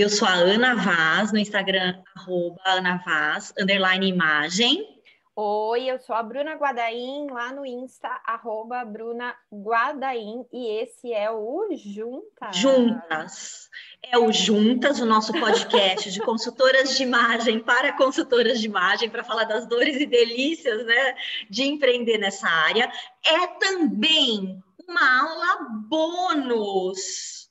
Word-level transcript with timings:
eu 0.00 0.08
sou 0.08 0.28
a 0.28 0.34
Ana 0.34 0.76
Vaz, 0.76 1.32
no 1.32 1.38
Instagram, 1.38 2.00
arroba 2.14 2.60
Ana 2.64 3.02
Vaz, 3.04 3.52
underline 3.58 4.08
imagem. 4.08 4.86
Oi, 5.34 5.86
eu 5.86 5.98
sou 5.98 6.14
a 6.14 6.22
Bruna 6.22 6.54
Guadaim, 6.54 7.28
lá 7.30 7.52
no 7.52 7.66
Insta, 7.66 8.08
arroba 8.24 8.84
Bruna 8.84 9.34
Guadaim, 9.52 10.44
e 10.52 10.68
esse 10.80 11.12
é 11.12 11.30
o 11.30 11.68
Juntas. 11.74 12.56
Juntas. 12.56 13.70
É 14.02 14.16
o 14.18 14.32
Juntas, 14.32 15.00
o 15.00 15.06
nosso 15.06 15.32
podcast 15.32 16.12
de 16.12 16.20
consultoras 16.20 16.96
de 16.96 17.02
imagem 17.02 17.58
para 17.58 17.92
consultoras 17.96 18.60
de 18.60 18.66
imagem, 18.66 19.10
para 19.10 19.24
falar 19.24 19.44
das 19.44 19.66
dores 19.66 19.96
e 19.96 20.06
delícias 20.06 20.84
né, 20.86 21.14
de 21.50 21.64
empreender 21.64 22.18
nessa 22.18 22.48
área. 22.48 22.90
É 23.26 23.46
também 23.46 24.62
uma 24.88 25.20
aula 25.22 25.68
bônus 25.88 27.47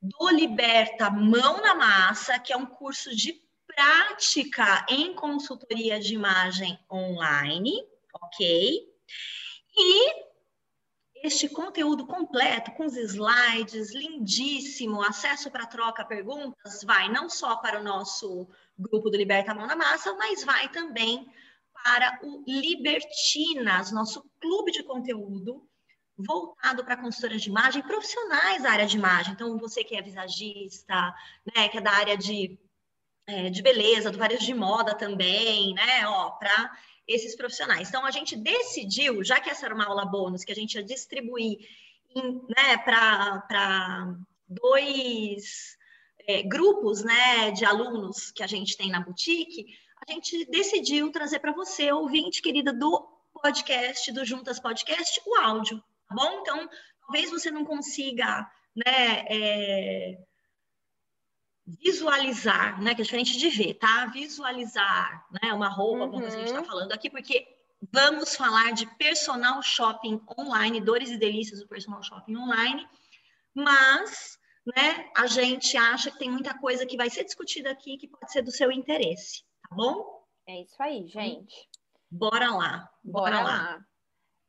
do 0.00 0.28
Liberta 0.30 1.10
Mão 1.10 1.60
na 1.60 1.74
Massa, 1.74 2.38
que 2.38 2.52
é 2.52 2.56
um 2.56 2.66
curso 2.66 3.14
de 3.14 3.40
prática 3.66 4.86
em 4.88 5.14
consultoria 5.14 5.98
de 6.00 6.14
imagem 6.14 6.78
online, 6.90 7.72
ok? 8.12 8.86
E 9.76 10.26
este 11.22 11.48
conteúdo 11.48 12.06
completo, 12.06 12.70
com 12.72 12.86
os 12.86 12.96
slides, 12.96 13.94
lindíssimo, 13.94 15.02
acesso 15.02 15.50
para 15.50 15.66
troca, 15.66 16.04
perguntas, 16.04 16.84
vai 16.84 17.08
não 17.08 17.28
só 17.28 17.56
para 17.56 17.80
o 17.80 17.82
nosso 17.82 18.48
grupo 18.78 19.10
do 19.10 19.16
Liberta 19.16 19.54
Mão 19.54 19.66
na 19.66 19.76
Massa, 19.76 20.14
mas 20.14 20.44
vai 20.44 20.68
também 20.70 21.26
para 21.72 22.18
o 22.22 22.44
Libertinas, 22.46 23.92
nosso 23.92 24.24
clube 24.40 24.72
de 24.72 24.82
conteúdo 24.82 25.66
voltado 26.18 26.84
para 26.84 26.96
consultoras 26.96 27.42
de 27.42 27.48
imagem, 27.48 27.82
profissionais 27.82 28.62
da 28.62 28.70
área 28.70 28.86
de 28.86 28.96
imagem. 28.96 29.32
Então, 29.32 29.58
você 29.58 29.84
que 29.84 29.96
é 29.96 30.02
visagista, 30.02 31.14
né, 31.54 31.68
que 31.68 31.78
é 31.78 31.80
da 31.80 31.92
área 31.92 32.16
de 32.16 32.58
é, 33.26 33.50
de 33.50 33.60
beleza, 33.60 34.10
do 34.10 34.18
varejo 34.18 34.46
de 34.46 34.54
moda 34.54 34.94
também, 34.94 35.74
né? 35.74 36.06
Ó, 36.06 36.30
para 36.30 36.78
esses 37.08 37.34
profissionais. 37.34 37.88
Então, 37.88 38.06
a 38.06 38.10
gente 38.10 38.36
decidiu, 38.36 39.22
já 39.24 39.40
que 39.40 39.50
essa 39.50 39.66
era 39.66 39.74
uma 39.74 39.86
aula 39.86 40.04
bônus, 40.04 40.44
que 40.44 40.52
a 40.52 40.54
gente 40.54 40.74
ia 40.74 40.82
distribuir 40.82 41.58
né, 42.14 42.76
para 42.78 44.14
dois 44.48 45.76
é, 46.26 46.42
grupos 46.42 47.02
né, 47.02 47.50
de 47.50 47.64
alunos 47.64 48.30
que 48.30 48.42
a 48.42 48.46
gente 48.46 48.76
tem 48.76 48.90
na 48.90 49.00
boutique, 49.00 49.66
a 50.06 50.12
gente 50.12 50.44
decidiu 50.46 51.10
trazer 51.10 51.40
para 51.40 51.52
você, 51.52 51.90
ouvinte 51.92 52.40
querida 52.40 52.72
do 52.72 53.08
podcast, 53.42 54.12
do 54.12 54.24
Juntas 54.24 54.60
Podcast, 54.60 55.20
o 55.26 55.34
áudio, 55.36 55.82
tá 56.08 56.14
bom? 56.14 56.40
Então, 56.40 56.68
talvez 57.00 57.30
você 57.30 57.50
não 57.50 57.64
consiga, 57.64 58.50
né? 58.74 59.24
É, 59.28 60.18
visualizar, 61.66 62.80
né? 62.80 62.94
Que 62.94 63.02
é 63.02 63.04
diferente 63.04 63.36
de 63.36 63.48
ver, 63.48 63.74
tá? 63.74 64.06
Visualizar, 64.06 65.26
né? 65.42 65.52
Uma 65.52 65.68
roupa, 65.68 65.98
uhum. 65.98 66.02
alguma 66.04 66.22
coisa 66.22 66.36
que 66.36 66.42
a 66.42 66.46
gente 66.46 66.54
está 66.54 66.60
uhum. 66.60 66.66
falando 66.66 66.92
aqui, 66.92 67.10
porque 67.10 67.46
vamos 67.92 68.36
falar 68.36 68.72
de 68.72 68.86
personal 68.96 69.62
shopping 69.62 70.20
online, 70.38 70.80
dores 70.80 71.10
e 71.10 71.18
delícias 71.18 71.60
do 71.60 71.68
personal 71.68 72.02
shopping 72.02 72.36
online, 72.36 72.86
mas, 73.54 74.38
né? 74.64 75.10
A 75.16 75.26
gente 75.26 75.76
acha 75.76 76.10
que 76.10 76.18
tem 76.18 76.30
muita 76.30 76.56
coisa 76.58 76.86
que 76.86 76.96
vai 76.96 77.10
ser 77.10 77.24
discutida 77.24 77.70
aqui 77.70 77.96
que 77.96 78.08
pode 78.08 78.30
ser 78.30 78.42
do 78.42 78.50
seu 78.50 78.70
interesse, 78.70 79.42
tá 79.68 79.74
bom? 79.74 80.24
É 80.46 80.62
isso 80.62 80.80
aí, 80.80 81.06
gente. 81.08 81.68
Bora 82.08 82.50
lá, 82.50 82.88
bora, 83.02 83.36
bora 83.36 83.40
lá. 83.40 83.42
lá. 83.42 83.86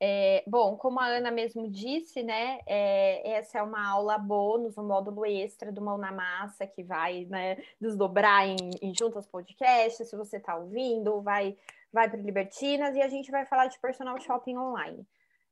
É, 0.00 0.44
bom, 0.46 0.76
como 0.76 1.00
a 1.00 1.06
Ana 1.06 1.30
mesmo 1.30 1.68
disse, 1.68 2.22
né, 2.22 2.60
é, 2.66 3.32
essa 3.32 3.58
é 3.58 3.62
uma 3.62 3.84
aula 3.84 4.16
bônus, 4.16 4.78
um 4.78 4.86
módulo 4.86 5.26
extra 5.26 5.72
do 5.72 5.82
Mão 5.82 5.98
na 5.98 6.12
Massa, 6.12 6.68
que 6.68 6.84
vai 6.84 7.24
né, 7.24 7.56
desdobrar 7.80 8.46
em, 8.46 8.56
em 8.80 8.94
Juntas 8.94 9.26
Podcast, 9.26 10.04
se 10.04 10.16
você 10.16 10.36
está 10.36 10.54
ouvindo, 10.54 11.20
vai, 11.20 11.56
vai 11.92 12.08
para 12.08 12.20
Libertinas, 12.20 12.94
e 12.94 13.02
a 13.02 13.08
gente 13.08 13.28
vai 13.30 13.44
falar 13.44 13.66
de 13.66 13.78
personal 13.80 14.20
shopping 14.20 14.56
online. 14.56 15.04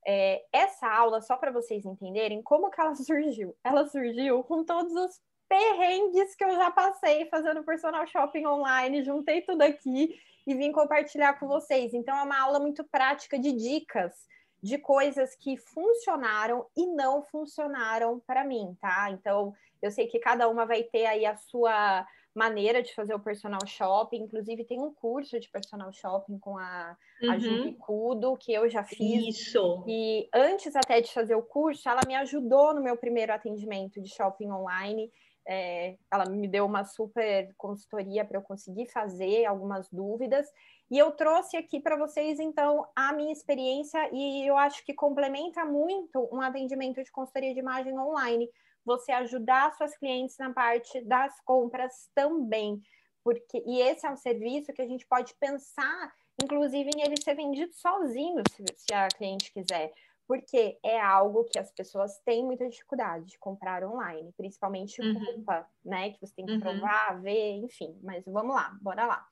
É, 0.06 0.44
essa 0.52 0.86
aula, 0.86 1.20
só 1.20 1.36
para 1.36 1.50
vocês 1.50 1.84
entenderem 1.84 2.40
como 2.40 2.70
que 2.70 2.80
ela 2.80 2.94
surgiu. 2.94 3.56
Ela 3.64 3.88
surgiu 3.88 4.44
com 4.44 4.64
todos 4.64 4.92
os 4.94 5.20
perrengues 5.48 6.36
que 6.36 6.44
eu 6.44 6.54
já 6.54 6.70
passei 6.70 7.26
fazendo 7.26 7.64
personal 7.64 8.06
shopping 8.06 8.46
online, 8.46 9.04
juntei 9.04 9.42
tudo 9.42 9.62
aqui 9.62 10.14
e 10.46 10.54
vim 10.54 10.70
compartilhar 10.70 11.36
com 11.40 11.48
vocês. 11.48 11.92
Então, 11.92 12.16
é 12.16 12.22
uma 12.22 12.40
aula 12.40 12.60
muito 12.60 12.84
prática 12.84 13.36
de 13.36 13.50
dicas 13.52 14.14
de 14.62 14.78
coisas 14.78 15.34
que 15.36 15.56
funcionaram 15.56 16.66
e 16.76 16.86
não 16.86 17.22
funcionaram 17.22 18.20
para 18.26 18.44
mim, 18.44 18.76
tá? 18.80 19.10
Então, 19.10 19.54
eu 19.80 19.90
sei 19.90 20.06
que 20.06 20.18
cada 20.18 20.48
uma 20.48 20.64
vai 20.64 20.82
ter 20.82 21.06
aí 21.06 21.24
a 21.26 21.36
sua 21.36 22.06
maneira 22.34 22.82
de 22.82 22.94
fazer 22.94 23.14
o 23.14 23.20
personal 23.20 23.66
shopping, 23.66 24.18
inclusive 24.18 24.64
tem 24.64 24.78
um 24.78 24.92
curso 24.92 25.40
de 25.40 25.48
personal 25.48 25.90
shopping 25.90 26.38
com 26.38 26.58
a, 26.58 26.94
uhum. 27.22 27.30
a 27.30 27.38
Julie 27.38 27.74
Cudo, 27.74 28.36
que 28.36 28.52
eu 28.52 28.68
já 28.68 28.84
fiz. 28.84 29.38
Isso. 29.38 29.82
E 29.86 30.28
antes 30.34 30.76
até 30.76 31.00
de 31.00 31.10
fazer 31.12 31.34
o 31.34 31.42
curso, 31.42 31.88
ela 31.88 32.02
me 32.06 32.14
ajudou 32.14 32.74
no 32.74 32.82
meu 32.82 32.96
primeiro 32.96 33.32
atendimento 33.32 34.02
de 34.02 34.10
shopping 34.10 34.50
online. 34.50 35.10
É, 35.46 35.96
ela 36.10 36.26
me 36.26 36.48
deu 36.48 36.66
uma 36.66 36.84
super 36.84 37.54
consultoria 37.56 38.24
para 38.24 38.38
eu 38.38 38.42
conseguir 38.42 38.86
fazer 38.86 39.44
algumas 39.44 39.88
dúvidas. 39.90 40.46
E 40.90 40.98
eu 40.98 41.12
trouxe 41.12 41.56
aqui 41.56 41.80
para 41.80 41.96
vocês, 41.96 42.38
então, 42.38 42.86
a 42.94 43.12
minha 43.12 43.32
experiência, 43.32 44.08
e 44.12 44.46
eu 44.46 44.56
acho 44.56 44.84
que 44.84 44.94
complementa 44.94 45.64
muito 45.64 46.28
um 46.32 46.40
atendimento 46.40 47.02
de 47.02 47.10
consultoria 47.10 47.52
de 47.52 47.60
imagem 47.60 47.98
online. 47.98 48.48
Você 48.84 49.10
ajudar 49.12 49.74
suas 49.74 49.96
clientes 49.96 50.36
na 50.38 50.52
parte 50.52 51.00
das 51.02 51.40
compras 51.40 52.08
também. 52.14 52.80
Porque, 53.24 53.62
e 53.66 53.80
esse 53.80 54.06
é 54.06 54.10
um 54.10 54.16
serviço 54.16 54.72
que 54.72 54.80
a 54.80 54.86
gente 54.86 55.04
pode 55.06 55.34
pensar, 55.34 56.12
inclusive, 56.40 56.90
em 56.94 57.02
ele 57.02 57.20
ser 57.20 57.34
vendido 57.34 57.72
sozinho, 57.74 58.42
se, 58.48 58.64
se 58.76 58.94
a 58.94 59.08
cliente 59.08 59.52
quiser 59.52 59.92
porque 60.26 60.78
é 60.82 61.00
algo 61.00 61.44
que 61.44 61.58
as 61.58 61.70
pessoas 61.72 62.18
têm 62.24 62.44
muita 62.44 62.68
dificuldade 62.68 63.26
de 63.26 63.38
comprar 63.38 63.84
online, 63.84 64.32
principalmente 64.36 65.00
uhum. 65.00 65.18
roupa, 65.18 65.66
né? 65.84 66.10
Que 66.10 66.20
você 66.20 66.34
tem 66.34 66.46
que 66.46 66.52
uhum. 66.52 66.60
provar, 66.60 67.20
ver, 67.22 67.52
enfim. 67.56 67.96
Mas 68.02 68.24
vamos 68.26 68.54
lá, 68.54 68.76
bora 68.80 69.06
lá. 69.06 69.26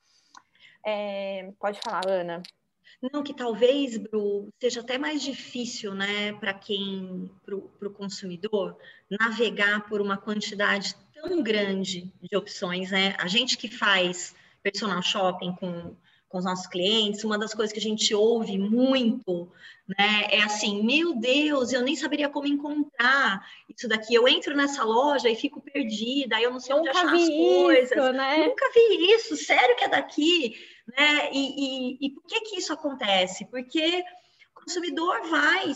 É, 0.85 1.51
pode 1.59 1.79
falar, 1.81 2.07
Ana. 2.07 2.41
Não, 3.11 3.23
que 3.23 3.33
talvez, 3.33 3.97
Bru, 3.97 4.49
seja 4.59 4.81
até 4.81 4.97
mais 4.97 5.21
difícil, 5.21 5.93
né, 5.93 6.33
para 6.33 6.53
quem, 6.53 7.29
para 7.43 7.55
o 7.55 7.93
consumidor, 7.93 8.77
navegar 9.09 9.87
por 9.87 10.01
uma 10.01 10.17
quantidade 10.17 10.95
tão 11.13 11.43
grande 11.43 12.11
de 12.21 12.37
opções, 12.37 12.91
né? 12.91 13.15
A 13.19 13.27
gente 13.27 13.57
que 13.57 13.69
faz 13.69 14.35
personal 14.63 15.01
shopping 15.01 15.53
com, 15.55 15.95
com 16.27 16.37
os 16.37 16.45
nossos 16.45 16.67
clientes, 16.67 17.23
uma 17.23 17.37
das 17.37 17.53
coisas 17.53 17.71
que 17.71 17.79
a 17.79 17.81
gente 17.81 18.13
ouve 18.13 18.57
muito, 18.57 19.49
né, 19.87 20.27
é 20.31 20.41
assim, 20.41 20.83
meu 20.83 21.13
Deus, 21.15 21.71
eu 21.71 21.81
nem 21.81 21.95
saberia 21.95 22.27
como 22.27 22.47
encontrar 22.47 23.45
isso 23.69 23.87
daqui. 23.87 24.13
Eu 24.15 24.27
entro 24.27 24.55
nessa 24.55 24.83
loja 24.83 25.29
e 25.29 25.35
fico 25.35 25.61
perdida, 25.61 26.41
eu 26.41 26.51
não 26.51 26.59
sei 26.59 26.75
Nunca 26.75 26.89
onde 26.89 26.97
achar 26.97 27.13
as 27.15 27.29
coisas. 27.29 28.13
né? 28.15 28.47
Nunca 28.47 28.71
vi 28.73 29.13
isso, 29.13 29.37
sério 29.37 29.75
que 29.75 29.85
é 29.85 29.89
daqui? 29.89 30.55
Né? 30.87 31.29
E, 31.31 31.37
e, 31.93 32.07
e 32.07 32.09
por 32.11 32.23
que 32.25 32.41
que 32.41 32.57
isso 32.57 32.73
acontece? 32.73 33.45
Porque 33.45 34.03
consumidor 34.65 35.21
vai 35.29 35.71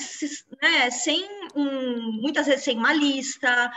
né, 0.62 0.90
sem 0.90 1.24
um, 1.56 2.12
muitas 2.14 2.48
vezes 2.48 2.64
sem 2.64 2.76
uma 2.76 2.92
lista, 2.92 3.72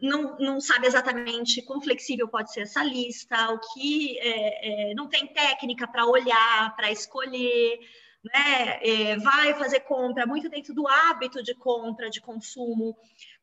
não, 0.00 0.38
não 0.38 0.60
sabe 0.60 0.86
exatamente 0.86 1.62
quão 1.62 1.80
flexível 1.80 2.28
pode 2.28 2.52
ser 2.52 2.62
essa 2.62 2.84
lista, 2.84 3.52
o 3.52 3.58
que 3.58 4.18
é, 4.18 4.90
é, 4.90 4.94
não 4.94 5.08
tem 5.08 5.26
técnica 5.26 5.88
para 5.88 6.06
olhar, 6.06 6.76
para 6.76 6.92
escolher, 6.92 7.80
né? 8.22 8.78
É, 8.82 9.16
vai 9.16 9.54
fazer 9.54 9.80
compra 9.80 10.26
muito 10.26 10.48
dentro 10.50 10.74
do 10.74 10.86
hábito 10.86 11.42
de 11.42 11.54
compra, 11.54 12.10
de 12.10 12.20
consumo, 12.20 12.94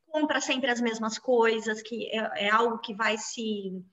compra 0.05 0.39
sempre 0.39 0.69
as 0.69 0.79
mesmas 0.79 1.17
coisas, 1.17 1.81
que 1.81 2.11
é, 2.11 2.45
é 2.45 2.49
algo 2.49 2.77
que 2.77 2.93
vai 2.93 3.17
se 3.17 3.83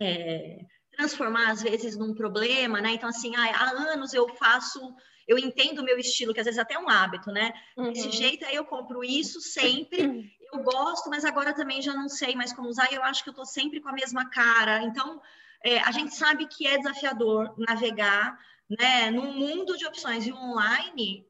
é, 0.00 0.64
transformar 1.02 1.50
às 1.50 1.62
vezes 1.62 1.96
num 1.96 2.14
problema, 2.14 2.80
né? 2.80 2.92
Então, 2.92 3.08
assim, 3.08 3.34
ah, 3.34 3.50
há 3.56 3.70
anos 3.92 4.14
eu 4.14 4.28
faço, 4.36 4.94
eu 5.26 5.36
entendo 5.36 5.80
o 5.80 5.84
meu 5.84 5.98
estilo, 5.98 6.32
que 6.32 6.40
às 6.40 6.46
vezes 6.46 6.60
até 6.60 6.74
é 6.74 6.78
um 6.78 6.88
hábito, 6.88 7.30
né? 7.32 7.52
Uhum. 7.76 7.92
Desse 7.92 8.10
jeito 8.10 8.44
aí 8.44 8.54
eu 8.54 8.64
compro 8.64 9.02
isso 9.02 9.40
sempre, 9.40 10.32
eu 10.52 10.62
gosto, 10.62 11.10
mas 11.10 11.24
agora 11.24 11.52
também 11.52 11.82
já 11.82 11.92
não 11.94 12.08
sei 12.08 12.34
mais 12.36 12.52
como 12.52 12.68
usar, 12.68 12.90
e 12.92 12.94
eu 12.94 13.02
acho 13.02 13.24
que 13.24 13.30
eu 13.30 13.34
tô 13.34 13.44
sempre 13.44 13.80
com 13.80 13.88
a 13.88 13.92
mesma 13.92 14.30
cara. 14.30 14.82
Então, 14.84 15.20
é, 15.64 15.80
a 15.80 15.90
gente 15.90 16.14
sabe 16.14 16.46
que 16.46 16.66
é 16.66 16.78
desafiador 16.78 17.54
navegar, 17.58 18.38
né? 18.70 19.10
Num 19.10 19.32
mundo 19.32 19.76
de 19.76 19.86
opções 19.86 20.26
e 20.26 20.32
online, 20.32 21.26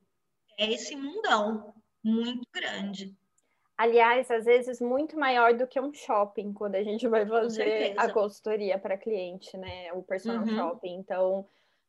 é 0.58 0.70
esse 0.70 0.94
mundão 0.94 1.74
muito 2.04 2.46
grande. 2.52 3.16
Aliás, 3.82 4.31
às 4.31 4.44
vezes 4.44 4.81
muito 4.81 5.19
maior 5.19 5.55
do 5.55 5.67
que 5.67 5.81
um 5.81 5.93
shopping 5.93 6.52
quando 6.52 6.76
a 6.76 6.84
gente 6.84 7.08
vai 7.08 7.26
fazer 7.26 7.93
a 7.96 8.08
consultoria 8.12 8.79
para 8.79 8.96
cliente, 8.96 9.56
né? 9.56 9.93
O 9.93 10.05
personal 10.05 10.46
uhum. 10.46 10.56
shopping. 10.56 10.94
Então, 10.94 11.44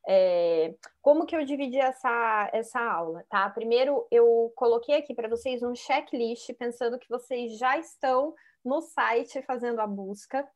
é, 0.07 0.73
como 1.03 1.23
que 1.23 1.35
eu 1.35 1.45
dividi 1.45 1.77
essa, 1.77 2.49
essa 2.51 2.79
aula, 2.79 3.23
tá? 3.29 3.47
Primeiro, 3.51 4.07
eu 4.09 4.51
coloquei 4.55 4.95
aqui 4.95 5.13
para 5.13 5.27
vocês 5.27 5.61
um 5.61 5.75
checklist, 5.75 6.51
pensando 6.53 6.97
que 6.97 7.07
vocês 7.07 7.59
já 7.59 7.77
estão 7.77 8.33
no 8.65 8.81
site 8.81 9.43
fazendo 9.43 9.79
a 9.79 9.85
busca. 9.85 10.49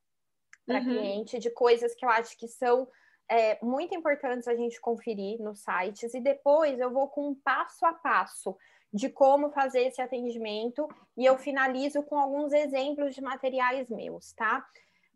para 0.66 0.80
uhum. 0.80 0.86
cliente 0.86 1.38
de 1.38 1.51
coisas 1.51 1.94
que 1.94 2.04
eu 2.04 2.10
acho 2.10 2.36
que 2.36 2.48
são 2.48 2.88
é, 3.30 3.63
muito 3.63 3.94
importantes 3.94 4.48
a 4.48 4.56
gente 4.56 4.81
conferir 4.81 5.39
nos 5.39 5.60
sites 5.60 6.16
e 6.16 6.19
depois 6.19 6.80
eu 6.80 6.89
vou 6.89 7.07
com 7.10 7.30
um 7.30 7.36
passo 7.36 7.86
a 7.86 7.94
passo 7.94 8.57
de 8.94 9.10
como 9.10 9.50
fazer 9.51 9.81
esse 9.81 10.01
atendimento 10.01 10.88
e 11.18 11.25
eu 11.25 11.38
finalizo 11.38 12.01
com 12.04 12.18
alguns 12.18 12.54
exemplos 12.54 13.13
de 13.13 13.22
materiais 13.22 13.89
meus, 13.89 14.34
tá? 14.34 14.66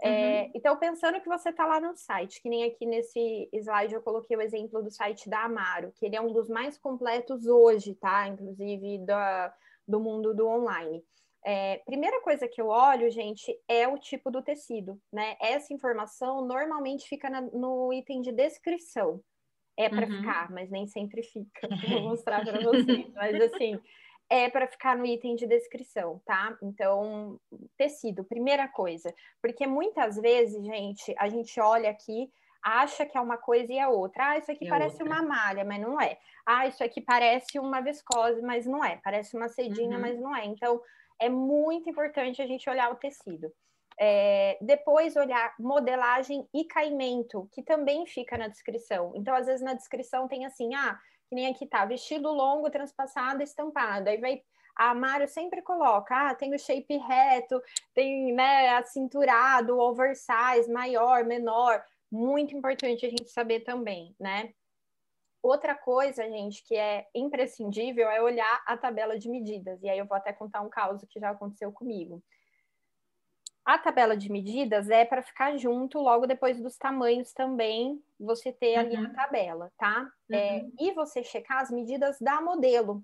É, 0.01 0.09
uhum. 0.09 0.15
É, 0.15 0.51
então, 0.56 0.77
pensando 0.77 1.21
que 1.21 1.27
você 1.27 1.50
está 1.50 1.65
lá 1.65 1.79
no 1.79 1.95
site, 1.95 2.41
que 2.41 2.50
nem 2.50 2.63
aqui 2.63 2.85
nesse 2.85 3.50
slide 3.53 3.94
eu 3.94 4.01
coloquei 4.01 4.35
o 4.35 4.41
exemplo 4.41 4.81
do 4.81 4.89
site 4.89 5.29
da 5.29 5.44
Amaro, 5.44 5.91
que 5.95 6.06
ele 6.06 6.15
é 6.15 6.21
um 6.21 6.33
dos 6.33 6.50
mais 6.50 6.77
completos 6.77 7.45
hoje, 7.45 7.94
tá? 7.95 8.27
Inclusive 8.27 8.97
da, 9.06 9.53
do 9.88 10.00
mundo 10.00 10.33
do 10.33 10.47
online. 10.47 11.03
É, 11.44 11.77
primeira 11.85 12.21
coisa 12.21 12.47
que 12.47 12.62
eu 12.62 12.68
olho, 12.68 13.09
gente, 13.09 13.56
é 13.68 13.88
o 13.88 13.97
tipo 13.97 14.29
do 14.29 14.41
tecido, 14.41 15.00
né? 15.12 15.35
Essa 15.39 15.73
informação 15.73 16.45
normalmente 16.45 17.07
fica 17.07 17.29
na, 17.29 17.41
no 17.41 17.94
item 17.94 18.21
de 18.21 18.31
descrição. 18.31 19.21
É 19.81 19.89
para 19.89 20.06
uhum. 20.06 20.18
ficar, 20.18 20.51
mas 20.51 20.69
nem 20.69 20.88
sempre 20.88 21.24
fica. 21.24 21.68
Vou 21.89 22.01
mostrar 22.01 22.44
para 22.44 22.62
vocês. 22.62 23.12
Mas 23.13 23.42
assim, 23.42 23.80
é 24.30 24.50
para 24.50 24.68
ficar 24.68 24.95
no 24.95 25.06
item 25.06 25.36
de 25.36 25.45
descrição, 25.45 26.22
tá? 26.25 26.57
Então, 26.62 27.39
tecido, 27.78 28.24
primeira 28.24 28.68
coisa. 28.68 29.13
Porque 29.42 29.68
muitas 29.68 30.16
vezes, 30.16 30.63
gente, 30.63 31.13
a 31.18 31.28
gente 31.28 31.60
olha 31.60 31.89
aqui, 31.89 32.31
acha 32.63 33.06
que 33.06 33.18
é 33.18 33.22
uma 33.22 33.38
coisa 33.38 33.74
e 33.74 33.78
é 33.78 33.88
outra. 33.88 34.30
Ah, 34.30 34.38
isso 34.38 34.51
aqui 34.51 34.66
é 34.66 34.69
parece 34.69 35.04
outra. 35.04 35.06
uma 35.06 35.22
malha, 35.22 35.66
mas 35.66 35.81
não 35.81 36.00
é. 36.00 36.18
Ah, 36.45 36.66
isso 36.68 36.83
aqui 36.83 37.01
parece 37.01 37.60
uma 37.60 37.81
viscose, 37.81 38.42
mas 38.42 38.66
não 38.66 38.83
é. 38.83 39.01
Parece 39.04 39.36
uma 39.36 39.50
sedinha, 39.50 39.95
uhum. 39.95 40.01
mas 40.01 40.19
não 40.19 40.36
é. 40.36 40.45
Então, 40.45 40.81
é 41.19 41.28
muito 41.28 41.89
importante 41.89 42.42
a 42.42 42.48
gente 42.48 42.69
olhar 42.69 42.92
o 42.92 42.95
tecido. 42.95 43.51
É, 43.99 44.57
depois 44.61 45.15
olhar 45.15 45.53
modelagem 45.59 46.47
e 46.53 46.65
caimento, 46.65 47.47
que 47.51 47.61
também 47.61 48.05
fica 48.05 48.38
na 48.38 48.47
descrição. 48.47 49.13
Então, 49.15 49.35
às 49.35 49.45
vezes 49.45 49.61
na 49.61 49.73
descrição 49.73 50.27
tem 50.27 50.45
assim, 50.45 50.73
ah, 50.73 50.97
que 51.29 51.35
nem 51.35 51.47
aqui 51.47 51.65
tá, 51.67 51.85
vestido 51.85 52.31
longo, 52.31 52.69
transpassado, 52.69 53.43
estampado. 53.43 54.09
Aí 54.09 54.17
vai 54.17 54.41
a 54.75 54.93
Mário 54.93 55.27
sempre 55.27 55.61
coloca, 55.61 56.15
ah, 56.15 56.35
tem 56.35 56.55
o 56.55 56.59
shape 56.59 56.97
reto, 56.97 57.61
tem, 57.93 58.33
né, 58.33 58.69
acinturado, 58.69 59.77
oversize, 59.77 60.71
maior, 60.71 61.23
menor. 61.25 61.83
Muito 62.11 62.55
importante 62.55 63.05
a 63.05 63.09
gente 63.09 63.29
saber 63.29 63.61
também, 63.61 64.15
né? 64.19 64.53
Outra 65.41 65.75
coisa, 65.75 66.23
gente, 66.29 66.63
que 66.63 66.75
é 66.75 67.07
imprescindível 67.15 68.09
é 68.09 68.21
olhar 68.21 68.63
a 68.65 68.77
tabela 68.77 69.17
de 69.17 69.29
medidas. 69.29 69.81
E 69.81 69.89
aí 69.89 69.97
eu 69.97 70.05
vou 70.05 70.17
até 70.17 70.31
contar 70.31 70.61
um 70.61 70.69
caso 70.69 71.07
que 71.07 71.19
já 71.19 71.31
aconteceu 71.31 71.71
comigo. 71.71 72.21
A 73.63 73.77
tabela 73.77 74.17
de 74.17 74.31
medidas 74.31 74.89
é 74.89 75.05
para 75.05 75.21
ficar 75.21 75.55
junto 75.57 75.99
logo 75.99 76.25
depois 76.25 76.59
dos 76.59 76.77
tamanhos 76.77 77.31
também, 77.31 78.01
você 78.19 78.51
ter 78.51 78.75
ali 78.75 78.95
uhum. 78.95 79.05
a 79.05 79.09
tabela, 79.09 79.71
tá? 79.77 80.09
É, 80.31 80.35
uhum. 80.35 80.73
É, 80.79 80.83
e 80.83 80.91
você 80.93 81.23
checar 81.23 81.59
as 81.59 81.69
medidas 81.69 82.17
da 82.19 82.41
modelo. 82.41 83.03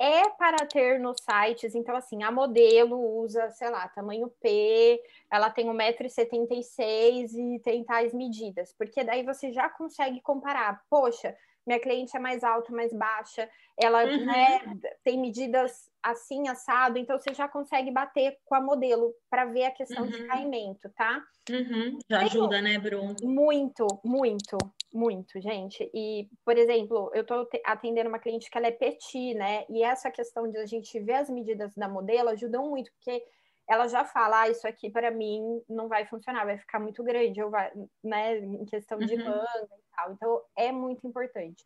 É 0.00 0.28
para 0.28 0.64
ter 0.66 1.00
nos 1.00 1.16
sites, 1.20 1.74
então 1.74 1.96
assim, 1.96 2.22
a 2.22 2.30
modelo 2.30 2.96
usa, 3.20 3.50
sei 3.50 3.68
lá, 3.68 3.88
tamanho 3.88 4.30
P, 4.40 5.02
ela 5.28 5.50
tem 5.50 5.66
1,76m 5.66 7.56
e 7.56 7.58
tem 7.58 7.82
tais 7.82 8.14
medidas, 8.14 8.72
porque 8.78 9.02
daí 9.02 9.24
você 9.24 9.50
já 9.50 9.68
consegue 9.68 10.20
comparar. 10.20 10.84
Poxa, 10.88 11.36
minha 11.68 11.78
cliente 11.78 12.16
é 12.16 12.18
mais 12.18 12.42
alta, 12.42 12.72
mais 12.72 12.92
baixa, 12.94 13.48
ela 13.76 14.02
uhum. 14.04 14.24
né, 14.24 14.60
tem 15.04 15.20
medidas 15.20 15.88
assim, 16.02 16.48
assado, 16.48 16.98
então 16.98 17.18
você 17.18 17.34
já 17.34 17.46
consegue 17.46 17.90
bater 17.90 18.38
com 18.46 18.54
a 18.54 18.60
modelo 18.60 19.14
para 19.28 19.44
ver 19.44 19.66
a 19.66 19.70
questão 19.70 20.04
uhum. 20.04 20.10
de 20.10 20.26
caimento, 20.26 20.88
tá? 20.96 21.22
Uhum. 21.50 21.98
Já 22.08 22.20
ajuda, 22.20 22.62
né, 22.62 22.78
Bruno? 22.78 23.14
Muito, 23.22 23.86
muito, 24.02 24.56
muito, 24.92 25.38
gente. 25.40 25.90
E, 25.92 26.26
por 26.42 26.56
exemplo, 26.56 27.10
eu 27.12 27.20
estou 27.20 27.46
atendendo 27.66 28.08
uma 28.08 28.18
cliente 28.18 28.50
que 28.50 28.56
ela 28.56 28.68
é 28.68 28.72
petit, 28.72 29.34
né? 29.34 29.66
E 29.68 29.82
essa 29.82 30.10
questão 30.10 30.50
de 30.50 30.56
a 30.56 30.64
gente 30.64 30.98
ver 31.00 31.14
as 31.14 31.28
medidas 31.28 31.74
da 31.74 31.88
modelo 31.88 32.30
ajudam 32.30 32.70
muito, 32.70 32.90
porque 32.92 33.22
ela 33.68 33.86
já 33.86 34.02
fala, 34.02 34.42
ah, 34.42 34.48
isso 34.48 34.66
aqui 34.66 34.90
para 34.90 35.10
mim 35.10 35.62
não 35.68 35.88
vai 35.88 36.06
funcionar, 36.06 36.46
vai 36.46 36.56
ficar 36.56 36.80
muito 36.80 37.04
grande, 37.04 37.42
ou 37.42 37.50
vai, 37.50 37.70
né, 38.02 38.38
em 38.38 38.64
questão 38.64 38.98
de 38.98 39.14
uhum. 39.14 39.24
manga 39.26 39.68
e 39.78 39.94
tal. 39.94 40.12
Então, 40.12 40.42
é 40.56 40.72
muito 40.72 41.06
importante. 41.06 41.62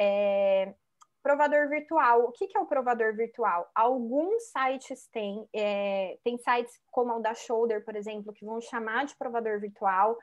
É... 0.00 0.74
Provador 1.22 1.68
virtual. 1.68 2.22
O 2.22 2.32
que, 2.32 2.46
que 2.46 2.56
é 2.56 2.60
o 2.60 2.66
provador 2.66 3.14
virtual? 3.14 3.70
Alguns 3.74 4.44
sites 4.44 5.06
têm, 5.08 5.46
é... 5.54 6.18
tem 6.24 6.38
sites 6.38 6.80
como 6.90 7.14
o 7.14 7.20
da 7.20 7.34
Shoulder, 7.34 7.84
por 7.84 7.94
exemplo, 7.94 8.32
que 8.32 8.46
vão 8.46 8.58
chamar 8.62 9.04
de 9.04 9.14
provador 9.16 9.60
virtual. 9.60 10.16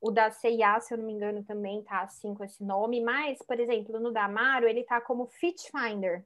O 0.00 0.12
da 0.12 0.30
CIA, 0.30 0.78
se 0.78 0.94
eu 0.94 0.98
não 0.98 1.06
me 1.06 1.14
engano, 1.14 1.42
também 1.42 1.82
tá 1.82 2.02
assim 2.02 2.34
com 2.34 2.44
esse 2.44 2.62
nome, 2.62 3.02
mas, 3.02 3.38
por 3.38 3.58
exemplo, 3.58 3.98
no 3.98 4.12
da 4.12 4.26
Amaro, 4.26 4.68
ele 4.68 4.84
tá 4.84 5.00
como 5.00 5.26
Fit 5.26 5.70
Finder 5.72 6.24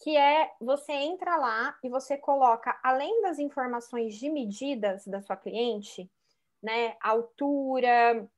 que 0.00 0.16
é 0.16 0.50
você 0.60 0.92
entra 0.92 1.36
lá 1.36 1.76
e 1.82 1.88
você 1.88 2.16
coloca, 2.16 2.78
além 2.82 3.22
das 3.22 3.38
informações 3.38 4.14
de 4.14 4.30
medidas 4.30 5.06
da 5.06 5.20
sua 5.20 5.36
cliente, 5.36 6.08
né, 6.62 6.96
altura, 7.00 8.28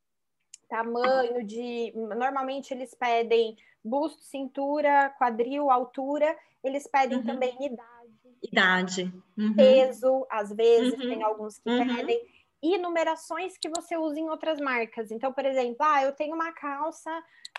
tamanho 0.69 1.45
de, 1.45 1.93
normalmente 1.95 2.73
eles 2.73 2.95
pedem 2.95 3.57
busto, 3.85 4.23
cintura, 4.23 5.15
quadril, 5.19 5.71
altura, 5.71 6.37
eles 6.63 6.87
pedem 6.87 7.19
uhum. 7.19 7.25
também 7.25 7.57
idade, 7.61 8.39
idade, 8.43 9.15
uhum. 9.37 9.55
peso, 9.55 10.27
às 10.31 10.53
vezes 10.53 10.93
uhum. 10.95 11.09
tem 11.09 11.23
alguns 11.23 11.59
que 11.59 11.69
uhum. 11.69 11.97
pedem 11.97 12.27
e 12.63 12.77
numerações 12.79 13.57
que 13.57 13.69
você 13.69 13.97
usa 13.97 14.19
em 14.19 14.29
outras 14.29 14.61
marcas. 14.61 15.11
Então, 15.11 15.33
por 15.33 15.45
exemplo, 15.45 15.79
ah, 15.81 16.03
eu 16.03 16.13
tenho 16.13 16.35
uma 16.35 16.53
calça 16.53 17.11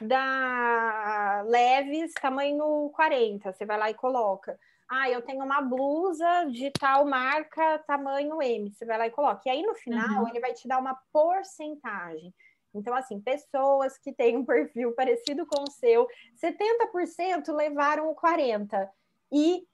da 0.01 1.43
Leves, 1.47 2.13
tamanho 2.13 2.91
40, 2.95 3.51
você 3.51 3.65
vai 3.65 3.77
lá 3.77 3.89
e 3.89 3.95
coloca. 3.95 4.57
Ah, 4.89 5.09
eu 5.09 5.21
tenho 5.21 5.43
uma 5.43 5.61
blusa 5.61 6.45
de 6.51 6.69
tal 6.71 7.05
marca, 7.05 7.79
tamanho 7.87 8.41
M, 8.41 8.69
você 8.71 8.85
vai 8.85 8.97
lá 8.97 9.07
e 9.07 9.11
coloca. 9.11 9.41
E 9.45 9.49
aí, 9.49 9.63
no 9.63 9.73
final, 9.73 10.23
uhum. 10.23 10.27
ele 10.27 10.39
vai 10.39 10.53
te 10.53 10.67
dar 10.67 10.79
uma 10.79 10.99
porcentagem. 11.13 12.33
Então, 12.73 12.93
assim, 12.93 13.19
pessoas 13.19 13.97
que 13.97 14.13
têm 14.13 14.37
um 14.37 14.45
perfil 14.45 14.93
parecido 14.95 15.45
com 15.45 15.63
o 15.63 15.71
seu, 15.71 16.07
70% 16.41 17.53
levaram 17.53 18.09
o 18.09 18.15
40% 18.15 18.89
e 19.31 19.65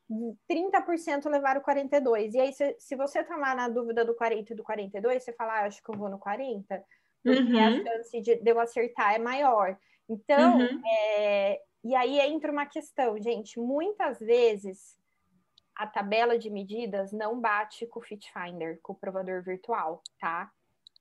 30% 0.50 1.30
levaram 1.30 1.62
42. 1.62 2.34
E 2.34 2.40
aí, 2.40 2.54
se, 2.54 2.76
se 2.80 2.96
você 2.96 3.22
lá 3.24 3.56
na 3.56 3.68
dúvida 3.68 4.06
do 4.06 4.14
40 4.14 4.54
e 4.54 4.56
do 4.56 4.64
42, 4.64 5.24
você 5.24 5.34
fala, 5.34 5.54
ah, 5.54 5.66
acho 5.66 5.84
que 5.84 5.90
eu 5.90 5.98
vou 5.98 6.10
no 6.10 6.20
40, 6.20 6.84
porque 7.24 7.42
uhum. 7.42 7.66
a 7.66 7.84
chance 7.84 8.22
de, 8.22 8.36
de, 8.36 8.52
eu 8.52 8.60
acertar 8.60 9.16
é 9.16 9.20
maior. 9.20 9.78
Então, 10.08 10.60
uhum. 10.60 10.82
é, 10.86 11.60
e 11.84 11.96
aí 11.96 12.20
entra 12.20 12.52
uma 12.52 12.66
questão, 12.66 13.20
gente, 13.22 13.60
muitas 13.60 14.20
vezes 14.20 14.98
a 15.76 15.86
tabela 15.86 16.38
de 16.38 16.50
medidas 16.50 17.12
não 17.12 17.40
bate 17.40 17.86
com 17.86 18.00
o 18.00 18.04
Fit 18.04 18.32
Finder, 18.32 18.80
com 18.82 18.94
o 18.94 18.96
provador 18.96 19.44
virtual, 19.44 20.02
tá? 20.20 20.52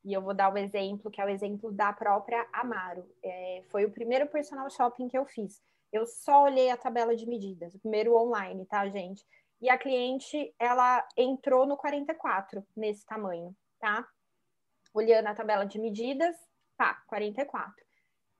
E 0.04 0.12
eu 0.12 0.22
vou 0.22 0.34
dar 0.34 0.50
o 0.50 0.54
um 0.54 0.58
exemplo, 0.58 1.10
que 1.10 1.20
é 1.20 1.24
o 1.24 1.28
exemplo 1.28 1.72
da 1.72 1.92
própria 1.92 2.46
Amaro. 2.52 3.04
É, 3.24 3.64
foi 3.70 3.84
o 3.84 3.90
primeiro 3.90 4.26
personal 4.28 4.68
shopping 4.70 5.08
que 5.08 5.18
eu 5.18 5.24
fiz. 5.24 5.60
Eu 5.92 6.06
só 6.06 6.44
olhei 6.44 6.70
a 6.70 6.76
tabela 6.76 7.14
de 7.14 7.26
medidas, 7.26 7.74
o 7.74 7.78
primeiro 7.78 8.16
online, 8.16 8.66
tá, 8.66 8.88
gente? 8.88 9.24
E 9.60 9.70
a 9.70 9.78
cliente, 9.78 10.54
ela 10.58 11.06
entrou 11.16 11.66
no 11.66 11.76
44, 11.76 12.66
nesse 12.76 13.06
tamanho, 13.06 13.56
tá? 13.78 14.06
Olhando 14.92 15.28
a 15.28 15.34
tabela 15.34 15.64
de 15.64 15.78
medidas, 15.78 16.36
pá, 16.76 17.02
44. 17.06 17.86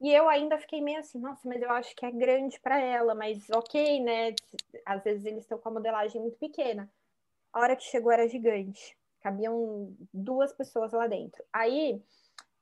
E 0.00 0.12
eu 0.12 0.28
ainda 0.28 0.58
fiquei 0.58 0.82
meio 0.82 0.98
assim, 0.98 1.18
nossa, 1.18 1.48
mas 1.48 1.62
eu 1.62 1.70
acho 1.70 1.94
que 1.96 2.04
é 2.04 2.10
grande 2.10 2.60
para 2.60 2.78
ela, 2.78 3.14
mas 3.14 3.48
ok, 3.50 4.00
né? 4.02 4.34
Às 4.84 5.02
vezes 5.02 5.24
eles 5.24 5.42
estão 5.42 5.58
com 5.58 5.68
a 5.70 5.72
modelagem 5.72 6.20
muito 6.20 6.36
pequena. 6.36 6.90
A 7.52 7.60
hora 7.60 7.76
que 7.76 7.84
chegou 7.84 8.12
era 8.12 8.28
gigante. 8.28 8.96
Cabiam 9.20 9.96
duas 10.12 10.52
pessoas 10.52 10.92
lá 10.92 11.06
dentro. 11.06 11.42
Aí 11.50 12.02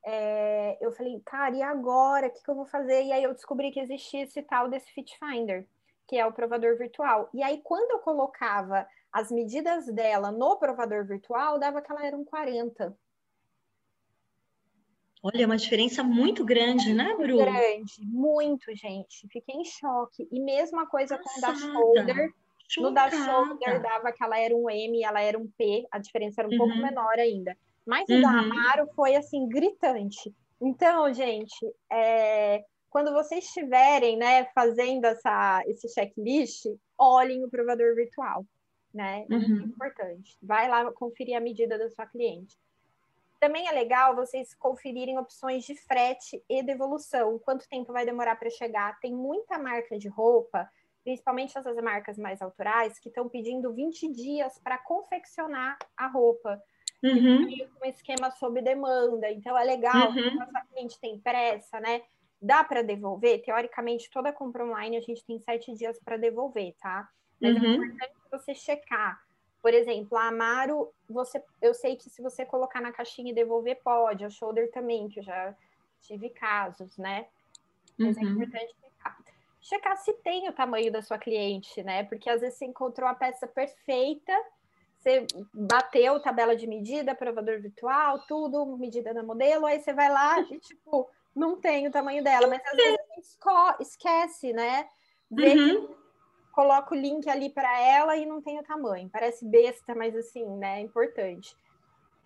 é, 0.05 0.77
eu 0.81 0.93
falei, 0.93 1.21
cara, 1.25 1.57
e 1.57 1.63
agora? 1.63 2.27
O 2.27 2.31
que, 2.31 2.43
que, 2.43 2.51
eu 2.51 2.55
vou 2.55 2.67
fazer? 2.67 3.03
E 3.05 3.13
aí 3.13 3.23
eu 3.23 3.33
descobri 3.33 3.71
que 3.71 3.81
existia 3.81 4.23
esse 4.23 4.43
tal 4.43 4.69
desse 4.69 4.91
Fit 4.93 5.19
Finder, 5.19 5.67
que 6.07 6.17
é 6.17 6.27
o 6.27 6.33
provador 6.33 6.77
virtual. 6.77 7.29
E 7.33 7.43
aí, 7.43 7.61
quando 7.65 7.93
eu 7.93 7.99
colocava 8.01 8.87
as 9.11 9.31
medidas 9.31 9.87
dela 9.87 10.31
no 10.31 10.57
provador 10.59 11.07
virtual, 11.07 11.59
dava 11.59 11.81
que 11.81 11.91
ela 11.91 12.05
era 12.05 12.17
um 12.17 12.25
40. 12.25 12.97
Olha, 15.23 15.43
é 15.43 15.47
uma 15.47 15.57
diferença 15.57 16.03
muito 16.03 16.45
grande, 16.45 16.93
né, 16.93 17.15
Bru? 17.15 17.37
Muito 17.37 17.45
grande, 17.45 18.07
muito, 18.07 18.75
gente. 18.75 19.27
Fiquei 19.29 19.55
em 19.55 19.65
choque. 19.65 20.29
E 20.31 20.39
mesma 20.39 20.87
coisa 20.87 21.17
Passada. 21.17 21.33
com 21.33 21.39
o 21.39 21.95
da 21.95 22.05
shoulder. 22.05 22.33
Chocada. 22.69 22.89
No 22.89 22.95
da 22.95 23.11
shoulder 23.11 23.83
dava 23.83 24.13
que 24.13 24.23
ela 24.23 24.39
era 24.39 24.55
um 24.55 24.69
M, 24.69 25.03
ela 25.03 25.23
era 25.23 25.39
um 25.39 25.51
P, 25.57 25.87
a 25.91 25.99
diferença 25.99 26.43
era 26.43 26.49
um 26.49 26.53
uhum. 26.53 26.59
pouco 26.59 26.77
menor 26.77 27.19
ainda. 27.19 27.57
Mas 27.87 28.09
uhum. 28.09 28.19
o 28.19 28.23
da 28.23 28.29
uhum. 28.29 28.39
Amaro 28.39 28.87
foi 28.95 29.17
assim, 29.17 29.49
gritante. 29.49 30.35
Então, 30.61 31.13
gente, 31.13 31.67
é, 31.93 32.65
quando 32.89 33.13
vocês 33.13 33.45
estiverem 33.45 34.17
né, 34.17 34.45
fazendo 34.55 35.05
essa, 35.05 35.63
esse 35.67 35.89
checklist, 35.89 36.67
olhem 36.97 37.45
o 37.45 37.51
provador 37.51 37.95
virtual. 37.95 38.47
Né? 38.93 39.27
Uhum. 39.29 39.39
Muito 39.41 39.69
importante. 39.71 40.39
Vai 40.43 40.69
lá 40.69 40.91
conferir 40.93 41.37
a 41.37 41.41
medida 41.41 41.77
da 41.77 41.91
sua 41.91 42.07
cliente. 42.07 42.57
Também 43.41 43.69
é 43.69 43.73
legal 43.73 44.15
vocês 44.15 44.55
conferirem 44.55 45.19
opções 45.19 45.65
de 45.65 45.77
frete 45.77 46.43
e 46.49 46.63
devolução. 46.63 47.39
Quanto 47.41 47.69
tempo 47.69 47.93
vai 47.93 48.07
demorar 48.07 48.37
para 48.37 48.49
chegar? 48.49 48.99
Tem 49.01 49.13
muita 49.13 49.59
marca 49.59 49.99
de 49.99 50.09
roupa, 50.09 50.67
principalmente 51.03 51.59
essas 51.59 51.77
marcas 51.77 52.17
mais 52.17 52.41
autorais, 52.41 52.99
que 52.99 53.09
estão 53.09 53.29
pedindo 53.29 53.75
20 53.75 54.11
dias 54.13 54.59
para 54.61 54.79
confeccionar 54.79 55.77
a 55.95 56.07
roupa. 56.07 56.59
Uhum. 57.05 57.47
Um 57.83 57.87
esquema 57.87 58.31
sob 58.31 58.63
demanda. 58.63 59.31
Então 59.31 59.57
é 59.57 59.65
legal, 59.65 60.11
uhum. 60.11 60.43
a 60.55 60.61
cliente 60.63 60.99
tem 60.99 61.19
pressa, 61.19 61.79
né? 61.79 62.03
Dá 62.41 62.65
para 62.65 62.83
devolver? 62.83 63.43
Teoricamente, 63.43 64.11
toda 64.11 64.33
compra 64.33 64.65
online 64.65 64.97
a 64.97 65.01
gente 65.01 65.25
tem 65.25 65.39
sete 65.39 65.73
dias 65.75 65.99
para 66.01 66.17
devolver, 66.17 66.75
tá? 66.81 67.09
Mas 67.41 67.57
é 67.57 67.61
uhum. 67.61 67.67
é 67.67 67.77
importante 67.77 68.15
você 68.31 68.55
checar 68.55 69.23
por 69.65 69.73
exemplo, 69.73 70.19
a 70.19 70.29
Amaro, 70.29 70.93
você, 71.09 71.43
eu 71.63 71.73
sei 71.73 71.97
que 71.97 72.11
se 72.11 72.21
você 72.21 72.45
colocar 72.45 72.83
na 72.83 72.93
caixinha 72.93 73.33
e 73.33 73.35
devolver, 73.35 73.81
pode. 73.83 74.23
A 74.23 74.29
Shoulder 74.29 74.71
também, 74.71 75.09
que 75.09 75.21
eu 75.21 75.25
já 75.25 75.57
tive 76.03 76.29
casos, 76.29 76.99
né? 76.99 77.25
Mas 77.97 78.19
é 78.19 78.21
uhum. 78.21 78.27
é 78.27 78.33
importante 78.33 78.75
checar. 78.79 79.19
Checar 79.63 79.97
se 79.97 80.13
tem 80.19 80.51
o 80.51 80.53
tamanho 80.53 80.93
da 80.93 81.01
sua 81.01 81.17
cliente, 81.17 81.83
né? 81.83 82.05
Porque 82.05 82.29
às 82.29 82.43
vezes 82.43 82.59
você 82.59 82.67
encontrou 82.67 83.09
a 83.09 83.15
peça 83.15 83.47
perfeita, 83.47 84.39
você 85.05 85.27
bateu 85.53 86.19
tabela 86.21 86.57
de 86.57 86.67
medida, 86.67 87.15
provador 87.15 87.61
virtual, 87.61 88.21
tudo, 88.27 88.77
medida 88.79 89.13
da 89.13 89.23
modelo, 89.23 89.67
aí 89.67 89.81
você 89.81 89.93
vai 89.93 90.11
lá 90.11 90.41
e, 90.41 90.59
tipo, 90.59 91.09
não 91.37 91.61
tem 91.61 91.87
o 91.87 91.91
tamanho 91.91 92.25
dela. 92.25 92.47
Mas 92.47 92.63
às 92.65 92.77
vezes 92.77 92.99
a 92.99 93.15
gente 93.15 93.83
esquece, 93.83 94.53
né? 94.55 94.89
Vê 95.31 95.55
uhum. 95.55 95.87
que 95.87 95.95
coloco 96.53 96.95
o 96.95 96.99
link 96.99 97.29
ali 97.29 97.51
para 97.51 97.81
ela 97.81 98.17
e 98.17 98.25
não 98.25 98.41
tem 98.41 98.59
o 98.59 98.65
tamanho. 98.65 99.11
Parece 99.11 99.45
besta, 99.45 99.95
mas 99.95 100.17
assim, 100.17 100.47
né, 100.57 100.79
é 100.79 100.81
importante. 100.81 101.55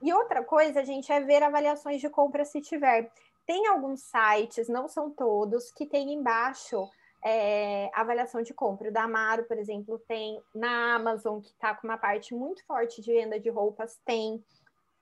E 0.01 0.13
outra 0.13 0.45
coisa, 0.45 0.85
gente, 0.85 1.11
é 1.11 1.21
ver 1.21 1.43
avaliações 1.43 2.01
de 2.01 2.09
compra 2.09 2.45
se 2.45 2.61
tiver. 2.61 3.11
Tem 3.45 3.67
alguns 3.67 4.03
sites, 4.03 4.69
não 4.69 4.87
são 4.87 5.11
todos, 5.11 5.73
que 5.73 5.87
tem 5.87 6.13
embaixo 6.13 6.89
é, 7.25 7.91
avaliação 7.95 8.43
de 8.43 8.55
compra. 8.55 8.89
O 8.89 8.93
da 8.93 9.05
Amaro, 9.05 9.45
por 9.45 9.59
exemplo, 9.59 9.99
tem. 10.07 10.41
Na 10.55 10.95
Amazon, 10.95 11.41
que 11.41 11.49
está 11.49 11.75
com 11.75 11.87
uma 11.87 11.99
parte 11.99 12.35
muito 12.35 12.65
forte 12.65 13.01
de 13.01 13.13
venda 13.13 13.39
de 13.39 13.51
roupas, 13.51 13.99
tem. 14.05 14.43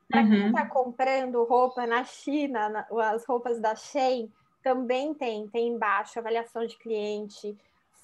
Para 0.09 0.23
uhum. 0.23 0.31
quem 0.31 0.47
está 0.47 0.67
comprando 0.67 1.45
roupa 1.45 1.87
na 1.87 2.05
China, 2.05 2.69
na, 2.69 2.87
as 3.13 3.25
roupas 3.27 3.61
da 3.61 3.75
Shein, 3.75 4.31
também 4.63 5.15
tem. 5.15 5.49
Tem 5.49 5.69
embaixo 5.69 6.19
avaliação 6.19 6.67
de 6.67 6.77
cliente, 6.79 7.57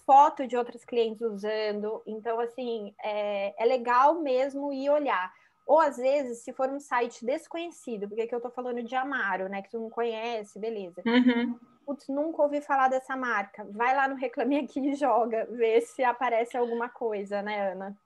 foto 0.04 0.47
de 0.47 0.57
outros 0.57 0.85
clientes 0.85 1.23
usando. 1.23 2.02
Então, 2.07 2.38
assim, 2.40 2.95
é, 3.02 3.54
é 3.62 3.66
legal 3.66 4.21
mesmo 4.21 4.73
ir 4.73 4.90
olhar. 4.90 5.33
Ou 5.66 5.81
às 5.81 5.97
vezes, 5.97 6.38
se 6.38 6.52
for 6.52 6.69
um 6.69 6.81
site 6.81 7.25
desconhecido, 7.25 8.09
porque 8.09 8.23
aqui 8.23 8.35
eu 8.35 8.40
tô 8.40 8.50
falando 8.50 8.83
de 8.83 8.95
Amaro, 8.95 9.49
né? 9.49 9.62
Que 9.62 9.71
tu 9.71 9.81
não 9.81 9.90
conhece, 9.90 10.59
beleza. 10.59 11.02
Uhum. 11.07 11.59
Putz, 11.87 12.09
nunca 12.09 12.42
ouvi 12.42 12.61
falar 12.61 12.88
dessa 12.88 13.16
marca. 13.16 13.66
Vai 13.71 13.95
lá 13.95 14.09
no 14.09 14.16
Reclame 14.16 14.59
Aqui 14.59 14.81
e 14.81 14.95
joga, 14.95 15.47
vê 15.50 15.81
se 15.81 16.02
aparece 16.02 16.57
alguma 16.57 16.88
coisa, 16.88 17.42
né, 17.42 17.73
Ana? 17.73 17.97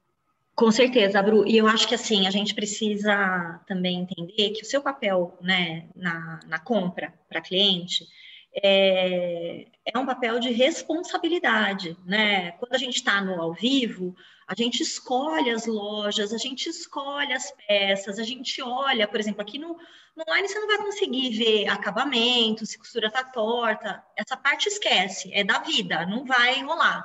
Com 0.54 0.70
certeza, 0.70 1.22
Bru. 1.22 1.46
E 1.46 1.58
eu 1.58 1.66
acho 1.66 1.86
que 1.86 1.94
assim, 1.94 2.26
a 2.26 2.30
gente 2.30 2.54
precisa 2.54 3.60
também 3.66 4.00
entender 4.00 4.50
que 4.50 4.62
o 4.62 4.66
seu 4.66 4.80
papel 4.80 5.36
né, 5.40 5.86
na, 5.94 6.40
na 6.46 6.58
compra 6.58 7.12
para 7.28 7.42
cliente 7.42 8.06
é, 8.62 9.66
é 9.84 9.98
um 9.98 10.06
papel 10.06 10.40
de 10.40 10.50
responsabilidade, 10.50 11.94
né? 12.06 12.52
Quando 12.52 12.74
a 12.74 12.78
gente 12.78 12.96
está 12.96 13.20
no 13.20 13.40
ao 13.40 13.52
vivo, 13.52 14.16
a 14.46 14.54
gente 14.54 14.82
escolhe 14.82 15.50
as 15.50 15.66
lojas, 15.66 16.32
a 16.32 16.38
gente 16.38 16.68
escolhe 16.68 17.32
as 17.32 17.50
peças, 17.66 18.18
a 18.18 18.22
gente 18.22 18.62
olha, 18.62 19.08
por 19.08 19.18
exemplo, 19.18 19.42
aqui 19.42 19.58
no, 19.58 19.76
no 20.16 20.24
online 20.28 20.48
você 20.48 20.60
não 20.60 20.68
vai 20.68 20.78
conseguir 20.78 21.30
ver 21.36 21.68
acabamento, 21.68 22.64
se 22.64 22.78
costura 22.78 23.08
está 23.08 23.24
torta, 23.24 24.04
essa 24.16 24.36
parte 24.36 24.68
esquece, 24.68 25.32
é 25.34 25.42
da 25.42 25.58
vida, 25.58 26.06
não 26.06 26.24
vai 26.24 26.62
rolar. 26.62 27.04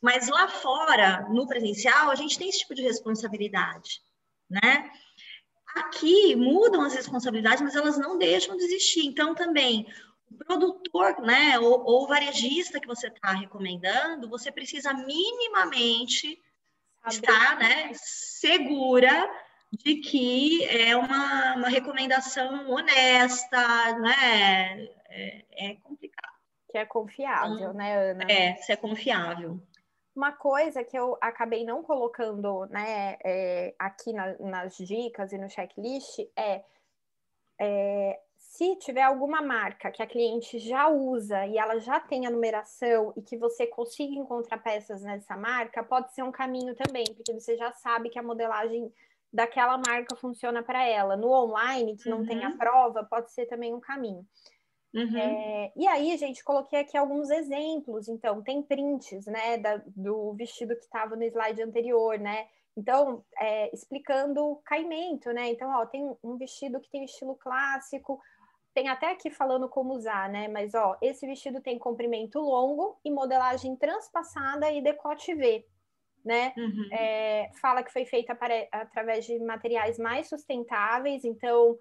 Mas 0.00 0.28
lá 0.28 0.46
fora, 0.46 1.26
no 1.30 1.48
presencial, 1.48 2.10
a 2.10 2.14
gente 2.14 2.38
tem 2.38 2.48
esse 2.48 2.60
tipo 2.60 2.76
de 2.76 2.82
responsabilidade, 2.82 4.00
né? 4.48 4.88
Aqui 5.74 6.36
mudam 6.36 6.82
as 6.82 6.94
responsabilidades, 6.94 7.60
mas 7.60 7.74
elas 7.74 7.98
não 7.98 8.16
deixam 8.16 8.56
de 8.56 8.62
existir. 8.64 9.04
Então, 9.04 9.34
também, 9.34 9.86
o 10.30 10.36
produtor, 10.36 11.20
né, 11.20 11.58
ou, 11.58 11.84
ou 11.84 12.06
varejista 12.06 12.80
que 12.80 12.86
você 12.86 13.08
está 13.08 13.32
recomendando, 13.32 14.28
você 14.28 14.52
precisa 14.52 14.94
minimamente 14.94 16.40
estar, 17.08 17.58
né, 17.58 17.90
segura 17.94 19.30
de 19.70 19.96
que 19.96 20.64
é 20.64 20.96
uma, 20.96 21.56
uma 21.56 21.68
recomendação 21.68 22.70
honesta, 22.70 23.98
né, 23.98 24.88
é, 25.08 25.44
é 25.52 25.74
complicado. 25.82 26.32
Que 26.70 26.78
é 26.78 26.86
confiável, 26.86 27.56
então, 27.56 27.72
né, 27.74 28.10
Ana? 28.10 28.24
É, 28.30 28.54
se 28.56 28.72
é 28.72 28.76
confiável. 28.76 29.60
Uma 30.14 30.32
coisa 30.32 30.82
que 30.82 30.98
eu 30.98 31.16
acabei 31.20 31.64
não 31.64 31.82
colocando, 31.82 32.66
né, 32.66 33.16
é, 33.24 33.74
aqui 33.78 34.12
na, 34.12 34.36
nas 34.38 34.76
dicas 34.76 35.32
e 35.32 35.38
no 35.38 35.48
checklist 35.48 36.18
é, 36.36 36.64
é 37.60 38.20
se 38.58 38.74
tiver 38.74 39.02
alguma 39.02 39.40
marca 39.40 39.88
que 39.88 40.02
a 40.02 40.06
cliente 40.06 40.58
já 40.58 40.88
usa 40.88 41.46
e 41.46 41.56
ela 41.56 41.78
já 41.78 42.00
tem 42.00 42.26
a 42.26 42.30
numeração 42.30 43.12
e 43.16 43.22
que 43.22 43.36
você 43.36 43.68
consiga 43.68 44.12
encontrar 44.12 44.58
peças 44.58 45.00
nessa 45.00 45.36
marca, 45.36 45.80
pode 45.84 46.12
ser 46.12 46.24
um 46.24 46.32
caminho 46.32 46.74
também, 46.74 47.04
porque 47.14 47.32
você 47.32 47.56
já 47.56 47.70
sabe 47.70 48.10
que 48.10 48.18
a 48.18 48.22
modelagem 48.22 48.92
daquela 49.32 49.78
marca 49.78 50.16
funciona 50.16 50.60
para 50.60 50.84
ela. 50.84 51.16
No 51.16 51.30
online, 51.30 51.96
que 51.96 52.10
não 52.10 52.18
uhum. 52.18 52.26
tem 52.26 52.44
a 52.44 52.48
uhum. 52.48 52.58
prova, 52.58 53.04
pode 53.04 53.30
ser 53.32 53.46
também 53.46 53.72
um 53.72 53.78
caminho. 53.78 54.26
Uhum. 54.92 55.16
É, 55.16 55.72
e 55.76 55.86
aí, 55.86 56.16
gente, 56.16 56.42
coloquei 56.42 56.80
aqui 56.80 56.96
alguns 56.96 57.30
exemplos. 57.30 58.08
Então, 58.08 58.42
tem 58.42 58.60
prints, 58.60 59.24
né, 59.26 59.58
da, 59.58 59.80
do 59.86 60.32
vestido 60.32 60.74
que 60.74 60.82
estava 60.82 61.14
no 61.14 61.22
slide 61.22 61.62
anterior, 61.62 62.18
né? 62.18 62.48
Então, 62.76 63.24
é, 63.38 63.72
explicando 63.72 64.44
o 64.44 64.56
caimento, 64.64 65.32
né? 65.32 65.48
Então, 65.50 65.70
ó, 65.70 65.86
tem 65.86 66.12
um 66.24 66.36
vestido 66.36 66.80
que 66.80 66.90
tem 66.90 67.04
estilo 67.04 67.36
clássico, 67.36 68.20
tem 68.78 68.86
até 68.86 69.10
aqui 69.10 69.28
falando 69.28 69.68
como 69.68 69.92
usar, 69.92 70.28
né? 70.30 70.46
Mas 70.46 70.72
ó, 70.72 70.96
esse 71.02 71.26
vestido 71.26 71.60
tem 71.60 71.76
comprimento 71.80 72.38
longo 72.38 72.96
e 73.04 73.10
modelagem 73.10 73.74
transpassada 73.74 74.70
e 74.70 74.80
decote 74.80 75.34
V, 75.34 75.66
né? 76.24 76.54
Uhum. 76.56 76.88
É, 76.92 77.50
fala 77.60 77.82
que 77.82 77.92
foi 77.92 78.04
feita 78.04 78.36
para, 78.36 78.54
através 78.70 79.26
de 79.26 79.36
materiais 79.40 79.98
mais 79.98 80.28
sustentáveis, 80.28 81.24
então, 81.24 81.76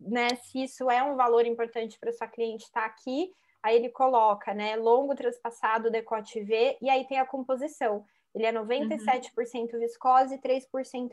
né? 0.00 0.28
Se 0.36 0.62
isso 0.62 0.90
é 0.90 1.02
um 1.02 1.16
valor 1.16 1.44
importante 1.44 1.98
para 2.00 2.14
sua 2.14 2.26
cliente 2.26 2.64
estar 2.64 2.80
tá 2.80 2.86
aqui, 2.86 3.30
aí 3.62 3.76
ele 3.76 3.90
coloca, 3.90 4.54
né? 4.54 4.74
Longo 4.76 5.14
transpassado, 5.14 5.90
decote 5.90 6.42
V, 6.42 6.78
e 6.80 6.88
aí 6.88 7.06
tem 7.06 7.18
a 7.18 7.26
composição. 7.26 8.06
Ele 8.34 8.46
é 8.46 8.52
97% 8.52 9.74
uhum. 9.74 9.80
viscose 9.80 10.34
e 10.34 10.38
3% 10.38 11.10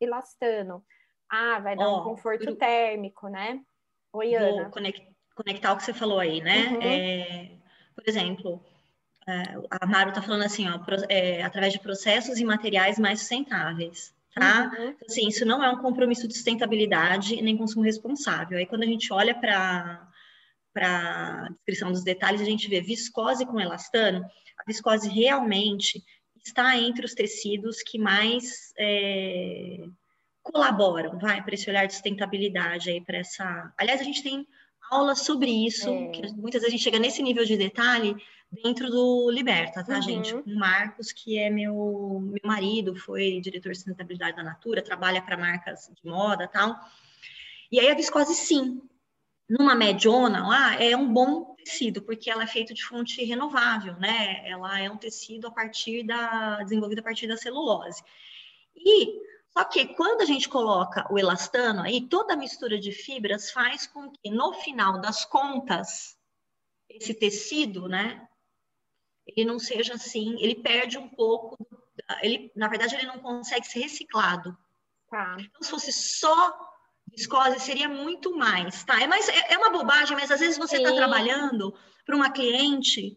elastano. 0.00 0.84
Ah, 1.30 1.60
vai 1.60 1.76
dar 1.76 1.88
oh, 1.88 2.00
um 2.00 2.02
conforto 2.02 2.48
eu... 2.48 2.56
térmico, 2.56 3.28
né? 3.28 3.62
Oi, 4.14 4.34
Ana. 4.36 4.70
Conectar 5.34 5.72
o 5.72 5.76
que 5.76 5.82
você 5.82 5.92
falou 5.92 6.20
aí, 6.20 6.40
né? 6.40 6.68
Uhum. 6.68 6.82
É, 6.82 7.50
por 7.96 8.04
exemplo, 8.06 8.64
é, 9.26 9.42
a 9.68 9.86
Maru 9.86 10.10
está 10.10 10.22
falando 10.22 10.44
assim, 10.44 10.68
ó, 10.68 10.78
é, 11.08 11.42
através 11.42 11.72
de 11.72 11.80
processos 11.80 12.38
e 12.38 12.44
materiais 12.44 12.96
mais 12.96 13.18
sustentáveis, 13.18 14.14
tá? 14.32 14.70
Uhum. 14.72 14.90
Então, 14.90 15.06
assim, 15.08 15.26
isso 15.26 15.44
não 15.44 15.64
é 15.64 15.68
um 15.68 15.82
compromisso 15.82 16.28
de 16.28 16.34
sustentabilidade 16.34 17.42
nem 17.42 17.56
consumo 17.56 17.84
responsável. 17.84 18.56
Aí, 18.56 18.66
quando 18.66 18.84
a 18.84 18.86
gente 18.86 19.12
olha 19.12 19.34
para 19.34 20.08
para 20.72 21.46
a 21.46 21.48
descrição 21.50 21.92
dos 21.92 22.02
detalhes, 22.02 22.40
a 22.40 22.44
gente 22.44 22.68
vê 22.68 22.80
viscose 22.80 23.46
com 23.46 23.60
elastano. 23.60 24.24
A 24.58 24.64
viscose 24.66 25.08
realmente 25.08 26.02
está 26.44 26.76
entre 26.76 27.06
os 27.06 27.14
tecidos 27.14 27.80
que 27.80 27.96
mais 27.96 28.72
é, 28.76 29.76
colaboram, 30.44 31.18
vai, 31.18 31.42
para 31.42 31.54
esse 31.54 31.68
olhar 31.68 31.86
de 31.86 31.94
sustentabilidade 31.94 32.90
aí, 32.90 33.00
para 33.00 33.18
essa. 33.18 33.72
Aliás, 33.76 34.00
a 34.00 34.04
gente 34.04 34.22
tem 34.22 34.46
aulas 34.90 35.20
sobre 35.20 35.50
isso, 35.50 35.88
é. 35.88 36.08
que 36.08 36.32
muitas 36.34 36.60
vezes 36.60 36.68
a 36.68 36.70
gente 36.70 36.84
chega 36.84 36.98
nesse 36.98 37.22
nível 37.22 37.44
de 37.44 37.56
detalhe 37.56 38.14
dentro 38.62 38.88
do 38.88 39.30
Liberta, 39.30 39.82
tá, 39.82 39.96
uhum. 39.96 40.02
gente? 40.02 40.34
O 40.34 40.44
Marcos, 40.46 41.10
que 41.10 41.38
é 41.38 41.50
meu, 41.50 42.20
meu 42.22 42.40
marido, 42.44 42.94
foi 42.94 43.40
diretor 43.40 43.72
de 43.72 43.78
sustentabilidade 43.78 44.36
da 44.36 44.44
Natura, 44.44 44.82
trabalha 44.82 45.20
para 45.20 45.36
marcas 45.36 45.90
de 45.92 46.08
moda 46.08 46.46
tal. 46.46 46.78
E 47.72 47.80
aí 47.80 47.88
a 47.90 47.94
viscose, 47.94 48.34
sim, 48.34 48.80
numa 49.48 49.74
mediona 49.74 50.46
lá, 50.46 50.80
é 50.80 50.96
um 50.96 51.12
bom 51.12 51.54
tecido, 51.56 52.02
porque 52.02 52.30
ela 52.30 52.44
é 52.44 52.46
feita 52.46 52.72
de 52.74 52.84
fonte 52.84 53.24
renovável, 53.24 53.96
né? 53.98 54.48
Ela 54.48 54.80
é 54.80 54.90
um 54.90 54.98
tecido 54.98 55.48
a 55.48 55.50
partir 55.50 56.04
da. 56.04 56.62
desenvolvido 56.62 57.00
a 57.00 57.02
partir 57.02 57.26
da 57.26 57.36
celulose. 57.36 58.02
E 58.76 59.20
só 59.56 59.64
que 59.64 59.94
quando 59.94 60.20
a 60.20 60.24
gente 60.24 60.48
coloca 60.48 61.06
o 61.12 61.18
elastano 61.18 61.82
aí, 61.82 62.08
toda 62.08 62.34
a 62.34 62.36
mistura 62.36 62.78
de 62.78 62.90
fibras 62.90 63.52
faz 63.52 63.86
com 63.86 64.10
que 64.10 64.30
no 64.30 64.52
final 64.54 65.00
das 65.00 65.24
contas 65.24 66.16
esse 66.88 67.14
tecido, 67.14 67.88
né, 67.88 68.28
ele 69.26 69.46
não 69.46 69.58
seja 69.58 69.94
assim, 69.94 70.36
ele 70.40 70.56
perde 70.56 70.98
um 70.98 71.08
pouco, 71.08 71.56
ele, 72.20 72.52
na 72.54 72.68
verdade, 72.68 72.94
ele 72.94 73.06
não 73.06 73.18
consegue 73.20 73.66
ser 73.66 73.80
reciclado. 73.80 74.56
Tá. 75.08 75.36
Então, 75.38 75.62
se 75.62 75.70
fosse 75.70 75.92
só 75.92 76.74
viscose 77.10 77.60
seria 77.60 77.88
muito 77.88 78.36
mais, 78.36 78.82
tá? 78.82 79.00
É, 79.00 79.06
mais, 79.06 79.28
é, 79.28 79.52
é 79.52 79.58
uma 79.58 79.70
bobagem, 79.70 80.16
mas 80.16 80.30
às 80.30 80.40
vezes 80.40 80.58
você 80.58 80.78
está 80.78 80.92
trabalhando 80.92 81.72
para 82.04 82.16
uma 82.16 82.30
cliente 82.30 83.16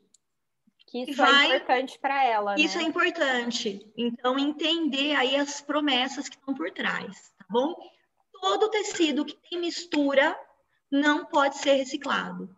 isso 1.04 1.22
é 1.22 1.25
vai, 1.25 1.51
é 1.51 1.56
importante 1.56 2.00
para 2.00 2.24
ela. 2.24 2.56
Isso 2.60 2.77
né? 2.77 2.84
é 2.84 2.88
importante. 2.88 3.92
Então, 3.98 4.38
entender 4.38 5.16
aí 5.16 5.36
as 5.36 5.62
promessas 5.62 6.30
que 6.30 6.36
estão 6.36 6.54
por 6.54 6.72
trás, 6.72 7.34
tá 7.38 7.46
bom? 7.50 7.75
Todo 8.42 8.70
tecido 8.70 9.25
que 9.25 9.36
tem 9.50 9.60
mistura 9.60 10.38
não 10.92 11.25
pode 11.25 11.58
ser 11.58 11.74
reciclado. 11.74 12.56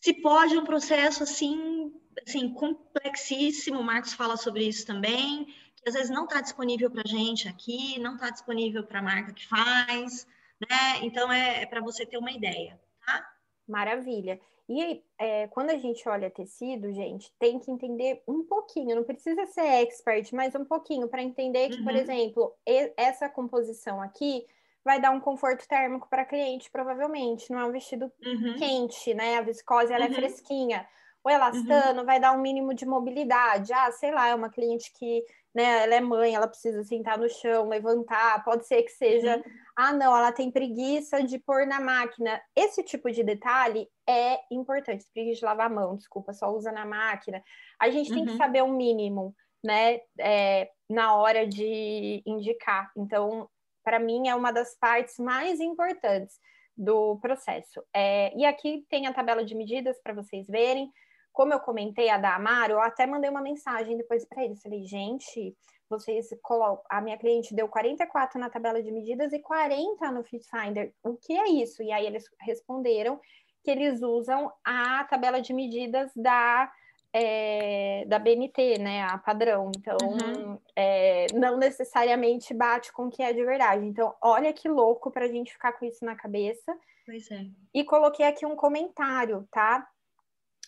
Se 0.00 0.14
pode, 0.14 0.54
é 0.54 0.60
um 0.60 0.64
processo 0.64 1.22
assim, 1.22 1.92
assim 2.26 2.52
complexíssimo, 2.52 3.80
o 3.80 3.84
Marcos 3.84 4.12
fala 4.12 4.36
sobre 4.36 4.64
isso 4.64 4.86
também, 4.86 5.46
que 5.46 5.88
às 5.88 5.94
vezes 5.94 6.10
não 6.10 6.24
está 6.24 6.40
disponível 6.40 6.90
para 6.90 7.02
a 7.04 7.08
gente 7.08 7.48
aqui, 7.48 7.98
não 7.98 8.14
está 8.14 8.30
disponível 8.30 8.84
para 8.84 9.00
a 9.00 9.02
marca 9.02 9.32
que 9.32 9.46
faz, 9.46 10.26
né? 10.60 10.98
Então, 11.02 11.32
é, 11.32 11.62
é 11.62 11.66
para 11.66 11.80
você 11.80 12.04
ter 12.06 12.18
uma 12.18 12.30
ideia, 12.30 12.80
tá? 13.04 13.32
Maravilha. 13.66 14.40
E 14.68 15.04
é, 15.18 15.46
quando 15.48 15.70
a 15.70 15.76
gente 15.76 16.08
olha 16.08 16.28
tecido, 16.28 16.92
gente, 16.92 17.32
tem 17.38 17.58
que 17.58 17.70
entender 17.70 18.22
um 18.26 18.42
pouquinho, 18.44 18.96
não 18.96 19.04
precisa 19.04 19.46
ser 19.46 19.60
expert, 19.60 20.34
mas 20.34 20.54
um 20.56 20.64
pouquinho 20.64 21.08
para 21.08 21.22
entender 21.22 21.68
que, 21.68 21.78
uhum. 21.78 21.84
por 21.84 21.94
exemplo, 21.94 22.52
essa 22.96 23.28
composição 23.28 24.02
aqui 24.02 24.44
vai 24.84 25.00
dar 25.00 25.10
um 25.10 25.20
conforto 25.20 25.66
térmico 25.68 26.08
para 26.08 26.24
cliente, 26.24 26.70
provavelmente. 26.70 27.50
Não 27.50 27.60
é 27.60 27.64
um 27.64 27.72
vestido 27.72 28.10
uhum. 28.24 28.54
quente, 28.56 29.14
né? 29.14 29.36
A 29.36 29.42
viscose 29.42 29.92
ela 29.92 30.04
é 30.04 30.08
uhum. 30.08 30.12
é 30.12 30.16
fresquinha. 30.16 30.88
O 31.26 31.30
elastano 31.30 32.00
uhum. 32.00 32.06
vai 32.06 32.20
dar 32.20 32.32
um 32.32 32.40
mínimo 32.40 32.72
de 32.72 32.86
mobilidade. 32.86 33.72
Ah, 33.72 33.90
sei 33.90 34.12
lá, 34.12 34.28
é 34.28 34.34
uma 34.34 34.50
cliente 34.50 34.92
que, 34.96 35.24
né, 35.54 35.84
ela 35.84 35.94
é 35.94 36.00
mãe, 36.00 36.34
ela 36.34 36.46
precisa 36.46 36.84
sentar 36.84 37.18
no 37.18 37.28
chão, 37.28 37.68
levantar, 37.68 38.44
pode 38.44 38.66
ser 38.66 38.82
que 38.82 38.92
seja 38.92 39.36
uhum 39.36 39.66
ah, 39.76 39.92
não, 39.92 40.16
ela 40.16 40.32
tem 40.32 40.50
preguiça 40.50 41.22
de 41.22 41.38
pôr 41.38 41.66
na 41.66 41.78
máquina. 41.78 42.40
Esse 42.56 42.82
tipo 42.82 43.10
de 43.10 43.22
detalhe 43.22 43.86
é 44.08 44.40
importante. 44.50 45.04
Preguiça 45.12 45.40
de 45.40 45.44
lavar 45.44 45.66
a 45.66 45.74
mão, 45.74 45.96
desculpa, 45.96 46.32
só 46.32 46.50
usa 46.50 46.72
na 46.72 46.86
máquina. 46.86 47.44
A 47.78 47.90
gente 47.90 48.10
tem 48.10 48.24
que 48.24 48.32
uhum. 48.32 48.38
saber 48.38 48.62
o 48.62 48.66
um 48.66 48.72
mínimo, 48.74 49.36
né, 49.62 50.00
é, 50.18 50.70
na 50.88 51.14
hora 51.14 51.46
de 51.46 52.22
indicar. 52.24 52.90
Então, 52.96 53.50
para 53.84 53.98
mim, 53.98 54.28
é 54.28 54.34
uma 54.34 54.50
das 54.50 54.74
partes 54.78 55.18
mais 55.18 55.60
importantes 55.60 56.36
do 56.74 57.18
processo. 57.18 57.84
É, 57.94 58.34
e 58.34 58.46
aqui 58.46 58.82
tem 58.88 59.06
a 59.06 59.12
tabela 59.12 59.44
de 59.44 59.54
medidas 59.54 60.00
para 60.02 60.14
vocês 60.14 60.46
verem. 60.46 60.90
Como 61.36 61.52
eu 61.52 61.60
comentei 61.60 62.08
a 62.08 62.16
da 62.16 62.34
Amaro, 62.34 62.72
eu 62.72 62.80
até 62.80 63.06
mandei 63.06 63.28
uma 63.28 63.42
mensagem 63.42 63.94
depois 63.94 64.24
para 64.24 64.42
eles. 64.42 64.62
Falei, 64.62 64.82
gente, 64.84 65.54
vocês 65.86 66.30
colocam. 66.40 66.82
A 66.88 66.98
minha 67.02 67.18
cliente 67.18 67.54
deu 67.54 67.68
44 67.68 68.40
na 68.40 68.48
tabela 68.48 68.82
de 68.82 68.90
medidas 68.90 69.34
e 69.34 69.38
40 69.38 70.12
no 70.12 70.24
Fit 70.24 70.46
Finder. 70.48 70.94
O 71.04 71.14
que 71.14 71.34
é 71.34 71.46
isso? 71.50 71.82
E 71.82 71.92
aí 71.92 72.06
eles 72.06 72.24
responderam 72.40 73.20
que 73.62 73.70
eles 73.70 74.00
usam 74.00 74.50
a 74.64 75.04
tabela 75.04 75.42
de 75.42 75.52
medidas 75.52 76.10
da. 76.16 76.72
É, 77.12 78.04
da 78.06 78.18
BNT, 78.18 78.78
né, 78.78 79.02
a 79.02 79.16
padrão. 79.16 79.70
Então, 79.76 79.96
uhum. 80.02 80.58
é, 80.74 81.26
não 81.34 81.56
necessariamente 81.56 82.52
bate 82.52 82.92
com 82.92 83.06
o 83.06 83.10
que 83.10 83.22
é 83.22 83.32
de 83.32 83.42
verdade. 83.42 83.86
Então, 83.86 84.14
olha 84.22 84.52
que 84.52 84.68
louco 84.68 85.10
para 85.10 85.24
a 85.24 85.28
gente 85.28 85.52
ficar 85.52 85.72
com 85.72 85.86
isso 85.86 86.04
na 86.04 86.14
cabeça. 86.14 86.76
Pois 87.06 87.30
é. 87.30 87.46
E 87.72 87.84
coloquei 87.84 88.26
aqui 88.26 88.44
um 88.44 88.56
comentário, 88.56 89.48
tá? 89.50 89.86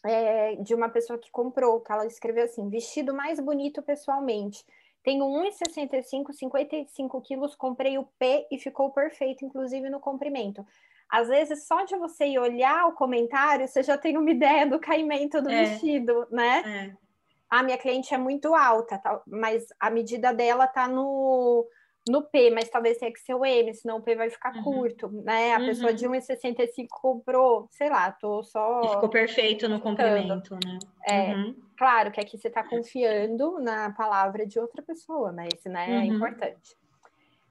É, 0.04 0.56
de 0.56 0.74
uma 0.74 0.88
pessoa 0.88 1.18
que 1.18 1.30
comprou, 1.30 1.80
que 1.80 1.90
ela 1.90 2.06
escreveu 2.06 2.44
assim: 2.44 2.68
vestido 2.68 3.14
mais 3.14 3.40
bonito 3.40 3.82
pessoalmente. 3.82 4.64
Tenho 5.02 5.24
1,65, 5.24 6.32
55 6.32 7.20
quilos, 7.22 7.54
comprei 7.54 7.96
o 7.98 8.04
P 8.18 8.46
e 8.50 8.58
ficou 8.58 8.90
perfeito, 8.90 9.44
inclusive 9.44 9.88
no 9.88 10.00
comprimento. 10.00 10.66
Às 11.08 11.28
vezes, 11.28 11.66
só 11.66 11.84
de 11.84 11.96
você 11.96 12.26
ir 12.26 12.38
olhar 12.38 12.86
o 12.86 12.92
comentário, 12.92 13.66
você 13.66 13.82
já 13.82 13.96
tem 13.96 14.18
uma 14.18 14.30
ideia 14.30 14.66
do 14.66 14.78
caimento 14.78 15.40
do 15.40 15.50
é. 15.50 15.64
vestido, 15.64 16.26
né? 16.30 16.92
É. 16.94 17.08
A 17.48 17.62
minha 17.62 17.78
cliente 17.78 18.12
é 18.12 18.18
muito 18.18 18.54
alta, 18.54 18.98
tá? 18.98 19.22
mas 19.26 19.66
a 19.80 19.88
medida 19.88 20.34
dela 20.34 20.66
tá 20.66 20.86
no 20.86 21.66
no 22.08 22.22
P, 22.22 22.50
mas 22.50 22.68
talvez 22.68 22.98
tenha 22.98 23.12
que 23.12 23.20
ser 23.20 23.34
o 23.34 23.44
M, 23.44 23.72
senão 23.74 23.98
o 23.98 24.02
P 24.02 24.14
vai 24.14 24.30
ficar 24.30 24.54
uhum. 24.56 24.62
curto, 24.62 25.08
né? 25.08 25.54
A 25.54 25.58
uhum. 25.58 25.66
pessoa 25.66 25.92
de 25.92 26.06
1,65 26.06 26.86
comprou, 26.90 27.68
sei 27.70 27.88
lá, 27.88 28.10
tô 28.12 28.42
só. 28.42 28.82
E 28.84 28.88
ficou 28.88 29.08
perfeito 29.08 29.68
no 29.68 29.80
comprimento, 29.80 30.54
né? 30.54 30.78
É, 31.06 31.34
uhum. 31.34 31.54
claro 31.76 32.10
que 32.10 32.20
aqui 32.20 32.38
você 32.38 32.48
está 32.48 32.62
confiando 32.62 33.58
na 33.60 33.90
palavra 33.92 34.46
de 34.46 34.58
outra 34.58 34.82
pessoa, 34.82 35.32
mas 35.32 35.48
isso 35.56 35.68
né, 35.68 35.86
é 35.90 35.98
uhum. 35.98 36.16
importante. 36.16 36.76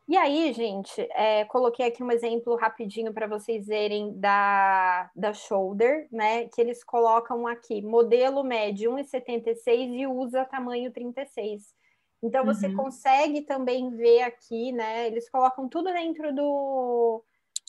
E 0.08 0.16
aí, 0.16 0.54
gente, 0.54 1.02
é, 1.12 1.44
coloquei 1.44 1.86
aqui 1.86 2.02
um 2.02 2.10
exemplo 2.10 2.56
rapidinho 2.56 3.14
para 3.14 3.28
vocês 3.28 3.68
verem 3.68 4.18
da, 4.18 5.12
da 5.14 5.34
Shoulder, 5.34 6.08
né? 6.10 6.48
Que 6.48 6.62
eles 6.62 6.82
colocam 6.82 7.46
aqui 7.46 7.82
modelo 7.82 8.42
médio 8.42 8.92
1,76 8.94 10.00
e 10.00 10.08
usa 10.08 10.46
tamanho 10.46 10.94
36. 10.94 11.76
Então 12.22 12.44
você 12.44 12.68
uhum. 12.68 12.76
consegue 12.76 13.42
também 13.42 13.90
ver 13.96 14.24
aqui, 14.24 14.72
né? 14.72 15.08
Eles 15.08 15.30
colocam 15.30 15.70
tudo 15.70 15.92
dentro 15.94 16.34
do, 16.34 17.24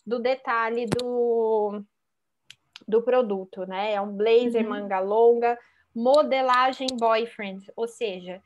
do 0.07 0.19
detalhe 0.19 0.87
do, 0.87 1.83
do 2.87 3.03
produto, 3.03 3.67
né? 3.67 3.93
É 3.93 4.01
um 4.01 4.17
blazer 4.17 4.65
uhum. 4.65 4.71
manga 4.71 5.01
longa, 5.01 5.59
modelagem 5.95 6.89
boyfriend, 6.99 7.71
ou 7.77 7.87
seja, 7.87 8.43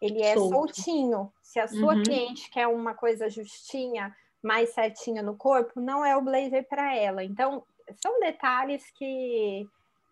ele 0.00 0.22
é 0.22 0.34
Solto. 0.34 0.54
soltinho. 0.54 1.32
Se 1.42 1.58
a 1.58 1.66
sua 1.66 1.94
uhum. 1.94 2.02
cliente 2.02 2.50
quer 2.50 2.66
uma 2.66 2.94
coisa 2.94 3.30
justinha, 3.30 4.14
mais 4.42 4.70
certinha 4.74 5.22
no 5.22 5.36
corpo, 5.36 5.80
não 5.80 6.04
é 6.04 6.16
o 6.16 6.22
blazer 6.22 6.68
para 6.68 6.94
ela. 6.94 7.24
Então, 7.24 7.64
são 8.02 8.20
detalhes 8.20 8.90
que, 8.90 9.66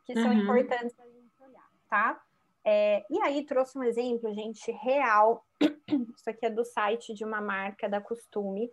que 0.06 0.14
são 0.14 0.30
uhum. 0.30 0.42
importantes 0.42 0.98
a 0.98 1.04
gente 1.04 1.42
olhar, 1.42 1.68
tá? 1.88 2.20
É, 2.64 3.04
e 3.10 3.20
aí 3.20 3.44
trouxe 3.44 3.78
um 3.78 3.82
exemplo, 3.82 4.32
gente, 4.34 4.72
real. 4.72 5.44
Isso 6.16 6.28
aqui 6.28 6.46
é 6.46 6.50
do 6.50 6.64
site 6.64 7.12
de 7.12 7.24
uma 7.24 7.40
marca 7.40 7.88
da 7.88 8.00
Costume. 8.00 8.70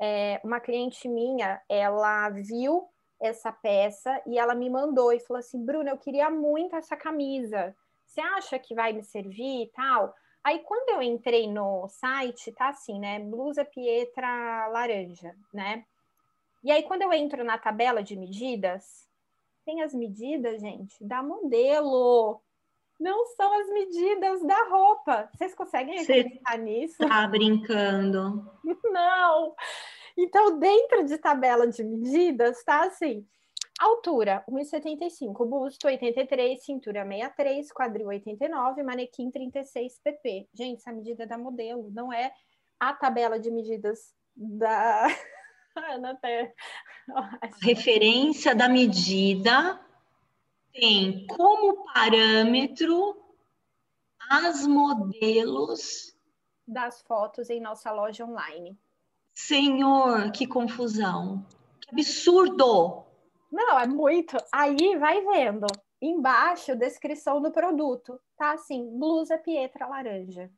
É, 0.00 0.40
uma 0.44 0.60
cliente 0.60 1.08
minha, 1.08 1.60
ela 1.68 2.30
viu 2.30 2.88
essa 3.20 3.52
peça 3.52 4.20
e 4.26 4.38
ela 4.38 4.54
me 4.54 4.70
mandou 4.70 5.12
e 5.12 5.20
falou 5.20 5.38
assim: 5.38 5.64
Bruna, 5.64 5.90
eu 5.90 5.98
queria 5.98 6.30
muito 6.30 6.76
essa 6.76 6.96
camisa. 6.96 7.74
Você 8.06 8.20
acha 8.20 8.58
que 8.58 8.74
vai 8.74 8.92
me 8.92 9.02
servir 9.02 9.62
e 9.62 9.68
tal? 9.68 10.14
Aí 10.44 10.58
quando 10.60 10.90
eu 10.90 11.02
entrei 11.02 11.50
no 11.50 11.86
site, 11.88 12.52
tá 12.52 12.68
assim, 12.68 12.98
né? 12.98 13.20
Blusa 13.20 13.64
Pietra 13.64 14.68
laranja, 14.68 15.34
né? 15.52 15.84
E 16.64 16.70
aí 16.70 16.82
quando 16.82 17.02
eu 17.02 17.12
entro 17.12 17.44
na 17.44 17.58
tabela 17.58 18.02
de 18.02 18.16
medidas, 18.16 19.08
tem 19.64 19.82
as 19.82 19.94
medidas, 19.94 20.60
gente, 20.60 21.02
da 21.04 21.22
modelo 21.22 22.40
não 23.02 23.26
são 23.26 23.52
as 23.60 23.68
medidas 23.68 24.46
da 24.46 24.68
roupa. 24.68 25.28
Vocês 25.34 25.54
conseguem 25.54 25.98
acreditar 25.98 26.56
nisso? 26.56 26.96
Tá 26.98 27.26
brincando. 27.26 28.48
Não. 28.92 29.54
Então, 30.16 30.58
dentro 30.58 31.04
de 31.04 31.18
tabela 31.18 31.66
de 31.66 31.82
medidas, 31.82 32.62
tá 32.62 32.84
assim: 32.84 33.26
altura 33.80 34.44
1,75, 34.48 35.48
busto 35.48 35.88
83, 35.88 36.62
cintura 36.62 37.04
63, 37.04 37.72
quadril 37.72 38.06
89, 38.06 38.82
manequim 38.82 39.30
36 39.30 40.00
pp. 40.02 40.48
Gente, 40.54 40.78
essa 40.78 40.92
medida 40.92 41.24
é 41.24 41.26
da 41.26 41.36
modelo, 41.36 41.90
não 41.92 42.12
é 42.12 42.32
a 42.78 42.92
tabela 42.92 43.38
de 43.38 43.50
medidas 43.50 44.14
da 44.36 45.06
Ana 45.74 46.12
até. 46.12 46.52
Referência 47.62 48.54
da 48.54 48.68
medida 48.68 49.80
tem 50.72 51.26
como 51.26 51.84
parâmetro 51.92 53.16
as 54.30 54.66
modelos 54.66 56.16
das 56.66 57.02
fotos 57.02 57.50
em 57.50 57.60
nossa 57.60 57.90
loja 57.92 58.24
online. 58.24 58.78
Senhor, 59.34 60.30
que 60.32 60.46
confusão. 60.46 61.44
Que 61.80 61.90
absurdo! 61.90 63.04
Não, 63.50 63.78
é 63.78 63.86
muito. 63.86 64.36
Aí 64.50 64.96
vai 64.96 65.20
vendo. 65.20 65.66
Embaixo, 66.00 66.74
descrição 66.74 67.40
do 67.40 67.50
produto. 67.50 68.18
Tá 68.36 68.52
assim, 68.52 68.98
blusa 68.98 69.38
Pietra 69.38 69.86
laranja. 69.86 70.50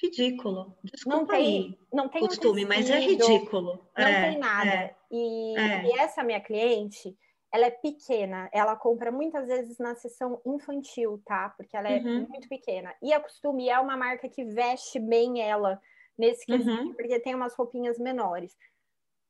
Ridículo. 0.00 0.76
Desculpa 0.82 1.18
não 1.18 1.26
tem, 1.26 1.36
aí, 1.36 1.78
não 1.92 2.08
tem 2.08 2.26
costume, 2.26 2.64
um 2.64 2.68
mas 2.68 2.90
é 2.90 2.98
ridículo. 2.98 3.88
Não 3.96 4.04
é, 4.04 4.30
tem 4.30 4.38
nada. 4.38 4.70
É, 4.70 4.96
e, 5.10 5.58
é. 5.58 5.84
e 5.86 5.98
essa 5.98 6.22
minha 6.22 6.40
cliente, 6.40 7.16
ela 7.52 7.66
é 7.66 7.70
pequena, 7.70 8.48
ela 8.50 8.74
compra 8.74 9.12
muitas 9.12 9.46
vezes 9.46 9.78
na 9.78 9.94
seção 9.94 10.40
infantil, 10.46 11.22
tá? 11.26 11.50
Porque 11.50 11.76
ela 11.76 11.88
é 11.88 11.98
uhum. 11.98 12.26
muito 12.26 12.48
pequena. 12.48 12.94
E 13.02 13.12
a 13.12 13.20
Costume 13.20 13.68
é 13.68 13.78
uma 13.78 13.96
marca 13.96 14.26
que 14.26 14.42
veste 14.42 14.98
bem 14.98 15.42
ela 15.42 15.80
nesse 16.16 16.46
quesito, 16.46 16.70
uhum. 16.70 16.94
porque 16.94 17.20
tem 17.20 17.34
umas 17.34 17.54
roupinhas 17.54 17.98
menores. 17.98 18.56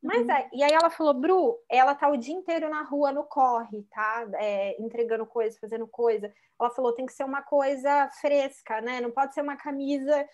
Mas 0.01 0.23
uhum. 0.23 0.31
é, 0.31 0.51
e 0.53 0.63
aí 0.63 0.73
ela 0.73 0.89
falou, 0.89 1.15
Bru, 1.15 1.59
ela 1.69 1.97
tá 1.97 2.09
o 2.09 2.17
dia 2.17 2.35
inteiro 2.35 2.69
na 2.71 2.83
rua 2.83 3.11
no 3.11 3.25
corre, 3.25 3.83
tá? 3.91 4.29
É, 4.35 4.81
entregando 4.81 5.27
coisa, 5.27 5.59
fazendo 5.61 5.89
coisa. 5.89 6.33
Ela 6.61 6.71
falou, 6.71 6.93
tem 6.93 7.07
que 7.07 7.13
ser 7.13 7.25
uma 7.25 7.43
coisa 7.43 8.09
fresca, 8.21 8.81
né? 8.81 9.01
Não 9.01 9.11
pode 9.11 9.35
ser 9.35 9.43
uma 9.43 9.57
camisa 9.57 10.29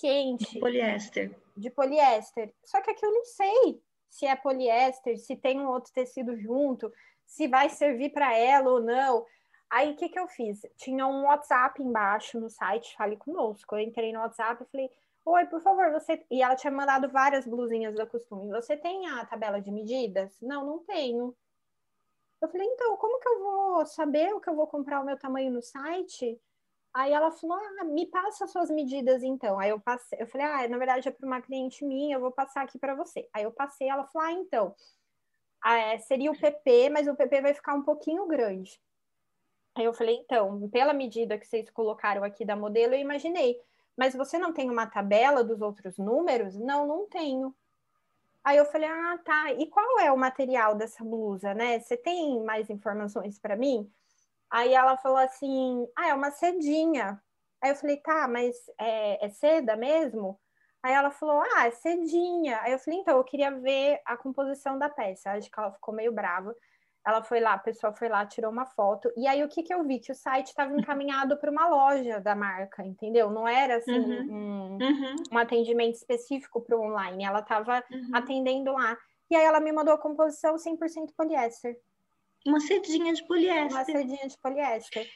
quente. 0.00 0.54
De 0.54 0.60
poliéster. 0.60 1.38
De 1.54 1.70
poliéster. 1.70 2.54
Só 2.64 2.80
que 2.80 2.90
aqui 2.90 3.04
eu 3.04 3.12
não 3.12 3.24
sei 3.24 3.82
se 4.08 4.24
é 4.24 4.34
poliéster, 4.34 5.18
se 5.18 5.36
tem 5.36 5.60
um 5.60 5.68
outro 5.68 5.92
tecido 5.92 6.38
junto, 6.38 6.90
se 7.26 7.48
vai 7.48 7.68
servir 7.68 8.10
para 8.10 8.34
ela 8.36 8.70
ou 8.70 8.80
não. 8.80 9.26
Aí 9.68 9.92
o 9.92 9.96
que, 9.96 10.08
que 10.08 10.18
eu 10.18 10.28
fiz? 10.28 10.62
Tinha 10.76 11.06
um 11.06 11.24
WhatsApp 11.24 11.82
embaixo 11.82 12.40
no 12.40 12.48
site, 12.48 12.96
fale 12.96 13.16
conosco. 13.16 13.74
Eu 13.74 13.80
entrei 13.80 14.12
no 14.12 14.20
WhatsApp 14.20 14.62
e 14.62 14.66
falei, 14.66 14.90
Oi, 15.26 15.44
por 15.46 15.60
favor, 15.60 15.90
você. 15.90 16.24
E 16.30 16.40
ela 16.40 16.54
tinha 16.54 16.70
mandado 16.70 17.08
várias 17.08 17.44
blusinhas 17.44 17.96
da 17.96 18.06
costume. 18.06 18.52
Você 18.52 18.76
tem 18.76 19.08
a 19.08 19.26
tabela 19.26 19.60
de 19.60 19.72
medidas? 19.72 20.40
Não, 20.40 20.64
não 20.64 20.78
tenho. 20.84 21.36
Eu 22.40 22.48
falei, 22.48 22.66
então, 22.66 22.96
como 22.96 23.18
que 23.18 23.28
eu 23.28 23.38
vou 23.40 23.86
saber 23.86 24.32
o 24.32 24.40
que 24.40 24.48
eu 24.48 24.54
vou 24.54 24.68
comprar 24.68 25.00
o 25.00 25.04
meu 25.04 25.18
tamanho 25.18 25.50
no 25.50 25.60
site? 25.60 26.40
Aí 26.94 27.12
ela 27.12 27.32
falou, 27.32 27.56
ah, 27.56 27.84
me 27.84 28.06
passa 28.06 28.46
suas 28.46 28.70
medidas 28.70 29.24
então. 29.24 29.58
Aí 29.58 29.70
eu 29.70 29.80
passei, 29.80 30.20
eu 30.20 30.28
falei, 30.28 30.46
ah, 30.46 30.68
na 30.68 30.78
verdade 30.78 31.08
é 31.08 31.10
para 31.10 31.26
uma 31.26 31.42
cliente 31.42 31.84
minha, 31.84 32.16
eu 32.16 32.20
vou 32.20 32.30
passar 32.30 32.62
aqui 32.62 32.78
para 32.78 32.94
você. 32.94 33.28
Aí 33.32 33.42
eu 33.42 33.52
passei, 33.52 33.88
ela 33.88 34.04
falou, 34.04 34.28
ah, 34.28 34.32
então, 34.32 34.74
é, 35.74 35.98
seria 35.98 36.30
o 36.30 36.38
PP, 36.38 36.90
mas 36.90 37.08
o 37.08 37.16
PP 37.16 37.40
vai 37.40 37.54
ficar 37.54 37.74
um 37.74 37.82
pouquinho 37.82 38.26
grande. 38.26 38.80
Aí 39.74 39.84
eu 39.84 39.92
falei, 39.92 40.16
então, 40.16 40.68
pela 40.70 40.92
medida 40.94 41.38
que 41.38 41.46
vocês 41.46 41.68
colocaram 41.70 42.24
aqui 42.24 42.44
da 42.44 42.56
modelo, 42.56 42.94
eu 42.94 43.00
imaginei. 43.00 43.60
Mas 43.96 44.14
você 44.14 44.38
não 44.38 44.52
tem 44.52 44.70
uma 44.70 44.86
tabela 44.86 45.42
dos 45.44 45.60
outros 45.60 45.98
números? 45.98 46.56
Não, 46.56 46.86
não 46.86 47.06
tenho. 47.08 47.54
Aí 48.44 48.56
eu 48.56 48.64
falei, 48.66 48.88
ah, 48.88 49.18
tá. 49.24 49.52
E 49.52 49.66
qual 49.66 49.98
é 50.00 50.12
o 50.12 50.16
material 50.16 50.74
dessa 50.74 51.02
blusa, 51.04 51.52
né? 51.52 51.80
Você 51.80 51.96
tem 51.96 52.42
mais 52.44 52.70
informações 52.70 53.38
para 53.38 53.56
mim? 53.56 53.90
Aí 54.50 54.72
ela 54.72 54.96
falou 54.96 55.18
assim, 55.18 55.86
ah, 55.96 56.08
é 56.08 56.14
uma 56.14 56.30
sedinha. 56.30 57.20
Aí 57.60 57.70
eu 57.70 57.76
falei, 57.76 57.96
tá, 57.98 58.28
mas 58.28 58.54
é, 58.78 59.26
é 59.26 59.28
seda 59.30 59.76
mesmo? 59.76 60.38
Aí 60.82 60.92
ela 60.92 61.10
falou, 61.10 61.42
ah, 61.54 61.66
é 61.66 61.70
sedinha. 61.70 62.60
Aí 62.62 62.72
eu 62.72 62.78
falei, 62.78 63.00
então, 63.00 63.16
eu 63.16 63.24
queria 63.24 63.50
ver 63.50 64.00
a 64.04 64.16
composição 64.16 64.78
da 64.78 64.88
peça. 64.88 65.32
Acho 65.32 65.50
que 65.50 65.58
ela 65.58 65.72
ficou 65.72 65.94
meio 65.94 66.12
brava. 66.12 66.54
Ela 67.06 67.22
foi 67.22 67.38
lá, 67.38 67.52
a 67.52 67.58
pessoa 67.58 67.92
foi 67.92 68.08
lá, 68.08 68.26
tirou 68.26 68.50
uma 68.50 68.66
foto. 68.66 69.12
E 69.16 69.28
aí 69.28 69.42
o 69.44 69.48
que, 69.48 69.62
que 69.62 69.72
eu 69.72 69.84
vi? 69.84 70.00
Que 70.00 70.10
o 70.10 70.14
site 70.14 70.48
estava 70.48 70.74
encaminhado 70.76 71.36
para 71.36 71.50
uma 71.50 71.68
loja 71.68 72.20
da 72.20 72.34
marca, 72.34 72.84
entendeu? 72.84 73.30
Não 73.30 73.46
era 73.46 73.76
assim 73.76 73.96
uhum. 73.96 74.26
Um, 74.28 74.78
uhum. 74.82 75.16
um, 75.32 75.38
atendimento 75.38 75.94
específico 75.94 76.60
para 76.60 76.76
o 76.76 76.82
online. 76.82 77.24
Ela 77.24 77.40
estava 77.40 77.84
uhum. 77.92 78.10
atendendo 78.12 78.72
lá. 78.72 78.96
E 79.30 79.36
aí 79.36 79.44
ela 79.44 79.60
me 79.60 79.70
mandou 79.70 79.94
a 79.94 79.98
composição 79.98 80.56
100% 80.56 81.12
poliéster. 81.16 81.78
Uma 82.44 82.60
sedinha 82.60 83.12
de 83.12 83.24
poliéster. 83.24 83.70
Uma 83.70 83.84
sedinha 83.84 84.26
de 84.26 84.38
poliéster. 84.38 85.08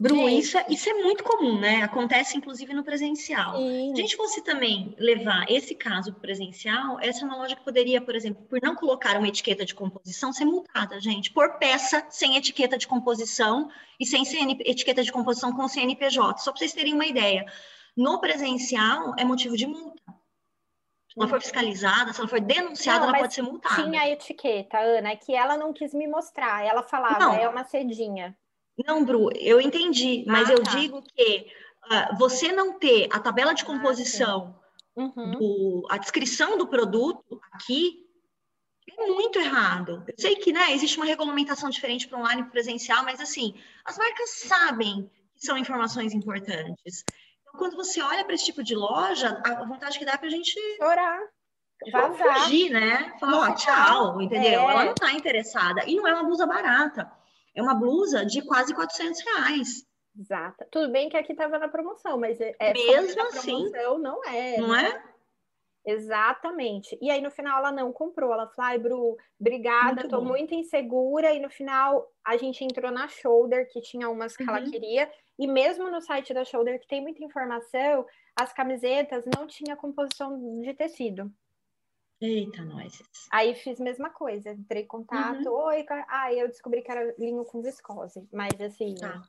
Bru, 0.00 0.28
isso, 0.28 0.58
é, 0.58 0.66
isso 0.68 0.90
é 0.90 0.94
muito 0.94 1.22
comum, 1.22 1.58
né? 1.58 1.82
Acontece 1.82 2.36
inclusive 2.36 2.74
no 2.74 2.82
presencial. 2.82 3.56
Sim. 3.56 3.92
Se 3.94 4.00
a 4.00 4.02
gente 4.02 4.16
fosse 4.16 4.42
também 4.42 4.92
levar 4.98 5.48
esse 5.48 5.72
caso 5.72 6.12
presencial, 6.14 6.98
essa 7.00 7.22
é 7.22 7.24
uma 7.24 7.36
loja 7.36 7.54
que 7.54 7.62
poderia, 7.62 8.00
por 8.00 8.16
exemplo, 8.16 8.44
por 8.44 8.60
não 8.60 8.74
colocar 8.74 9.16
uma 9.16 9.28
etiqueta 9.28 9.64
de 9.64 9.72
composição, 9.72 10.32
ser 10.32 10.46
multada, 10.46 11.00
gente, 11.00 11.30
por 11.30 11.58
peça 11.58 12.04
sem 12.10 12.36
etiqueta 12.36 12.76
de 12.76 12.88
composição 12.88 13.70
e 14.00 14.04
sem 14.04 14.24
CN, 14.24 14.58
etiqueta 14.64 15.00
de 15.00 15.12
composição 15.12 15.52
com 15.52 15.68
CNPJ, 15.68 16.38
só 16.38 16.50
para 16.50 16.58
vocês 16.58 16.72
terem 16.72 16.92
uma 16.92 17.06
ideia. 17.06 17.46
No 17.96 18.20
presencial, 18.20 19.14
é 19.16 19.24
motivo 19.24 19.56
de 19.56 19.68
multa. 19.68 20.02
Se 21.08 21.20
não 21.20 21.28
for 21.28 21.40
fiscalizada, 21.40 22.12
se 22.12 22.18
ela 22.18 22.28
for 22.28 22.40
denunciada, 22.40 23.06
não, 23.06 23.10
ela 23.10 23.18
pode 23.20 23.34
ser 23.34 23.42
multada. 23.42 23.84
Tinha 23.84 24.00
a 24.00 24.10
etiqueta, 24.10 24.76
Ana, 24.80 25.10
é 25.10 25.16
que 25.16 25.32
ela 25.32 25.56
não 25.56 25.72
quis 25.72 25.94
me 25.94 26.08
mostrar. 26.08 26.66
Ela 26.66 26.82
falava, 26.82 27.20
não. 27.20 27.34
é 27.34 27.48
uma 27.48 27.62
cedinha. 27.62 28.36
Não, 28.86 29.04
Bru, 29.04 29.30
eu 29.36 29.60
entendi, 29.60 30.24
mas 30.26 30.50
ah, 30.50 30.54
eu 30.54 30.62
tá. 30.62 30.70
digo 30.72 31.02
que 31.02 31.46
uh, 31.84 32.16
você 32.18 32.50
não 32.50 32.78
ter 32.78 33.08
a 33.12 33.20
tabela 33.20 33.54
de 33.54 33.62
ah, 33.62 33.66
composição, 33.66 34.58
ah, 34.96 35.00
uhum. 35.00 35.30
do, 35.32 35.86
a 35.90 35.98
descrição 35.98 36.58
do 36.58 36.66
produto 36.66 37.40
aqui 37.52 38.04
é 38.98 39.06
muito 39.06 39.38
errado. 39.38 40.04
Eu 40.06 40.14
sei 40.18 40.36
que 40.36 40.52
né, 40.52 40.72
existe 40.72 40.96
uma 40.96 41.06
regulamentação 41.06 41.70
diferente 41.70 42.08
para 42.08 42.18
online 42.18 42.42
e 42.42 42.50
presencial, 42.50 43.04
mas 43.04 43.20
assim, 43.20 43.54
as 43.84 43.96
marcas 43.96 44.30
sabem 44.30 45.10
que 45.36 45.46
são 45.46 45.56
informações 45.56 46.12
importantes. 46.12 47.04
Então, 47.42 47.54
quando 47.58 47.76
você 47.76 48.02
olha 48.02 48.24
para 48.24 48.34
esse 48.34 48.44
tipo 48.44 48.62
de 48.62 48.74
loja, 48.74 49.40
a 49.44 49.64
vontade 49.64 49.98
que 49.98 50.04
dá 50.04 50.12
é 50.12 50.16
para 50.16 50.26
a 50.26 50.30
gente 50.30 50.54
orar. 50.80 51.20
Vazar. 51.92 52.40
Fugir, 52.40 52.70
né? 52.70 53.14
Falar, 53.18 53.50
ó, 53.50 53.54
tchau, 53.54 54.20
entendeu? 54.20 54.60
É. 54.60 54.72
Ela 54.72 54.84
não 54.84 54.92
está 54.92 55.12
interessada. 55.12 55.84
E 55.86 55.96
não 55.96 56.06
é 56.06 56.14
uma 56.14 56.24
blusa 56.24 56.46
barata 56.46 57.10
é 57.54 57.62
uma 57.62 57.74
blusa 57.74 58.24
de 58.24 58.42
quase 58.42 58.74
400 58.74 59.20
reais. 59.22 59.86
Exato. 60.18 60.64
Tudo 60.70 60.92
bem 60.92 61.08
que 61.08 61.16
aqui 61.16 61.32
estava 61.32 61.58
na 61.58 61.68
promoção, 61.68 62.18
mas 62.18 62.40
é, 62.40 62.54
é 62.58 62.72
mesmo 62.72 63.22
assim 63.22 63.70
não 64.00 64.24
é. 64.24 64.58
Não 64.58 64.68
né? 64.68 64.88
é? 64.88 65.14
Exatamente. 65.86 66.96
E 67.00 67.10
aí 67.10 67.20
no 67.20 67.30
final 67.30 67.58
ela 67.58 67.72
não 67.72 67.92
comprou. 67.92 68.32
Ela 68.32 68.46
falou: 68.48 68.70
"Ai, 68.70 68.78
Bru, 68.78 69.16
obrigada, 69.38 70.02
muito 70.02 70.08
tô 70.08 70.20
bom. 70.20 70.26
muito 70.26 70.54
insegura". 70.54 71.32
E 71.32 71.40
no 71.40 71.50
final 71.50 72.10
a 72.24 72.36
gente 72.36 72.64
entrou 72.64 72.90
na 72.90 73.08
Shoulder, 73.08 73.68
que 73.70 73.80
tinha 73.80 74.08
umas 74.08 74.36
que 74.36 74.44
uhum. 74.44 74.50
ela 74.50 74.62
queria, 74.62 75.10
e 75.38 75.46
mesmo 75.46 75.90
no 75.90 76.00
site 76.00 76.32
da 76.32 76.44
Shoulder, 76.44 76.80
que 76.80 76.86
tem 76.86 77.02
muita 77.02 77.22
informação, 77.22 78.06
as 78.36 78.52
camisetas 78.52 79.24
não 79.36 79.46
tinha 79.46 79.76
composição 79.76 80.60
de 80.60 80.72
tecido. 80.74 81.30
Eita, 82.24 82.62
nós. 82.62 83.02
Aí 83.30 83.54
fiz 83.54 83.78
a 83.78 83.84
mesma 83.84 84.08
coisa, 84.08 84.50
entrei 84.50 84.82
em 84.82 84.86
contato, 84.86 85.46
uhum. 85.46 85.66
oi, 85.66 85.84
aí 86.08 86.38
eu 86.38 86.48
descobri 86.48 86.80
que 86.80 86.90
era 86.90 87.14
linho 87.18 87.44
com 87.44 87.60
viscose, 87.60 88.26
mas 88.32 88.58
assim, 88.62 88.94
ah. 89.02 89.22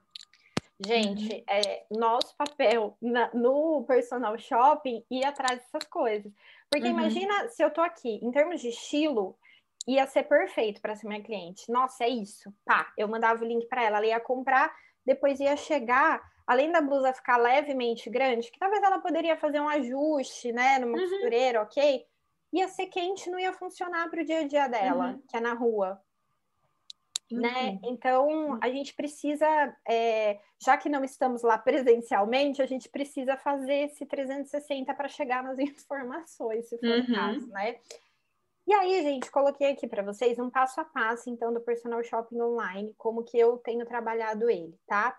gente, 0.79 1.33
uhum. 1.33 1.43
é, 1.49 1.85
nosso 1.91 2.33
papel 2.37 2.97
na, 3.01 3.29
no 3.33 3.83
personal 3.85 4.37
shopping 4.37 5.03
ir 5.11 5.25
atrás 5.25 5.59
dessas 5.59 5.85
coisas. 5.89 6.31
Porque 6.69 6.87
uhum. 6.87 6.99
imagina 6.99 7.49
se 7.49 7.61
eu 7.61 7.69
tô 7.69 7.81
aqui, 7.81 8.17
em 8.23 8.31
termos 8.31 8.61
de 8.61 8.69
estilo, 8.69 9.37
ia 9.85 10.07
ser 10.07 10.23
perfeito 10.23 10.79
para 10.79 10.95
ser 10.95 11.07
minha 11.07 11.21
cliente. 11.21 11.69
Nossa, 11.69 12.05
é 12.05 12.09
isso. 12.09 12.49
Pá, 12.63 12.93
eu 12.97 13.09
mandava 13.09 13.43
o 13.43 13.47
link 13.47 13.67
para 13.67 13.83
ela, 13.83 13.97
ela 13.97 14.07
ia 14.07 14.19
comprar, 14.21 14.73
depois 15.05 15.41
ia 15.41 15.57
chegar, 15.57 16.23
além 16.47 16.71
da 16.71 16.79
blusa 16.79 17.11
ficar 17.11 17.35
levemente 17.35 18.09
grande, 18.09 18.49
que 18.49 18.57
talvez 18.57 18.81
ela 18.81 18.99
poderia 18.99 19.35
fazer 19.35 19.59
um 19.59 19.67
ajuste, 19.67 20.53
né, 20.53 20.79
numa 20.79 20.97
uhum. 20.97 21.09
costureira, 21.09 21.61
ok? 21.61 22.05
Ia 22.53 22.67
ser 22.67 22.87
quente, 22.87 23.29
não 23.29 23.39
ia 23.39 23.53
funcionar 23.53 24.09
para 24.09 24.21
o 24.21 24.25
dia 24.25 24.39
a 24.39 24.47
dia 24.47 24.67
dela, 24.67 25.11
uhum. 25.11 25.21
que 25.27 25.37
é 25.37 25.39
na 25.39 25.53
rua. 25.53 26.01
Uhum. 27.31 27.41
Né? 27.41 27.79
Então, 27.83 28.59
a 28.61 28.69
gente 28.69 28.93
precisa, 28.93 29.47
é, 29.87 30.39
já 30.63 30.77
que 30.77 30.89
não 30.89 31.03
estamos 31.03 31.41
lá 31.41 31.57
presencialmente, 31.57 32.61
a 32.61 32.65
gente 32.65 32.87
precisa 32.89 33.35
fazer 33.37 33.85
esse 33.85 34.05
360 34.05 34.93
para 34.93 35.07
chegar 35.07 35.43
nas 35.43 35.57
informações, 35.59 36.69
se 36.69 36.77
for 36.77 36.89
uhum. 36.89 37.01
o 37.01 37.13
caso, 37.13 37.47
né? 37.47 37.79
E 38.67 38.73
aí, 38.73 39.03
gente, 39.03 39.29
coloquei 39.29 39.71
aqui 39.71 39.87
para 39.87 40.01
vocês 40.01 40.39
um 40.39 40.49
passo 40.49 40.81
a 40.81 40.85
passo, 40.85 41.29
então, 41.29 41.53
do 41.53 41.61
personal 41.61 42.03
shopping 42.03 42.41
online, 42.41 42.95
como 42.97 43.23
que 43.23 43.37
eu 43.37 43.57
tenho 43.57 43.85
trabalhado 43.85 44.49
ele, 44.49 44.75
tá? 44.87 45.15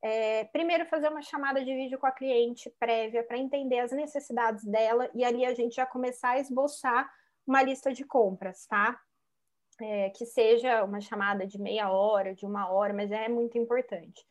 É, 0.00 0.44
primeiro, 0.44 0.86
fazer 0.86 1.08
uma 1.08 1.22
chamada 1.22 1.64
de 1.64 1.74
vídeo 1.74 1.98
com 1.98 2.06
a 2.06 2.12
cliente 2.12 2.70
prévia 2.78 3.24
para 3.24 3.38
entender 3.38 3.80
as 3.80 3.90
necessidades 3.90 4.64
dela 4.64 5.10
e 5.14 5.24
ali 5.24 5.44
a 5.44 5.54
gente 5.54 5.74
já 5.74 5.86
começar 5.86 6.30
a 6.30 6.38
esboçar 6.38 7.10
uma 7.46 7.62
lista 7.62 7.92
de 7.92 8.04
compras, 8.04 8.66
tá? 8.66 8.98
É, 9.80 10.10
que 10.10 10.26
seja 10.26 10.84
uma 10.84 11.00
chamada 11.00 11.46
de 11.46 11.60
meia 11.60 11.90
hora, 11.90 12.34
de 12.34 12.44
uma 12.44 12.70
hora, 12.70 12.92
mas 12.92 13.10
é 13.10 13.28
muito 13.28 13.58
importante. 13.58 14.24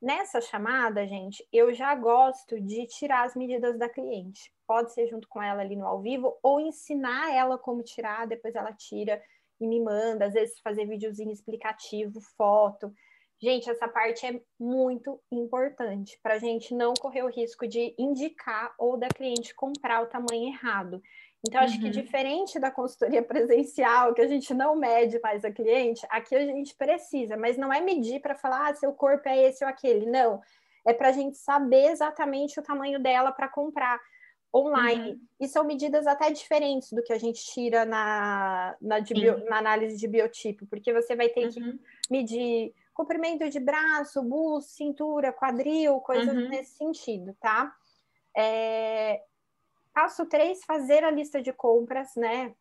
Nessa 0.00 0.40
chamada, 0.40 1.06
gente, 1.06 1.46
eu 1.52 1.74
já 1.74 1.94
gosto 1.94 2.60
de 2.60 2.86
tirar 2.86 3.24
as 3.24 3.34
medidas 3.34 3.78
da 3.78 3.88
cliente. 3.88 4.52
Pode 4.66 4.92
ser 4.92 5.08
junto 5.08 5.28
com 5.28 5.42
ela 5.42 5.60
ali 5.60 5.74
no 5.74 5.86
ao 5.86 6.00
vivo 6.00 6.38
ou 6.42 6.60
ensinar 6.60 7.34
ela 7.34 7.58
como 7.58 7.82
tirar, 7.82 8.26
depois 8.26 8.54
ela 8.54 8.72
tira 8.72 9.20
e 9.60 9.66
me 9.66 9.80
manda, 9.80 10.26
às 10.26 10.34
vezes 10.34 10.60
fazer 10.60 10.86
videozinho 10.86 11.32
explicativo, 11.32 12.20
foto. 12.36 12.92
Gente, 13.40 13.70
essa 13.70 13.86
parte 13.86 14.26
é 14.26 14.40
muito 14.58 15.20
importante 15.30 16.18
para 16.22 16.34
a 16.34 16.38
gente 16.38 16.74
não 16.74 16.92
correr 16.94 17.22
o 17.22 17.30
risco 17.30 17.68
de 17.68 17.94
indicar 17.96 18.74
ou 18.76 18.96
da 18.96 19.08
cliente 19.08 19.54
comprar 19.54 20.02
o 20.02 20.06
tamanho 20.06 20.48
errado. 20.48 21.00
Então, 21.46 21.60
acho 21.60 21.76
uhum. 21.76 21.82
que 21.82 21.90
diferente 21.90 22.58
da 22.58 22.70
consultoria 22.70 23.22
presencial, 23.22 24.12
que 24.12 24.20
a 24.20 24.26
gente 24.26 24.52
não 24.52 24.74
mede 24.74 25.20
mais 25.20 25.44
a 25.44 25.52
cliente, 25.52 26.04
aqui 26.10 26.34
a 26.34 26.44
gente 26.44 26.74
precisa, 26.74 27.36
mas 27.36 27.56
não 27.56 27.72
é 27.72 27.80
medir 27.80 28.20
para 28.20 28.34
falar, 28.34 28.70
ah, 28.70 28.74
seu 28.74 28.92
corpo 28.92 29.28
é 29.28 29.44
esse 29.44 29.64
ou 29.64 29.70
aquele. 29.70 30.06
Não. 30.06 30.40
É 30.84 30.92
para 30.92 31.08
a 31.08 31.12
gente 31.12 31.36
saber 31.36 31.90
exatamente 31.90 32.58
o 32.58 32.62
tamanho 32.62 32.98
dela 32.98 33.30
para 33.30 33.48
comprar 33.48 34.00
online. 34.54 35.12
Uhum. 35.12 35.20
E 35.40 35.46
são 35.46 35.64
medidas 35.64 36.06
até 36.06 36.30
diferentes 36.30 36.92
do 36.92 37.02
que 37.02 37.12
a 37.12 37.18
gente 37.18 37.44
tira 37.52 37.84
na, 37.84 38.74
na, 38.80 39.00
bio, 39.00 39.44
na 39.44 39.58
análise 39.58 39.96
de 39.96 40.08
biotipo, 40.08 40.66
porque 40.66 40.92
você 40.92 41.14
vai 41.14 41.28
ter 41.28 41.46
uhum. 41.46 41.52
que 41.52 41.80
medir 42.10 42.74
comprimento 42.98 43.48
de 43.48 43.60
braço, 43.60 44.20
busto, 44.24 44.72
cintura, 44.72 45.32
quadril, 45.32 46.00
coisas 46.00 46.34
uhum. 46.34 46.48
nesse 46.48 46.76
sentido, 46.76 47.32
tá? 47.40 47.72
É... 48.36 49.22
Passo 49.94 50.26
3, 50.26 50.64
fazer 50.64 51.04
a 51.04 51.10
lista 51.10 51.40
de 51.40 51.52
compras, 51.52 52.16
né? 52.16 52.52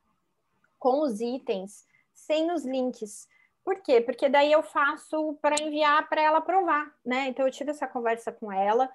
Com 0.78 1.02
os 1.02 1.20
itens, 1.22 1.88
sem 2.14 2.52
os 2.52 2.64
links. 2.64 3.28
Por 3.66 3.82
quê? 3.82 4.00
Porque 4.00 4.30
daí 4.30 4.52
eu 4.52 4.62
faço 4.62 5.34
para 5.42 5.60
enviar 5.60 6.08
para 6.08 6.22
ela 6.22 6.40
provar, 6.40 6.96
né? 7.04 7.30
Então 7.30 7.44
eu 7.44 7.52
tive 7.52 7.72
essa 7.72 7.88
conversa 7.88 8.32
com 8.32 8.52
ela, 8.52 8.88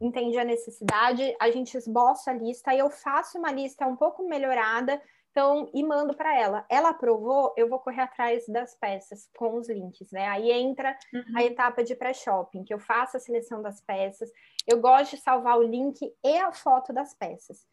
entendi 0.00 0.38
a 0.38 0.44
necessidade, 0.44 1.36
a 1.40 1.50
gente 1.50 1.76
esboça 1.76 2.30
a 2.30 2.34
lista, 2.34 2.70
aí 2.70 2.78
eu 2.78 2.88
faço 2.88 3.36
uma 3.36 3.50
lista 3.50 3.84
um 3.84 3.96
pouco 3.96 4.22
melhorada 4.28 5.02
Então, 5.30 5.70
e 5.72 5.82
mando 5.84 6.14
para 6.14 6.36
ela. 6.36 6.64
Ela 6.68 6.90
aprovou, 6.90 7.54
eu 7.56 7.68
vou 7.68 7.78
correr 7.78 8.02
atrás 8.02 8.46
das 8.48 8.74
peças 8.74 9.28
com 9.36 9.56
os 9.56 9.68
links, 9.68 10.10
né? 10.10 10.26
Aí 10.28 10.50
entra 10.50 10.96
uhum. 11.12 11.36
a 11.36 11.44
etapa 11.44 11.84
de 11.84 11.94
pré-shopping, 11.94 12.64
que 12.64 12.74
eu 12.74 12.78
faço 12.78 13.16
a 13.16 13.20
seleção 13.20 13.62
das 13.62 13.80
peças. 13.80 14.30
Eu 14.66 14.80
gosto 14.80 15.16
de 15.16 15.22
salvar 15.22 15.58
o 15.58 15.62
link 15.62 16.00
e 16.24 16.38
a 16.38 16.50
foto 16.50 16.92
das 16.92 17.14
peças. 17.14 17.66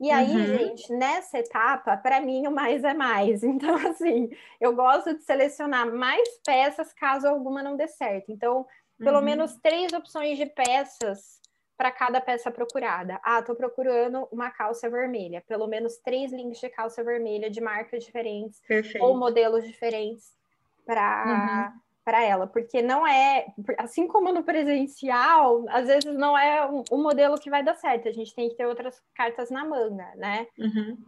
E 0.00 0.12
aí, 0.12 0.30
uhum. 0.30 0.58
gente, 0.58 0.92
nessa 0.92 1.38
etapa, 1.40 1.96
para 1.96 2.20
mim 2.20 2.46
o 2.46 2.52
mais 2.52 2.84
é 2.84 2.94
mais. 2.94 3.42
Então, 3.58 3.74
assim, 3.74 4.30
eu 4.60 4.74
gosto 4.76 5.14
de 5.14 5.24
selecionar 5.24 5.92
mais 5.92 6.28
peças 6.46 6.92
caso 6.92 7.26
alguma 7.26 7.62
não 7.62 7.76
dê 7.76 7.88
certo. 7.88 8.30
Então, 8.30 8.64
pelo 8.96 9.18
uhum. 9.18 9.24
menos 9.24 9.56
três 9.56 9.92
opções 9.92 10.38
de 10.38 10.46
peças 10.46 11.40
para 11.78 11.92
cada 11.92 12.20
peça 12.20 12.50
procurada. 12.50 13.20
Ah, 13.22 13.38
estou 13.38 13.54
procurando 13.54 14.26
uma 14.32 14.50
calça 14.50 14.90
vermelha. 14.90 15.44
Pelo 15.46 15.68
menos 15.68 15.96
três 15.98 16.32
links 16.32 16.58
de 16.58 16.68
calça 16.68 17.04
vermelha 17.04 17.48
de 17.48 17.60
marcas 17.60 18.04
diferentes 18.04 18.60
Perfeito. 18.66 19.02
ou 19.04 19.16
modelos 19.16 19.64
diferentes 19.64 20.36
para 20.84 21.72
uhum. 21.72 21.80
para 22.04 22.24
ela, 22.24 22.46
porque 22.46 22.82
não 22.82 23.06
é 23.06 23.46
assim 23.78 24.08
como 24.08 24.32
no 24.32 24.42
presencial, 24.42 25.66
às 25.68 25.86
vezes 25.86 26.06
não 26.16 26.36
é 26.36 26.66
um, 26.66 26.82
um, 26.90 27.02
modelo 27.02 27.38
que 27.38 27.50
vai 27.50 27.62
dar 27.62 27.74
certo. 27.74 28.08
A 28.08 28.12
gente 28.12 28.34
tem 28.34 28.48
que 28.48 28.56
ter 28.56 28.66
outras 28.66 29.00
cartas 29.14 29.48
na 29.48 29.64
manga, 29.64 30.10
né? 30.16 30.48
Uhum. 30.58 30.98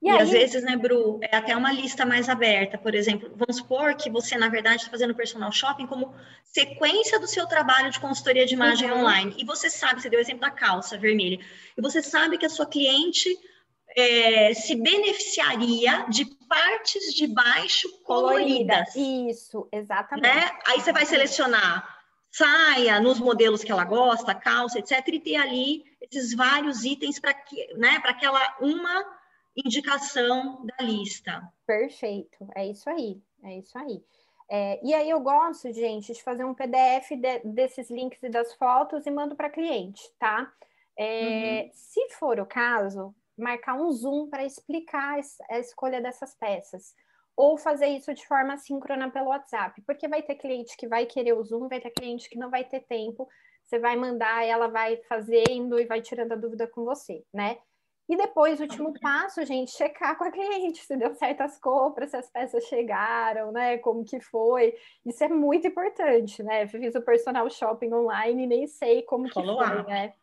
E, 0.00 0.06
e 0.06 0.10
aí... 0.10 0.22
às 0.22 0.30
vezes, 0.30 0.62
né, 0.62 0.76
Bru, 0.76 1.18
é 1.22 1.36
até 1.36 1.56
uma 1.56 1.72
lista 1.72 2.06
mais 2.06 2.28
aberta. 2.28 2.78
Por 2.78 2.94
exemplo, 2.94 3.30
vamos 3.34 3.56
supor 3.56 3.94
que 3.94 4.10
você, 4.10 4.36
na 4.36 4.48
verdade, 4.48 4.76
está 4.76 4.90
fazendo 4.90 5.14
personal 5.14 5.50
shopping 5.52 5.86
como 5.86 6.14
sequência 6.44 7.18
do 7.18 7.26
seu 7.26 7.46
trabalho 7.46 7.90
de 7.90 8.00
consultoria 8.00 8.46
de 8.46 8.54
imagem 8.54 8.90
uhum. 8.90 9.00
online. 9.00 9.34
E 9.38 9.44
você 9.44 9.68
sabe, 9.68 10.00
você 10.00 10.08
deu 10.08 10.18
o 10.18 10.22
exemplo 10.22 10.40
da 10.40 10.50
calça 10.50 10.96
vermelha, 10.96 11.38
e 11.76 11.82
você 11.82 12.02
sabe 12.02 12.38
que 12.38 12.46
a 12.46 12.50
sua 12.50 12.66
cliente 12.66 13.28
é, 13.96 14.54
se 14.54 14.76
beneficiaria 14.76 16.06
de 16.08 16.24
partes 16.48 17.14
de 17.14 17.26
baixo 17.26 17.88
coloridas. 18.04 18.94
Isso, 18.94 19.68
exatamente. 19.72 20.28
Né? 20.28 20.50
Aí 20.66 20.80
você 20.80 20.92
vai 20.92 21.04
selecionar 21.04 21.98
saia 22.30 23.00
nos 23.00 23.18
modelos 23.18 23.64
que 23.64 23.72
ela 23.72 23.84
gosta, 23.84 24.34
calça, 24.34 24.78
etc., 24.78 25.02
e 25.08 25.20
ter 25.20 25.36
ali 25.36 25.84
esses 26.00 26.34
vários 26.34 26.84
itens 26.84 27.18
para 27.18 27.34
que, 27.34 27.74
né, 27.74 27.98
para 28.00 28.10
aquela 28.10 28.56
uma 28.60 29.17
indicação 29.64 30.64
da 30.64 30.84
lista. 30.84 31.42
Perfeito, 31.66 32.48
é 32.54 32.66
isso 32.66 32.88
aí, 32.88 33.20
é 33.44 33.58
isso 33.58 33.76
aí. 33.78 34.02
É, 34.50 34.80
e 34.82 34.94
aí 34.94 35.10
eu 35.10 35.20
gosto, 35.20 35.70
gente, 35.72 36.12
de 36.12 36.22
fazer 36.22 36.44
um 36.44 36.54
PDF 36.54 37.10
de, 37.10 37.40
desses 37.40 37.90
links 37.90 38.22
e 38.22 38.30
das 38.30 38.54
fotos 38.54 39.04
e 39.04 39.10
mando 39.10 39.36
para 39.36 39.50
cliente, 39.50 40.02
tá? 40.18 40.50
É, 40.96 41.64
uhum. 41.64 41.70
Se 41.72 42.08
for 42.10 42.40
o 42.40 42.46
caso, 42.46 43.14
marcar 43.36 43.74
um 43.74 43.90
zoom 43.92 44.28
para 44.28 44.44
explicar 44.44 45.20
a 45.50 45.58
escolha 45.58 46.00
dessas 46.00 46.34
peças. 46.34 46.94
Ou 47.36 47.56
fazer 47.56 47.86
isso 47.86 48.12
de 48.12 48.26
forma 48.26 48.56
síncrona 48.56 49.08
pelo 49.10 49.28
WhatsApp, 49.28 49.80
porque 49.82 50.08
vai 50.08 50.22
ter 50.22 50.34
cliente 50.34 50.76
que 50.76 50.88
vai 50.88 51.06
querer 51.06 51.34
o 51.34 51.44
zoom, 51.44 51.68
vai 51.68 51.80
ter 51.80 51.90
cliente 51.90 52.28
que 52.28 52.36
não 52.36 52.50
vai 52.50 52.64
ter 52.64 52.80
tempo. 52.80 53.28
Você 53.64 53.78
vai 53.78 53.94
mandar, 53.94 54.44
ela 54.44 54.66
vai 54.66 54.96
fazendo 55.08 55.78
e 55.78 55.86
vai 55.86 56.00
tirando 56.00 56.32
a 56.32 56.36
dúvida 56.36 56.66
com 56.66 56.84
você, 56.84 57.22
né? 57.32 57.58
E 58.08 58.16
depois, 58.16 58.58
o 58.58 58.62
último 58.62 58.98
passo, 59.00 59.44
gente, 59.44 59.70
checar 59.72 60.16
com 60.16 60.24
a 60.24 60.30
cliente 60.30 60.82
se 60.82 60.96
deu 60.96 61.14
certo 61.14 61.42
as 61.42 61.60
compras, 61.60 62.10
se 62.10 62.16
as 62.16 62.30
peças 62.30 62.64
chegaram, 62.64 63.52
né? 63.52 63.76
Como 63.78 64.02
que 64.02 64.18
foi. 64.18 64.74
Isso 65.04 65.22
é 65.22 65.28
muito 65.28 65.66
importante, 65.68 66.42
né? 66.42 66.64
Eu 66.64 66.68
fiz 66.68 66.94
o 66.94 67.02
personal 67.02 67.50
shopping 67.50 67.92
online 67.92 68.44
e 68.44 68.46
nem 68.46 68.66
sei 68.66 69.02
como 69.02 69.28
Follow 69.30 69.58
que 69.58 69.64
foi, 69.66 69.80
up. 69.80 69.90
né? 69.90 70.14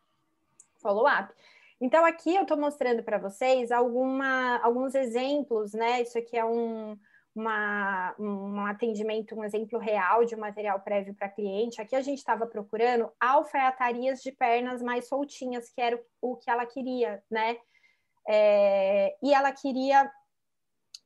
Follow 0.82 1.08
up. 1.08 1.32
Então, 1.80 2.04
aqui 2.04 2.34
eu 2.34 2.42
estou 2.42 2.58
mostrando 2.58 3.04
para 3.04 3.20
vocês 3.20 3.72
alguma, 3.72 4.58
alguns 4.64 4.96
exemplos, 4.96 5.74
né? 5.74 6.02
Isso 6.02 6.18
aqui 6.18 6.36
é 6.36 6.44
um, 6.44 6.98
uma, 7.36 8.16
um 8.18 8.66
atendimento, 8.66 9.36
um 9.36 9.44
exemplo 9.44 9.78
real 9.78 10.26
de 10.26 10.34
um 10.34 10.40
material 10.40 10.80
prévio 10.80 11.14
para 11.14 11.30
cliente. 11.30 11.80
Aqui 11.80 11.96
a 11.96 12.02
gente 12.02 12.18
estava 12.18 12.48
procurando 12.48 13.12
alfaiatarias 13.20 14.24
de 14.24 14.32
pernas 14.32 14.82
mais 14.82 15.08
soltinhas, 15.08 15.70
que 15.70 15.80
era 15.80 16.02
o, 16.20 16.32
o 16.32 16.36
que 16.36 16.50
ela 16.50 16.66
queria, 16.66 17.22
né? 17.30 17.58
É, 18.28 19.16
e 19.22 19.34
ela 19.34 19.52
queria 19.52 20.10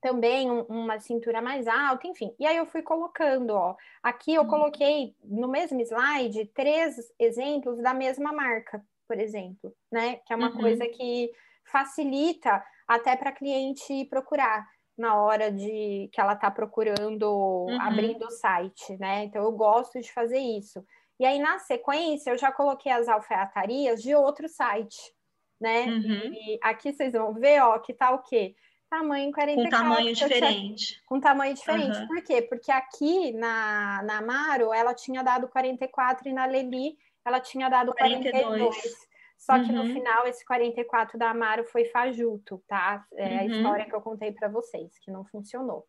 também 0.02 0.50
um, 0.50 0.62
uma 0.64 1.00
cintura 1.00 1.42
mais 1.42 1.68
alta, 1.68 2.08
enfim. 2.08 2.34
E 2.40 2.46
aí 2.46 2.58
eu 2.58 2.66
fui 2.66 2.82
colocando, 2.82 3.52
ó. 3.52 3.76
Aqui 4.02 4.34
eu 4.34 4.44
uhum. 4.44 4.48
coloquei 4.48 5.16
no 5.24 5.48
mesmo 5.48 5.80
slide 5.82 6.46
três 6.54 6.96
exemplos 7.20 7.82
da 7.82 7.94
mesma 7.94 8.32
marca, 8.32 8.84
por 9.08 9.20
exemplo, 9.20 9.74
né? 9.92 10.18
Que 10.26 10.34
é 10.34 10.36
uma 10.36 10.52
uhum. 10.52 10.62
coisa 10.62 10.88
que 10.88 11.32
facilita 11.66 12.64
até 12.88 13.16
para 13.16 13.32
cliente 13.32 14.06
procurar 14.06 14.66
na 14.98 15.16
hora 15.16 15.52
de 15.52 16.10
que 16.12 16.20
ela 16.20 16.34
está 16.34 16.52
procurando, 16.52 17.24
uhum. 17.24 17.82
abrindo 17.82 18.26
o 18.26 18.32
site, 18.32 18.98
né? 18.98 19.26
Então 19.26 19.44
eu 19.44 19.52
gosto 19.52 20.00
de 20.00 20.12
fazer 20.12 20.40
isso. 20.40 20.84
E 21.20 21.26
aí, 21.26 21.38
na 21.40 21.60
sequência, 21.60 22.32
eu 22.32 22.38
já 22.38 22.52
coloquei 22.52 22.92
as 22.92 23.10
alfaiatarias 23.10 24.02
de 24.02 24.16
outro 24.16 24.48
site 24.48 25.14
né? 25.60 25.86
Uhum. 25.86 26.34
E 26.34 26.60
aqui 26.62 26.94
vocês 26.94 27.14
vão 27.14 27.34
ver, 27.34 27.62
ó, 27.62 27.78
que 27.80 27.94
tá 27.94 28.12
o 28.12 28.20
quê? 28.20 28.56
Tamanho 28.90 29.32
44. 29.32 29.64
Com 29.64 29.70
tamanho 29.70 30.16
diferente. 30.16 30.86
Tinha... 30.88 31.02
Com 31.06 31.20
tamanho 31.20 31.54
diferente. 31.54 31.98
Uhum. 32.00 32.08
Por 32.08 32.24
quê? 32.24 32.42
Porque 32.42 32.72
aqui 32.72 33.32
na, 33.34 34.02
na 34.04 34.18
Amaro, 34.18 34.74
ela 34.74 34.94
tinha 34.96 35.24
dado 35.24 35.48
44 35.48 36.28
e 36.28 36.34
na 36.34 36.46
Leli 36.46 36.98
ela 37.24 37.40
tinha 37.40 37.70
dado 37.70 37.94
42. 37.94 38.44
42. 38.44 39.10
Só 39.38 39.54
uhum. 39.54 39.66
que 39.66 39.72
no 39.72 39.82
uhum. 39.84 39.94
final, 39.94 40.28
esse 40.28 40.44
44 40.44 41.18
da 41.18 41.30
Amaro 41.30 41.64
foi 41.66 41.86
fajuto, 41.86 42.62
tá? 42.68 43.06
É 43.14 43.26
uhum. 43.26 43.40
a 43.40 43.46
história 43.46 43.86
que 43.86 43.96
eu 43.96 44.02
contei 44.02 44.32
para 44.32 44.50
vocês, 44.50 44.98
que 45.00 45.12
não 45.12 45.24
funcionou. 45.24 45.86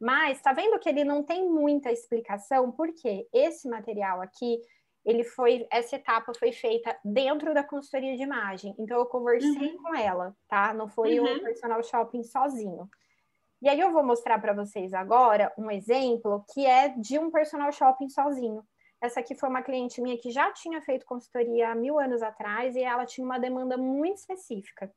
Mas 0.00 0.40
tá 0.40 0.52
vendo 0.52 0.78
que 0.78 0.88
ele 0.88 1.04
não 1.04 1.22
tem 1.22 1.48
muita 1.48 1.90
explicação, 1.90 2.70
porque 2.70 3.26
esse 3.32 3.68
material 3.68 4.20
aqui 4.20 4.60
ele 5.06 5.22
foi, 5.22 5.66
essa 5.70 5.94
etapa 5.94 6.32
foi 6.36 6.50
feita 6.50 6.94
dentro 7.04 7.54
da 7.54 7.62
consultoria 7.62 8.16
de 8.16 8.24
imagem. 8.24 8.74
Então 8.76 8.98
eu 8.98 9.06
conversei 9.06 9.70
uhum. 9.70 9.82
com 9.82 9.94
ela, 9.94 10.36
tá? 10.48 10.74
Não 10.74 10.88
foi 10.88 11.20
uhum. 11.20 11.36
o 11.36 11.40
personal 11.40 11.82
shopping 11.84 12.24
sozinho. 12.24 12.90
E 13.62 13.68
aí 13.68 13.78
eu 13.78 13.92
vou 13.92 14.02
mostrar 14.02 14.40
para 14.40 14.52
vocês 14.52 14.92
agora 14.92 15.52
um 15.56 15.70
exemplo 15.70 16.44
que 16.52 16.66
é 16.66 16.88
de 16.88 17.18
um 17.18 17.30
personal 17.30 17.70
shopping 17.70 18.08
sozinho. 18.08 18.64
Essa 19.00 19.20
aqui 19.20 19.36
foi 19.36 19.48
uma 19.48 19.62
cliente 19.62 20.00
minha 20.00 20.18
que 20.18 20.30
já 20.30 20.52
tinha 20.52 20.82
feito 20.82 21.06
consultoria 21.06 21.70
há 21.70 21.74
mil 21.74 22.00
anos 22.00 22.20
atrás 22.20 22.74
e 22.74 22.82
ela 22.82 23.06
tinha 23.06 23.24
uma 23.24 23.38
demanda 23.38 23.76
muito 23.76 24.18
específica. 24.18 24.92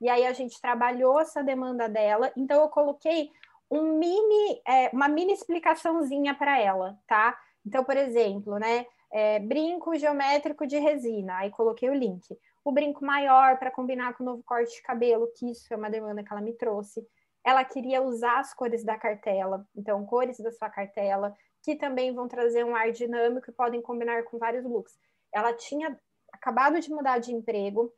E 0.00 0.08
aí 0.08 0.26
a 0.26 0.32
gente 0.32 0.60
trabalhou 0.60 1.20
essa 1.20 1.42
demanda 1.44 1.88
dela, 1.88 2.32
então 2.36 2.60
eu 2.60 2.68
coloquei 2.68 3.30
um 3.70 3.98
mini, 3.98 4.60
é, 4.66 4.90
uma 4.92 5.08
mini 5.08 5.32
explicaçãozinha 5.32 6.34
para 6.34 6.58
ela, 6.58 6.98
tá? 7.06 7.38
Então, 7.64 7.84
por 7.84 7.96
exemplo, 7.96 8.58
né? 8.58 8.84
É, 9.14 9.38
brinco 9.38 9.96
geométrico 9.96 10.66
de 10.66 10.76
resina, 10.76 11.36
aí 11.38 11.50
coloquei 11.50 11.88
o 11.88 11.94
link. 11.94 12.36
O 12.64 12.72
brinco 12.72 13.04
maior 13.04 13.56
para 13.60 13.70
combinar 13.70 14.14
com 14.14 14.24
o 14.24 14.26
novo 14.26 14.42
corte 14.42 14.74
de 14.74 14.82
cabelo, 14.82 15.30
que 15.36 15.52
isso 15.52 15.72
é 15.72 15.76
uma 15.76 15.88
demanda 15.88 16.24
que 16.24 16.32
ela 16.32 16.42
me 16.42 16.52
trouxe. 16.52 17.06
Ela 17.44 17.64
queria 17.64 18.02
usar 18.02 18.40
as 18.40 18.52
cores 18.52 18.82
da 18.82 18.98
cartela, 18.98 19.64
então 19.76 20.04
cores 20.04 20.40
da 20.40 20.50
sua 20.50 20.68
cartela, 20.68 21.32
que 21.62 21.76
também 21.76 22.12
vão 22.12 22.26
trazer 22.26 22.64
um 22.64 22.74
ar 22.74 22.90
dinâmico 22.90 23.48
e 23.48 23.54
podem 23.54 23.80
combinar 23.80 24.24
com 24.24 24.36
vários 24.36 24.64
looks. 24.64 24.98
Ela 25.32 25.52
tinha 25.52 25.96
acabado 26.32 26.80
de 26.80 26.90
mudar 26.90 27.18
de 27.18 27.32
emprego 27.32 27.92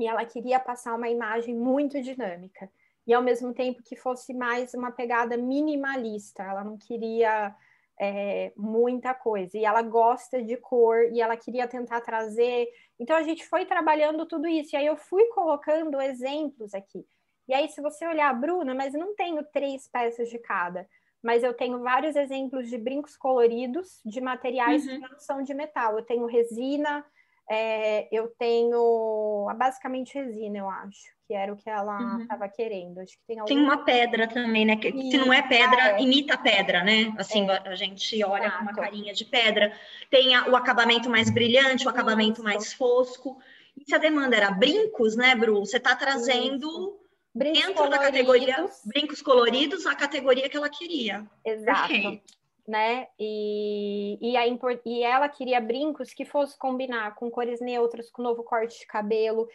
e 0.00 0.08
ela 0.08 0.24
queria 0.24 0.58
passar 0.58 0.96
uma 0.96 1.08
imagem 1.08 1.54
muito 1.54 2.02
dinâmica 2.02 2.68
e 3.06 3.14
ao 3.14 3.22
mesmo 3.22 3.54
tempo 3.54 3.84
que 3.84 3.94
fosse 3.94 4.34
mais 4.34 4.74
uma 4.74 4.90
pegada 4.90 5.36
minimalista. 5.36 6.42
Ela 6.42 6.64
não 6.64 6.76
queria 6.76 7.54
é, 8.00 8.50
muita 8.56 9.12
coisa. 9.12 9.58
E 9.58 9.64
ela 9.64 9.82
gosta 9.82 10.42
de 10.42 10.56
cor 10.56 11.04
e 11.12 11.20
ela 11.20 11.36
queria 11.36 11.68
tentar 11.68 12.00
trazer. 12.00 12.66
Então 12.98 13.14
a 13.14 13.22
gente 13.22 13.46
foi 13.46 13.66
trabalhando 13.66 14.24
tudo 14.24 14.48
isso. 14.48 14.74
E 14.74 14.78
aí 14.78 14.86
eu 14.86 14.96
fui 14.96 15.26
colocando 15.26 16.00
exemplos 16.00 16.72
aqui. 16.72 17.04
E 17.46 17.52
aí, 17.52 17.68
se 17.68 17.82
você 17.82 18.06
olhar, 18.06 18.32
Bruna, 18.32 18.74
mas 18.74 18.94
não 18.94 19.14
tenho 19.14 19.44
três 19.52 19.88
peças 19.88 20.30
de 20.30 20.38
cada, 20.38 20.88
mas 21.22 21.42
eu 21.42 21.52
tenho 21.52 21.80
vários 21.80 22.14
exemplos 22.14 22.70
de 22.70 22.78
brincos 22.78 23.16
coloridos 23.16 24.00
de 24.04 24.20
materiais 24.20 24.86
uhum. 24.86 25.00
que 25.00 25.08
não 25.08 25.18
são 25.18 25.42
de 25.42 25.52
metal. 25.52 25.98
Eu 25.98 26.04
tenho 26.04 26.26
resina, 26.26 27.04
é, 27.48 28.08
eu 28.12 28.28
tenho 28.38 29.46
basicamente 29.56 30.14
resina, 30.14 30.58
eu 30.58 30.68
acho 30.68 31.20
que 31.26 31.34
era 31.34 31.52
o 31.52 31.56
que 31.56 31.70
ela 31.70 32.18
estava 32.20 32.46
uhum. 32.46 32.50
querendo. 32.50 32.98
Acho 32.98 33.12
que 33.12 33.24
tem, 33.24 33.44
tem 33.44 33.58
uma 33.58 33.84
pedra 33.84 34.26
também, 34.26 34.64
né? 34.64 34.74
Que, 34.76 34.90
se 34.90 35.16
não 35.16 35.32
é 35.32 35.40
pedra, 35.40 35.82
ah, 35.82 36.00
é. 36.00 36.02
imita 36.02 36.36
pedra, 36.36 36.82
né? 36.82 37.14
Assim, 37.16 37.48
é. 37.48 37.68
a 37.68 37.74
gente 37.76 38.24
olha 38.24 38.46
Exato. 38.46 38.56
com 38.58 38.62
uma 38.62 38.74
carinha 38.74 39.14
de 39.14 39.24
pedra. 39.24 39.72
Tem 40.10 40.34
a, 40.34 40.48
o 40.48 40.56
acabamento 40.56 41.08
mais 41.08 41.30
brilhante, 41.30 41.86
o 41.86 41.90
acabamento 41.90 42.40
Isso. 42.40 42.42
mais 42.42 42.72
fosco. 42.72 43.40
E 43.76 43.84
se 43.84 43.94
a 43.94 43.98
demanda 43.98 44.36
era 44.36 44.50
brincos, 44.50 45.14
né, 45.14 45.36
Bru? 45.36 45.60
Você 45.60 45.76
está 45.76 45.94
trazendo 45.94 46.98
brincos 47.32 47.60
dentro 47.60 47.74
coloridos. 47.74 47.98
da 47.98 48.04
categoria 48.04 48.66
brincos 48.84 49.22
coloridos 49.22 49.86
a 49.86 49.94
categoria 49.94 50.48
que 50.48 50.56
ela 50.56 50.68
queria. 50.68 51.24
Exato. 51.44 51.88
Perfeito 51.88 52.39
né? 52.70 53.08
E, 53.18 54.16
e, 54.20 54.36
a, 54.36 54.46
e 54.86 55.02
ela 55.02 55.28
queria 55.28 55.60
brincos 55.60 56.14
que 56.14 56.24
fosse 56.24 56.56
combinar 56.56 57.16
com 57.16 57.28
cores 57.28 57.60
neutras, 57.60 58.08
com 58.10 58.22
novo 58.22 58.44
corte 58.44 58.78
de 58.78 58.86
cabelo. 58.86 59.48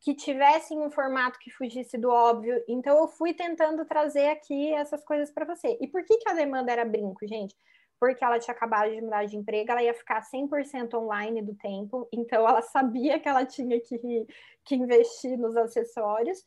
que 0.00 0.14
tivessem 0.14 0.80
um 0.80 0.90
formato 0.90 1.38
que 1.40 1.50
fugisse 1.50 1.98
do 1.98 2.10
óbvio. 2.10 2.62
Então, 2.68 2.98
eu 2.98 3.08
fui 3.08 3.34
tentando 3.34 3.84
trazer 3.84 4.28
aqui 4.30 4.72
essas 4.74 5.04
coisas 5.04 5.30
para 5.32 5.44
você. 5.44 5.78
E 5.80 5.88
por 5.88 6.04
que, 6.04 6.18
que 6.18 6.28
a 6.28 6.34
demanda 6.34 6.72
era 6.72 6.84
brinco, 6.84 7.26
gente? 7.26 7.54
Porque 8.00 8.24
ela 8.24 8.38
tinha 8.38 8.54
acabado 8.54 8.90
de 8.92 9.00
mudar 9.00 9.24
de 9.26 9.36
emprego, 9.36 9.72
ela 9.72 9.82
ia 9.82 9.94
ficar 9.94 10.22
100% 10.22 10.94
online 10.94 11.42
do 11.42 11.54
tempo, 11.54 12.08
então 12.12 12.48
ela 12.48 12.62
sabia 12.62 13.20
que 13.20 13.28
ela 13.28 13.44
tinha 13.46 13.80
que, 13.80 14.26
que 14.64 14.74
investir 14.74 15.38
nos 15.38 15.56
acessórios, 15.56 16.44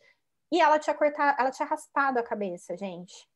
e 0.51 0.61
ela 0.61 0.79
tinha 0.79 0.95
cortado, 0.95 1.37
ela 1.39 1.51
tinha 1.51 1.67
raspado 1.67 2.19
a 2.19 2.23
cabeça, 2.23 2.75
gente. 2.77 3.27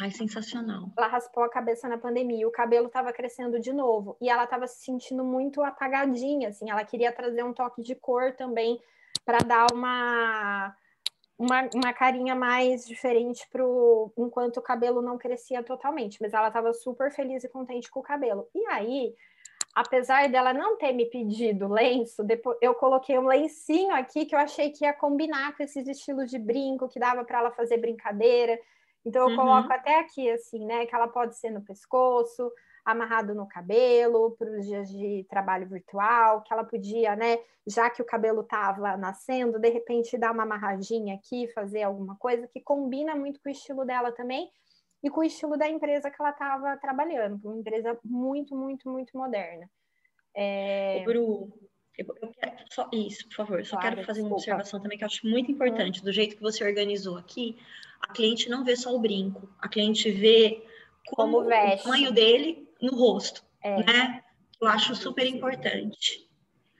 Ai, 0.00 0.10
sensacional. 0.10 0.90
Ela 0.96 1.06
raspou 1.06 1.42
a 1.44 1.48
cabeça 1.48 1.88
na 1.88 1.96
pandemia, 1.96 2.46
o 2.46 2.50
cabelo 2.50 2.86
estava 2.86 3.12
crescendo 3.12 3.58
de 3.58 3.72
novo, 3.72 4.16
e 4.20 4.28
ela 4.28 4.44
estava 4.44 4.66
se 4.66 4.84
sentindo 4.84 5.24
muito 5.24 5.62
apagadinha, 5.62 6.48
assim, 6.48 6.70
ela 6.70 6.84
queria 6.84 7.12
trazer 7.12 7.42
um 7.42 7.52
toque 7.52 7.82
de 7.82 7.94
cor 7.94 8.32
também 8.32 8.80
para 9.24 9.38
dar 9.38 9.66
uma, 9.72 10.74
uma, 11.38 11.68
uma 11.74 11.92
carinha 11.92 12.34
mais 12.34 12.86
diferente 12.86 13.48
pro 13.50 14.12
enquanto 14.18 14.58
o 14.58 14.62
cabelo 14.62 15.00
não 15.00 15.16
crescia 15.16 15.62
totalmente, 15.62 16.18
mas 16.20 16.34
ela 16.34 16.48
estava 16.48 16.72
super 16.72 17.10
feliz 17.10 17.42
e 17.42 17.48
contente 17.48 17.90
com 17.90 18.00
o 18.00 18.02
cabelo. 18.02 18.48
E 18.54 18.66
aí, 18.66 19.14
apesar 19.74 20.28
dela 20.28 20.52
não 20.52 20.76
ter 20.76 20.92
me 20.92 21.06
pedido 21.06 21.68
lenço, 21.68 22.22
depois 22.22 22.58
eu 22.60 22.74
coloquei 22.74 23.18
um 23.18 23.26
lencinho 23.26 23.94
aqui 23.94 24.26
que 24.26 24.34
eu 24.34 24.38
achei 24.38 24.70
que 24.70 24.84
ia 24.84 24.92
combinar 24.92 25.56
com 25.56 25.62
esses 25.62 25.88
estilos 25.88 26.30
de 26.30 26.38
brinco 26.38 26.88
que 26.88 27.00
dava 27.00 27.24
para 27.24 27.38
ela 27.38 27.50
fazer 27.50 27.78
brincadeira. 27.78 28.58
Então 29.06 29.22
eu 29.22 29.28
uhum. 29.28 29.36
coloco 29.36 29.72
até 29.72 30.00
aqui 30.00 30.28
assim, 30.28 30.66
né, 30.66 30.84
que 30.84 30.94
ela 30.94 31.06
pode 31.06 31.36
ser 31.36 31.50
no 31.50 31.62
pescoço, 31.62 32.50
amarrado 32.84 33.36
no 33.36 33.46
cabelo 33.46 34.32
para 34.32 34.50
os 34.50 34.66
dias 34.66 34.88
de 34.90 35.24
trabalho 35.30 35.68
virtual, 35.68 36.42
que 36.42 36.52
ela 36.52 36.64
podia, 36.64 37.14
né, 37.14 37.38
já 37.64 37.88
que 37.88 38.02
o 38.02 38.04
cabelo 38.04 38.40
estava 38.40 38.96
nascendo, 38.96 39.60
de 39.60 39.70
repente 39.70 40.18
dar 40.18 40.32
uma 40.32 40.42
amarradinha 40.42 41.14
aqui, 41.14 41.46
fazer 41.54 41.84
alguma 41.84 42.16
coisa 42.16 42.48
que 42.48 42.60
combina 42.60 43.14
muito 43.14 43.40
com 43.40 43.48
o 43.48 43.52
estilo 43.52 43.84
dela 43.84 44.10
também 44.10 44.50
e 45.04 45.08
com 45.08 45.20
o 45.20 45.24
estilo 45.24 45.56
da 45.56 45.68
empresa 45.68 46.10
que 46.10 46.20
ela 46.20 46.30
estava 46.30 46.76
trabalhando, 46.76 47.40
uma 47.44 47.60
empresa 47.60 47.96
muito, 48.04 48.56
muito, 48.56 48.90
muito 48.90 49.16
moderna. 49.16 49.70
É... 50.34 51.04
Bru, 51.04 51.52
eu, 51.96 52.06
eu 52.20 52.32
quero 52.32 52.56
só 52.70 52.88
isso, 52.92 53.26
por 53.28 53.36
favor. 53.36 53.58
Eu 53.60 53.64
só 53.64 53.76
claro, 53.76 53.94
quero 53.94 54.06
fazer 54.06 54.20
desculpa. 54.20 54.34
uma 54.34 54.36
observação 54.36 54.80
também 54.80 54.98
que 54.98 55.04
eu 55.04 55.06
acho 55.06 55.26
muito 55.26 55.50
importante. 55.50 56.02
Do 56.02 56.12
jeito 56.12 56.36
que 56.36 56.42
você 56.42 56.62
organizou 56.62 57.16
aqui, 57.16 57.56
a 58.08 58.12
cliente 58.12 58.48
não 58.48 58.64
vê 58.64 58.76
só 58.76 58.94
o 58.94 59.00
brinco, 59.00 59.48
a 59.58 59.68
cliente 59.68 60.10
vê 60.10 60.64
como, 61.06 61.42
como 61.42 61.48
o 61.48 61.76
tamanho 61.82 62.12
dele 62.12 62.68
no 62.80 62.96
rosto, 62.96 63.42
é. 63.62 63.84
né? 63.84 64.22
Eu 64.60 64.68
acho 64.68 64.94
super 64.94 65.26
importante. 65.26 66.26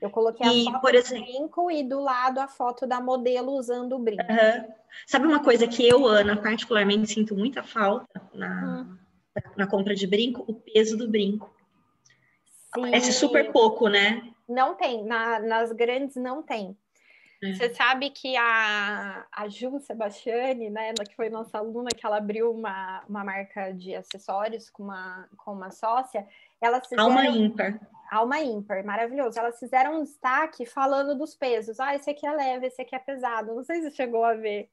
Eu 0.01 0.11
coloquei 0.11 0.65
e, 0.65 0.69
a 0.69 0.73
foto 0.73 0.81
por 0.81 0.95
exemplo, 0.95 1.27
do 1.27 1.33
brinco 1.33 1.71
e 1.71 1.83
do 1.83 2.01
lado 2.01 2.39
a 2.39 2.49
foto 2.49 2.87
da 2.87 3.01
modelo 3.01 3.53
usando 3.53 3.95
o 3.95 3.99
brinco. 3.99 4.23
Uhum. 4.23 4.75
Sabe 5.07 5.27
uma 5.27 5.43
coisa 5.43 5.67
que 5.67 5.87
eu, 5.87 6.07
Ana, 6.07 6.37
particularmente 6.37 7.11
sinto 7.11 7.35
muita 7.35 7.63
falta 7.63 8.23
na, 8.33 8.87
hum. 8.87 9.43
na 9.57 9.67
compra 9.67 9.95
de 9.95 10.07
brinco? 10.07 10.45
O 10.47 10.55
peso 10.55 10.97
do 10.97 11.09
brinco. 11.09 11.55
Sim. 12.75 12.83
Parece 12.83 13.13
super 13.13 13.53
pouco, 13.53 13.89
né? 13.89 14.23
Não 14.49 14.75
tem, 14.75 15.05
na, 15.05 15.41
nas 15.41 15.73
grandes 15.73 16.17
não 16.17 16.43
tem. 16.43 16.77
É. 17.43 17.53
Você 17.53 17.75
sabe 17.75 18.11
que 18.11 18.37
a, 18.37 19.27
a 19.31 19.49
Ju 19.49 19.79
Sebastiani, 19.81 20.71
né, 20.71 20.95
que 20.95 21.15
foi 21.15 21.29
nossa 21.29 21.59
aluna, 21.59 21.91
que 21.95 22.07
ela 22.07 22.17
abriu 22.17 22.51
uma, 22.51 23.05
uma 23.09 23.25
marca 23.25 23.73
de 23.73 23.95
acessórios 23.95 24.71
com 24.71 24.85
uma, 24.85 25.29
com 25.37 25.53
uma 25.53 25.71
sócia, 25.71 26.27
elas 26.61 26.85
fizeram... 26.85 27.05
Alma 27.05 27.27
ímpar. 27.27 27.81
Alma 28.11 28.41
ímpar, 28.41 28.85
maravilhoso. 28.85 29.39
Elas 29.39 29.59
fizeram 29.59 30.01
um 30.01 30.05
destaque 30.05 30.65
falando 30.65 31.17
dos 31.17 31.35
pesos. 31.35 31.79
Ah, 31.79 31.95
esse 31.95 32.09
aqui 32.09 32.27
é 32.27 32.33
leve, 32.33 32.67
esse 32.69 32.81
aqui 32.81 32.95
é 32.95 32.99
pesado. 32.99 33.55
Não 33.55 33.65
sei 33.65 33.83
se 33.83 33.91
chegou 33.91 34.25
a 34.25 34.35
ver. 34.35 34.71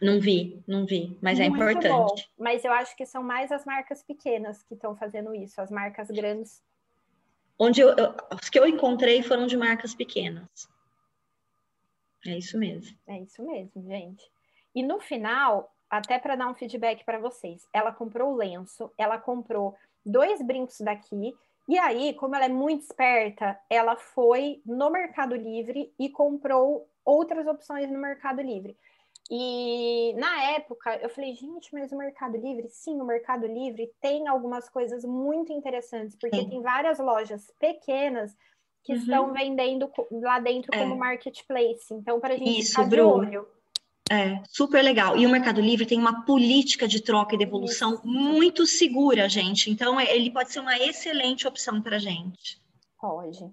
Não 0.00 0.20
vi, 0.20 0.62
não 0.68 0.84
vi, 0.84 1.16
mas 1.22 1.40
é 1.40 1.48
Muito 1.48 1.62
é 1.62 1.70
importante. 1.70 2.28
Bom. 2.36 2.44
Mas 2.44 2.62
eu 2.64 2.72
acho 2.72 2.94
que 2.94 3.06
são 3.06 3.22
mais 3.22 3.50
as 3.50 3.64
marcas 3.64 4.02
pequenas 4.02 4.62
que 4.62 4.74
estão 4.74 4.94
fazendo 4.94 5.34
isso, 5.34 5.58
as 5.58 5.70
marcas 5.70 6.08
grandes. 6.08 6.62
Onde 7.58 7.80
eu, 7.80 7.96
eu, 7.96 8.14
os 8.34 8.50
que 8.50 8.58
eu 8.58 8.66
encontrei 8.66 9.22
foram 9.22 9.46
de 9.46 9.56
marcas 9.56 9.94
pequenas. 9.94 10.68
É 12.28 12.38
isso 12.38 12.58
mesmo. 12.58 12.96
É 13.06 13.20
isso 13.20 13.42
mesmo, 13.44 13.82
gente. 13.82 14.24
E 14.74 14.82
no 14.82 15.00
final, 15.00 15.72
até 15.88 16.18
para 16.18 16.36
dar 16.36 16.48
um 16.48 16.54
feedback 16.54 17.04
para 17.04 17.18
vocês, 17.18 17.66
ela 17.72 17.92
comprou 17.92 18.32
o 18.32 18.36
lenço, 18.36 18.92
ela 18.98 19.18
comprou 19.18 19.74
dois 20.04 20.42
brincos 20.42 20.80
daqui, 20.80 21.34
e 21.68 21.78
aí, 21.78 22.14
como 22.14 22.36
ela 22.36 22.44
é 22.44 22.48
muito 22.48 22.82
esperta, 22.82 23.58
ela 23.68 23.96
foi 23.96 24.62
no 24.64 24.88
Mercado 24.88 25.34
Livre 25.34 25.92
e 25.98 26.08
comprou 26.08 26.88
outras 27.04 27.46
opções 27.46 27.90
no 27.90 27.98
Mercado 27.98 28.40
Livre. 28.40 28.76
E 29.28 30.14
na 30.14 30.52
época 30.52 30.96
eu 30.96 31.08
falei, 31.08 31.34
gente, 31.34 31.72
mas 31.74 31.90
o 31.90 31.96
Mercado 31.96 32.36
Livre, 32.36 32.68
sim, 32.68 33.00
o 33.00 33.04
Mercado 33.04 33.46
Livre 33.46 33.92
tem 34.00 34.28
algumas 34.28 34.68
coisas 34.68 35.04
muito 35.04 35.52
interessantes, 35.52 36.14
porque 36.14 36.36
sim. 36.36 36.48
tem 36.48 36.62
várias 36.62 37.00
lojas 37.00 37.52
pequenas 37.58 38.36
que 38.86 38.92
uhum. 38.92 38.98
estão 38.98 39.32
vendendo 39.32 39.90
lá 40.12 40.38
dentro 40.38 40.70
é. 40.72 40.78
como 40.78 40.96
marketplace. 40.96 41.92
Então, 41.92 42.20
para 42.20 42.34
a 42.34 42.36
gente 42.36 42.60
Isso, 42.60 42.70
ficar 42.70 42.88
de 42.88 43.00
olho. 43.00 43.48
É, 44.08 44.40
super 44.48 44.80
legal. 44.82 45.16
E 45.16 45.26
o 45.26 45.28
Mercado 45.28 45.60
Livre 45.60 45.84
tem 45.84 45.98
uma 45.98 46.24
política 46.24 46.86
de 46.86 47.02
troca 47.02 47.34
e 47.34 47.38
devolução 47.38 47.94
Isso. 47.94 48.06
muito 48.06 48.64
segura, 48.64 49.28
gente. 49.28 49.68
Então, 49.68 49.98
é, 49.98 50.14
ele 50.14 50.30
pode 50.30 50.52
ser 50.52 50.60
uma 50.60 50.78
excelente 50.78 51.48
opção 51.48 51.82
para 51.82 51.96
a 51.96 51.98
gente. 51.98 52.62
Pode. 53.00 53.52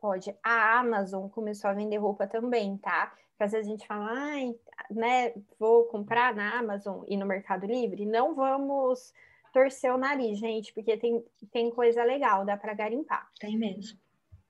Pode. 0.00 0.34
A 0.42 0.80
Amazon 0.80 1.28
começou 1.28 1.70
a 1.70 1.74
vender 1.74 1.98
roupa 1.98 2.26
também, 2.26 2.76
tá? 2.78 3.12
Porque 3.30 3.44
às 3.44 3.52
vezes 3.52 3.68
a 3.68 3.70
gente 3.70 3.86
fala, 3.86 4.10
ai, 4.10 4.52
né, 4.90 5.32
vou 5.60 5.84
comprar 5.84 6.34
na 6.34 6.58
Amazon 6.58 7.04
e 7.06 7.16
no 7.16 7.24
Mercado 7.24 7.64
Livre. 7.66 8.04
Não 8.04 8.34
vamos 8.34 9.12
torcer 9.52 9.94
o 9.94 9.98
nariz, 9.98 10.38
gente, 10.38 10.72
porque 10.74 10.96
tem, 10.96 11.24
tem 11.52 11.70
coisa 11.70 12.02
legal, 12.02 12.44
dá 12.44 12.56
para 12.56 12.74
garimpar. 12.74 13.30
Tem 13.38 13.56
mesmo. 13.56 13.96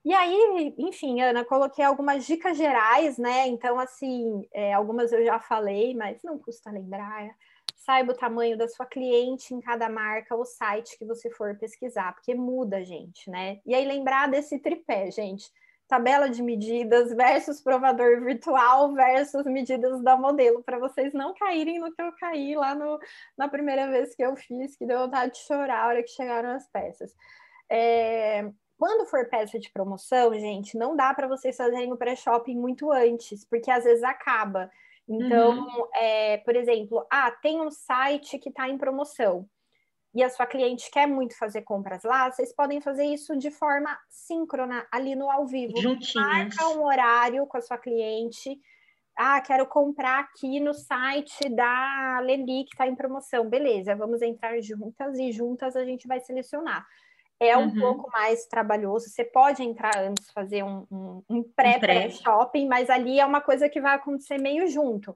E 0.03 0.13
aí, 0.13 0.73
enfim, 0.77 1.21
Ana, 1.21 1.43
coloquei 1.43 1.83
algumas 1.83 2.25
dicas 2.25 2.57
gerais, 2.57 3.17
né? 3.17 3.47
Então, 3.47 3.77
assim, 3.77 4.47
é, 4.53 4.73
algumas 4.73 5.11
eu 5.11 5.23
já 5.25 5.39
falei, 5.39 5.93
mas 5.93 6.23
não 6.23 6.39
custa 6.39 6.71
lembrar. 6.71 7.29
Saiba 7.75 8.13
o 8.13 8.15
tamanho 8.15 8.57
da 8.57 8.67
sua 8.67 8.85
cliente 8.85 9.53
em 9.53 9.59
cada 9.59 9.89
marca 9.89 10.35
ou 10.35 10.45
site 10.45 10.97
que 10.97 11.05
você 11.05 11.29
for 11.31 11.57
pesquisar, 11.57 12.13
porque 12.13 12.33
muda, 12.33 12.83
gente, 12.83 13.29
né? 13.29 13.59
E 13.65 13.75
aí, 13.75 13.85
lembrar 13.85 14.29
desse 14.29 14.57
tripé, 14.59 15.11
gente. 15.11 15.51
Tabela 15.87 16.29
de 16.29 16.41
medidas 16.43 17.13
versus 17.15 17.61
provador 17.61 18.21
virtual 18.21 18.93
versus 18.93 19.43
medidas 19.45 20.01
da 20.03 20.15
modelo, 20.15 20.63
para 20.63 20.79
vocês 20.79 21.13
não 21.13 21.33
caírem 21.33 21.79
no 21.79 21.91
que 21.91 22.01
eu 22.01 22.11
caí 22.13 22.55
lá 22.55 22.75
no, 22.75 22.99
na 23.37 23.49
primeira 23.49 23.89
vez 23.89 24.15
que 24.15 24.23
eu 24.23 24.35
fiz, 24.35 24.77
que 24.77 24.85
deu 24.85 24.99
vontade 24.99 25.33
de 25.33 25.39
chorar 25.39 25.83
a 25.83 25.87
hora 25.87 26.03
que 26.03 26.09
chegaram 26.09 26.51
as 26.51 26.67
peças. 26.69 27.11
É, 27.69 28.49
quando 28.79 29.05
for 29.05 29.27
peça 29.27 29.59
de 29.59 29.69
promoção, 29.69 30.33
gente, 30.33 30.77
não 30.77 30.95
dá 30.95 31.13
para 31.13 31.27
vocês 31.27 31.57
fazerem 31.57 31.91
o 31.91 31.97
pré-shopping 31.97 32.55
muito 32.55 32.89
antes, 32.93 33.43
porque 33.43 33.69
às 33.69 33.83
vezes 33.83 34.01
acaba. 34.05 34.71
Então, 35.05 35.59
uhum. 35.59 35.87
é, 35.93 36.37
por 36.37 36.55
exemplo, 36.55 37.05
ah, 37.11 37.29
tem 37.29 37.59
um 37.59 37.69
site 37.69 38.39
que 38.39 38.47
está 38.47 38.69
em 38.69 38.77
promoção 38.77 39.45
e 40.15 40.23
a 40.23 40.29
sua 40.29 40.45
cliente 40.45 40.89
quer 40.89 41.07
muito 41.07 41.37
fazer 41.37 41.63
compras 41.63 42.03
lá, 42.03 42.31
vocês 42.31 42.55
podem 42.55 42.79
fazer 42.79 43.03
isso 43.03 43.35
de 43.35 43.51
forma 43.51 43.99
síncrona, 44.09 44.87
ali 44.89 45.13
no 45.13 45.29
ao 45.29 45.45
vivo. 45.45 45.75
Juntinhas. 45.75 46.55
Marca 46.55 46.69
um 46.69 46.85
horário 46.85 47.45
com 47.47 47.57
a 47.57 47.61
sua 47.61 47.77
cliente. 47.77 48.57
Ah, 49.13 49.41
quero 49.41 49.67
comprar 49.67 50.19
aqui 50.19 50.61
no 50.61 50.73
site 50.73 51.49
da 51.49 52.21
Leli, 52.21 52.63
que 52.63 52.73
está 52.73 52.87
em 52.87 52.95
promoção. 52.95 53.49
Beleza, 53.49 53.93
vamos 53.93 54.21
entrar 54.21 54.61
juntas 54.61 55.19
e 55.19 55.33
juntas 55.33 55.75
a 55.75 55.83
gente 55.83 56.07
vai 56.07 56.21
selecionar 56.21 56.87
é 57.39 57.57
um 57.57 57.67
uhum. 57.67 57.79
pouco 57.79 58.11
mais 58.11 58.45
trabalhoso. 58.45 59.09
Você 59.09 59.23
pode 59.23 59.63
entrar 59.63 59.97
antes, 59.97 60.29
fazer 60.31 60.63
um, 60.63 60.85
um, 60.91 61.23
um 61.29 61.43
pré-pré-shopping, 61.43 62.67
mas 62.67 62.89
ali 62.89 63.19
é 63.19 63.25
uma 63.25 63.41
coisa 63.41 63.69
que 63.69 63.79
vai 63.79 63.95
acontecer 63.95 64.37
meio 64.37 64.67
junto. 64.67 65.15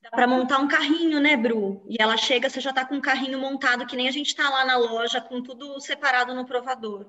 Dá 0.00 0.10
para 0.10 0.26
montar 0.26 0.58
um 0.58 0.68
carrinho, 0.68 1.18
né, 1.18 1.36
Bru? 1.36 1.82
E 1.88 1.96
ela 2.00 2.16
chega, 2.16 2.50
você 2.50 2.60
já 2.60 2.70
está 2.70 2.84
com 2.84 2.94
um 2.96 3.00
carrinho 3.00 3.38
montado, 3.38 3.86
que 3.86 3.96
nem 3.96 4.06
a 4.06 4.12
gente 4.12 4.28
está 4.28 4.48
lá 4.50 4.64
na 4.64 4.76
loja, 4.76 5.20
com 5.20 5.42
tudo 5.42 5.80
separado 5.80 6.34
no 6.34 6.44
provador. 6.44 7.06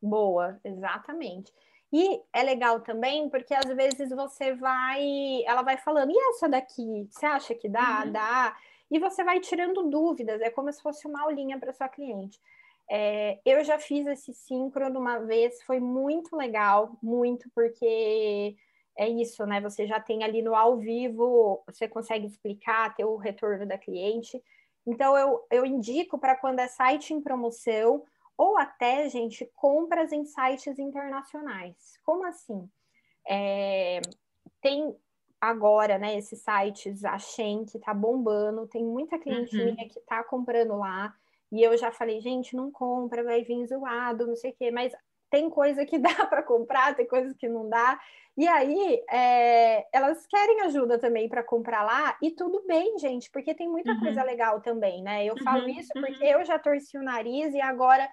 Boa, 0.00 0.58
exatamente. 0.64 1.52
E 1.92 2.20
é 2.32 2.42
legal 2.42 2.80
também, 2.80 3.28
porque 3.28 3.54
às 3.54 3.66
vezes 3.66 4.08
você 4.10 4.54
vai, 4.54 5.44
ela 5.44 5.60
vai 5.60 5.76
falando, 5.76 6.10
e 6.10 6.18
essa 6.30 6.48
daqui, 6.48 7.06
você 7.10 7.26
acha 7.26 7.54
que 7.54 7.68
dá? 7.68 8.02
Uhum. 8.06 8.12
Dá? 8.12 8.56
E 8.90 8.98
você 8.98 9.22
vai 9.22 9.38
tirando 9.38 9.90
dúvidas, 9.90 10.40
é 10.40 10.48
como 10.48 10.72
se 10.72 10.82
fosse 10.82 11.06
uma 11.06 11.22
aulinha 11.22 11.58
para 11.60 11.72
sua 11.72 11.88
cliente. 11.88 12.40
É, 12.90 13.40
eu 13.44 13.64
já 13.64 13.78
fiz 13.78 14.06
esse 14.06 14.34
síncrono 14.34 14.98
uma 15.00 15.18
vez, 15.18 15.62
foi 15.62 15.80
muito 15.80 16.36
legal, 16.36 16.98
muito, 17.02 17.48
porque 17.54 18.56
é 18.96 19.08
isso, 19.08 19.46
né? 19.46 19.60
Você 19.60 19.86
já 19.86 19.98
tem 19.98 20.22
ali 20.22 20.42
no 20.42 20.54
ao 20.54 20.76
vivo, 20.78 21.62
você 21.66 21.88
consegue 21.88 22.26
explicar, 22.26 22.94
ter 22.94 23.04
o 23.04 23.16
retorno 23.16 23.66
da 23.66 23.78
cliente. 23.78 24.42
Então, 24.86 25.16
eu, 25.16 25.44
eu 25.50 25.64
indico 25.64 26.18
para 26.18 26.36
quando 26.36 26.58
é 26.58 26.68
site 26.68 27.14
em 27.14 27.22
promoção, 27.22 28.04
ou 28.36 28.58
até, 28.58 29.08
gente, 29.08 29.48
compras 29.54 30.12
em 30.12 30.24
sites 30.24 30.78
internacionais. 30.78 31.98
Como 32.04 32.26
assim? 32.26 32.68
É, 33.28 34.00
tem 34.60 34.94
agora, 35.40 35.98
né, 35.98 36.16
esses 36.16 36.40
sites, 36.40 37.04
a 37.04 37.18
Shen, 37.18 37.64
que 37.64 37.78
tá 37.78 37.92
bombando, 37.92 38.66
tem 38.68 38.84
muita 38.84 39.18
cliente 39.18 39.56
uhum. 39.56 39.72
minha 39.72 39.88
que 39.88 40.00
tá 40.00 40.22
comprando 40.22 40.76
lá, 40.76 41.14
e 41.52 41.62
eu 41.62 41.76
já 41.76 41.92
falei, 41.92 42.20
gente, 42.20 42.56
não 42.56 42.70
compra, 42.72 43.22
vai 43.22 43.44
vir 43.44 43.66
zoado, 43.66 44.26
não 44.26 44.34
sei 44.34 44.52
o 44.52 44.54
quê, 44.54 44.70
mas 44.70 44.92
tem 45.30 45.50
coisa 45.50 45.84
que 45.84 45.98
dá 46.00 46.26
para 46.26 46.42
comprar, 46.42 46.96
tem 46.96 47.06
coisa 47.06 47.34
que 47.38 47.46
não 47.48 47.68
dá. 47.68 48.00
E 48.34 48.48
aí, 48.48 49.04
é, 49.10 49.86
elas 49.92 50.26
querem 50.26 50.62
ajuda 50.62 50.98
também 50.98 51.28
para 51.28 51.42
comprar 51.42 51.82
lá, 51.82 52.16
e 52.22 52.30
tudo 52.30 52.64
bem, 52.66 52.98
gente, 52.98 53.30
porque 53.30 53.54
tem 53.54 53.68
muita 53.68 53.92
uhum. 53.92 54.00
coisa 54.00 54.22
legal 54.22 54.62
também, 54.62 55.02
né? 55.02 55.26
Eu 55.26 55.34
uhum. 55.34 55.44
falo 55.44 55.68
isso 55.68 55.90
porque 55.92 56.24
uhum. 56.24 56.40
eu 56.40 56.44
já 56.44 56.58
torci 56.58 56.96
o 56.96 57.02
nariz 57.02 57.52
e 57.52 57.60
agora 57.60 58.08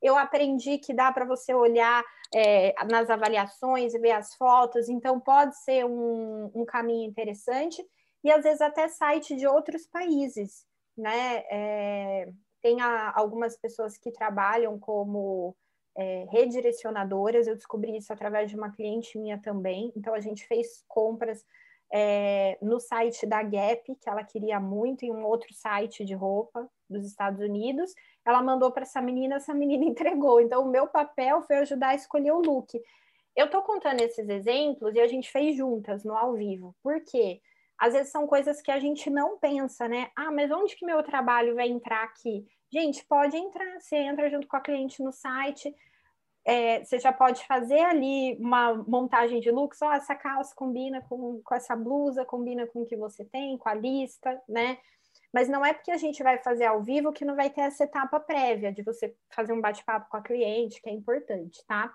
eu 0.00 0.16
aprendi 0.16 0.78
que 0.78 0.94
dá 0.94 1.12
para 1.12 1.26
você 1.26 1.52
olhar 1.52 2.02
é, 2.34 2.72
nas 2.86 3.10
avaliações 3.10 3.92
e 3.92 3.98
ver 3.98 4.12
as 4.12 4.34
fotos, 4.34 4.88
então 4.88 5.20
pode 5.20 5.58
ser 5.58 5.84
um, 5.84 6.50
um, 6.54 6.64
caminho 6.64 7.08
interessante, 7.08 7.84
e 8.24 8.30
às 8.30 8.42
vezes 8.42 8.60
até 8.60 8.88
site 8.88 9.36
de 9.36 9.46
outros 9.46 9.86
países, 9.86 10.64
né? 10.96 11.44
É, 11.50 12.28
tem 12.68 12.82
a, 12.82 13.12
algumas 13.16 13.56
pessoas 13.56 13.96
que 13.96 14.12
trabalham 14.12 14.78
como 14.78 15.56
é, 15.96 16.26
redirecionadoras, 16.30 17.46
eu 17.46 17.56
descobri 17.56 17.96
isso 17.96 18.12
através 18.12 18.50
de 18.50 18.56
uma 18.56 18.70
cliente 18.70 19.18
minha 19.18 19.40
também, 19.40 19.90
então 19.96 20.12
a 20.12 20.20
gente 20.20 20.46
fez 20.46 20.84
compras 20.86 21.42
é, 21.90 22.58
no 22.60 22.78
site 22.78 23.24
da 23.26 23.42
Gap, 23.42 23.82
que 23.96 24.08
ela 24.08 24.22
queria 24.22 24.60
muito, 24.60 25.02
em 25.02 25.10
um 25.10 25.24
outro 25.24 25.48
site 25.54 26.04
de 26.04 26.12
roupa 26.14 26.68
dos 26.90 27.06
Estados 27.06 27.40
Unidos. 27.40 27.94
Ela 28.26 28.42
mandou 28.42 28.70
para 28.70 28.82
essa 28.82 29.00
menina, 29.00 29.36
essa 29.36 29.54
menina 29.54 29.84
entregou. 29.88 30.38
Então, 30.38 30.62
o 30.62 30.70
meu 30.70 30.86
papel 30.86 31.40
foi 31.46 31.56
ajudar 31.56 31.88
a 31.88 31.94
escolher 31.94 32.32
o 32.32 32.42
look. 32.42 32.78
Eu 33.34 33.46
estou 33.46 33.62
contando 33.62 34.02
esses 34.02 34.28
exemplos 34.28 34.94
e 34.94 35.00
a 35.00 35.08
gente 35.08 35.30
fez 35.30 35.56
juntas 35.56 36.04
no 36.04 36.14
ao 36.14 36.34
vivo. 36.34 36.76
Por 36.82 37.02
quê? 37.02 37.40
Às 37.78 37.94
vezes 37.94 38.12
são 38.12 38.26
coisas 38.26 38.60
que 38.60 38.70
a 38.70 38.78
gente 38.78 39.08
não 39.08 39.38
pensa, 39.38 39.88
né? 39.88 40.10
Ah, 40.14 40.30
mas 40.30 40.50
onde 40.50 40.76
que 40.76 40.84
meu 40.84 41.02
trabalho 41.02 41.54
vai 41.54 41.68
entrar 41.68 42.02
aqui? 42.02 42.44
Gente, 42.70 43.04
pode 43.06 43.36
entrar. 43.36 43.80
Você 43.80 43.96
entra 43.96 44.30
junto 44.30 44.46
com 44.46 44.56
a 44.56 44.60
cliente 44.60 45.02
no 45.02 45.12
site, 45.12 45.74
é, 46.44 46.82
você 46.82 46.98
já 46.98 47.12
pode 47.12 47.46
fazer 47.46 47.80
ali 47.80 48.34
uma 48.40 48.74
montagem 48.74 49.38
de 49.38 49.50
looks, 49.50 49.82
ó, 49.82 49.92
essa 49.92 50.14
calça 50.14 50.54
combina 50.54 51.02
com, 51.02 51.42
com 51.42 51.54
essa 51.54 51.76
blusa, 51.76 52.24
combina 52.24 52.66
com 52.66 52.82
o 52.82 52.86
que 52.86 52.96
você 52.96 53.22
tem, 53.22 53.58
com 53.58 53.68
a 53.68 53.74
lista, 53.74 54.40
né? 54.48 54.78
Mas 55.30 55.46
não 55.46 55.64
é 55.64 55.74
porque 55.74 55.90
a 55.90 55.98
gente 55.98 56.22
vai 56.22 56.38
fazer 56.38 56.64
ao 56.64 56.82
vivo 56.82 57.12
que 57.12 57.22
não 57.22 57.36
vai 57.36 57.50
ter 57.50 57.60
essa 57.60 57.84
etapa 57.84 58.18
prévia 58.18 58.72
de 58.72 58.82
você 58.82 59.14
fazer 59.30 59.52
um 59.52 59.60
bate-papo 59.60 60.08
com 60.08 60.16
a 60.16 60.22
cliente, 60.22 60.80
que 60.80 60.88
é 60.88 60.92
importante, 60.92 61.62
tá? 61.66 61.94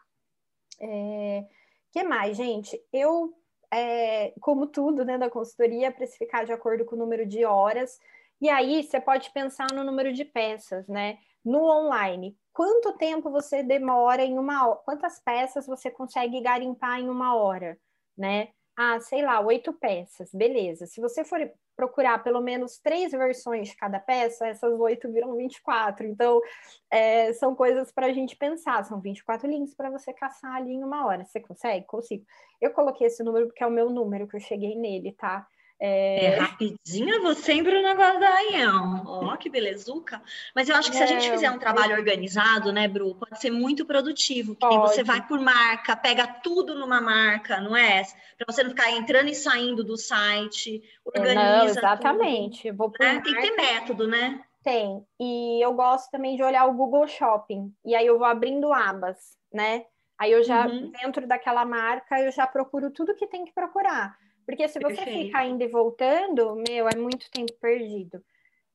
É... 0.80 1.46
que 1.92 2.04
mais, 2.04 2.38
gente? 2.38 2.80
Eu, 2.94 3.34
é, 3.72 4.36
como 4.40 4.68
tudo 4.68 5.04
né, 5.04 5.18
da 5.18 5.32
consultoria, 5.32 5.92
precificar 5.92 6.46
de 6.46 6.54
acordo 6.54 6.86
com 6.86 6.96
o 6.96 7.00
número 7.00 7.26
de 7.26 7.44
horas, 7.44 8.00
e 8.42 8.50
aí 8.50 8.84
você 8.84 9.00
pode 9.00 9.32
pensar 9.32 9.68
no 9.74 9.84
número 9.84 10.14
de 10.14 10.26
peças, 10.26 10.88
né? 10.88 11.18
No 11.44 11.64
online, 11.66 12.38
quanto 12.52 12.98
tempo 12.98 13.30
você 13.30 13.64
demora 13.64 14.24
em 14.24 14.38
uma 14.38 14.68
hora, 14.68 14.80
quantas 14.86 15.20
peças 15.20 15.66
você 15.68 15.92
consegue 15.92 16.42
garimpar 16.42 17.00
em 17.00 17.10
uma 17.10 17.36
hora, 17.36 17.78
né? 18.18 18.50
Ah, 18.76 19.00
sei 19.00 19.22
lá, 19.22 19.40
oito 19.42 19.72
peças, 19.74 20.32
beleza. 20.34 20.88
Se 20.88 21.00
você 21.00 21.24
for 21.24 21.40
procurar 21.76 22.24
pelo 22.24 22.42
menos 22.42 22.80
três 22.80 23.12
versões 23.12 23.70
de 23.70 23.76
cada 23.76 24.00
peça, 24.00 24.48
essas 24.48 24.80
oito 24.80 25.12
viram 25.12 25.36
24. 25.36 26.06
Então, 26.08 26.42
é, 26.90 27.34
são 27.34 27.56
coisas 27.56 27.92
para 27.92 28.08
a 28.08 28.14
gente 28.14 28.36
pensar. 28.36 28.84
São 28.86 29.00
24 29.00 29.48
links 29.48 29.76
para 29.76 29.90
você 29.90 30.14
caçar 30.14 30.56
ali 30.56 30.74
em 30.74 30.84
uma 30.84 31.06
hora. 31.06 31.26
Você 31.26 31.40
consegue? 31.40 31.86
Consigo. 31.86 32.26
Eu 32.62 32.72
coloquei 32.72 33.08
esse 33.08 33.24
número 33.24 33.48
porque 33.48 33.64
é 33.64 33.68
o 33.68 33.72
meu 33.72 33.90
número 33.90 34.28
que 34.28 34.36
eu 34.36 34.40
cheguei 34.40 34.76
nele, 34.76 35.12
tá? 35.14 35.48
É... 35.86 36.28
é 36.28 36.36
rapidinho, 36.38 37.22
vou 37.22 37.36
sempre 37.36 37.76
o 37.76 37.84
negócio 37.84 38.18
da 38.18 38.42
Ião. 38.44 39.04
Ó, 39.06 39.36
que 39.36 39.50
belezuca. 39.50 40.22
Mas 40.56 40.70
eu 40.70 40.78
acho 40.78 40.90
que 40.90 40.96
se 40.96 41.04
a 41.04 41.06
gente 41.06 41.30
fizer 41.30 41.52
um 41.52 41.60
trabalho 41.60 41.98
organizado, 41.98 42.72
né, 42.72 42.88
Bru, 42.88 43.16
pode 43.16 43.42
ser 43.42 43.52
muito 43.52 43.86
produtivo. 43.86 44.56
Porque 44.56 44.78
você 44.78 45.04
vai 45.04 45.28
por 45.28 45.42
marca, 45.42 45.94
pega 45.94 46.26
tudo 46.26 46.74
numa 46.74 47.02
marca, 47.02 47.60
não 47.60 47.76
é? 47.76 48.02
Para 48.38 48.46
você 48.48 48.64
não 48.64 48.70
ficar 48.70 48.92
entrando 48.92 49.28
e 49.28 49.36
saindo 49.36 49.84
do 49.84 49.98
site, 49.98 50.82
organiza. 51.04 51.58
Não, 51.58 51.66
exatamente. 51.66 52.64
Tudo, 52.70 52.78
vou 52.78 52.90
por 52.90 53.06
é, 53.06 53.20
Tem 53.20 53.36
que 53.36 53.42
ter 53.42 53.52
método, 53.52 54.08
né? 54.08 54.42
Tem. 54.64 55.06
E 55.20 55.62
eu 55.62 55.74
gosto 55.74 56.10
também 56.10 56.38
de 56.38 56.44
olhar 56.44 56.66
o 56.66 56.74
Google 56.74 57.10
Shopping. 57.10 57.74
E 57.84 57.94
aí 57.94 58.08
eu 58.08 58.18
vou 58.18 58.26
abrindo 58.26 58.72
abas, 58.72 59.38
né? 59.52 59.84
Aí 60.18 60.32
eu 60.32 60.44
já, 60.44 60.66
uhum. 60.66 60.92
dentro 60.92 61.28
daquela 61.28 61.66
marca, 61.66 62.22
eu 62.22 62.32
já 62.32 62.48
procuro 62.48 62.90
tudo 62.90 63.16
que 63.16 63.28
tem 63.28 63.44
que 63.44 63.52
procurar. 63.52 64.18
Porque 64.46 64.68
se 64.68 64.80
você 64.80 64.96
Perfeito. 64.96 65.26
ficar 65.26 65.46
indo 65.46 65.64
e 65.64 65.68
voltando, 65.68 66.56
meu, 66.56 66.88
é 66.88 66.96
muito 66.96 67.30
tempo 67.32 67.54
perdido. 67.62 68.24